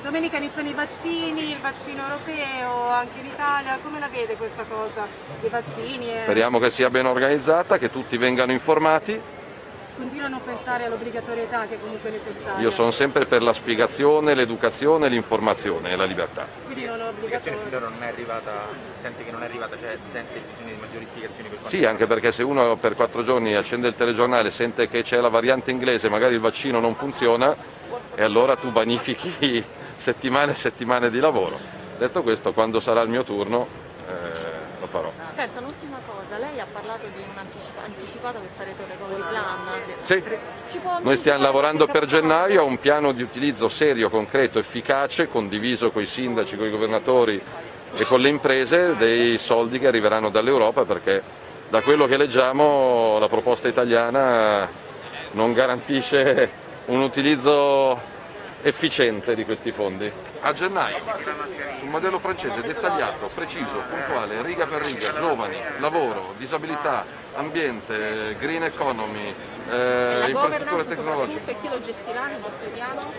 [0.04, 5.08] domenica iniziano i vaccini, il vaccino europeo anche in Italia, come la vede questa cosa
[5.40, 6.14] dei vaccini?
[6.14, 9.20] e- Speriamo che sia ben organizzata, che tutti vengano informati
[9.96, 12.60] continuano a pensare all'obbligatorietà che comunque è necessaria.
[12.60, 16.48] Io sono sempre per la spiegazione, l'educazione, l'informazione e la libertà.
[16.66, 17.60] Quindi non è obbligatorio.
[17.64, 18.52] finora non è arrivata,
[19.00, 22.32] sente che non è arrivata, cioè sente bisogno di maggiori spiegazioni per Sì, anche perché
[22.32, 26.34] se uno per quattro giorni accende il telegiornale, sente che c'è la variante inglese, magari
[26.34, 27.56] il vaccino non funziona
[28.16, 29.64] e allora tu vanifichi
[29.96, 31.60] settimane e settimane di lavoro.
[31.98, 33.68] Detto questo, quando sarà il mio turno
[34.08, 34.12] eh,
[34.80, 35.12] lo farò.
[35.36, 39.58] Senta, un'ultima cosa, lei ha parlato di un anticipa- anticipato che farete un recovery plan.
[40.02, 40.24] Sì.
[41.02, 46.02] Noi stiamo lavorando per gennaio a un piano di utilizzo serio, concreto, efficace, condiviso con
[46.02, 47.42] i sindaci, con i governatori
[47.96, 51.22] e con le imprese dei soldi che arriveranno dall'Europa perché
[51.70, 54.70] da quello che leggiamo la proposta italiana
[55.32, 56.52] non garantisce
[56.86, 58.12] un utilizzo
[58.64, 60.12] efficiente di questi fondi.
[60.42, 60.98] A gennaio,
[61.78, 69.36] sul modello francese dettagliato, preciso, puntuale, riga per riga, giovani, lavoro, disabilità, ambiente, green economy,
[69.70, 71.52] eh, infrastrutture tecnologiche.
[71.52, 73.12] E chi lo gestirà nel vostro piano?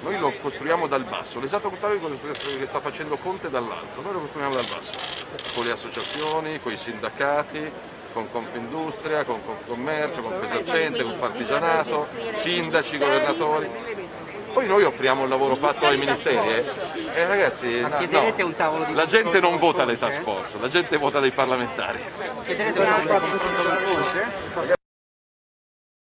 [0.00, 4.12] Noi lo costruiamo dal basso, l'esatto contrario di quello che sta facendo Conte dall'alto, noi
[4.12, 4.92] lo costruiamo dal basso,
[5.54, 7.70] con le associazioni, con i sindacati,
[8.12, 13.70] con Confindustria, con Confcommercio, con Fesercente, con Partigianato, sindaci, governatori.
[14.58, 16.36] Poi noi offriamo il lavoro fatto ai ministeri.
[16.36, 16.64] Eh,
[17.14, 18.48] Eh, ragazzi, no, chiederete no.
[18.48, 21.30] un tavolo di la gente non vota le con task force, la gente vota dei
[21.30, 22.00] parlamentari.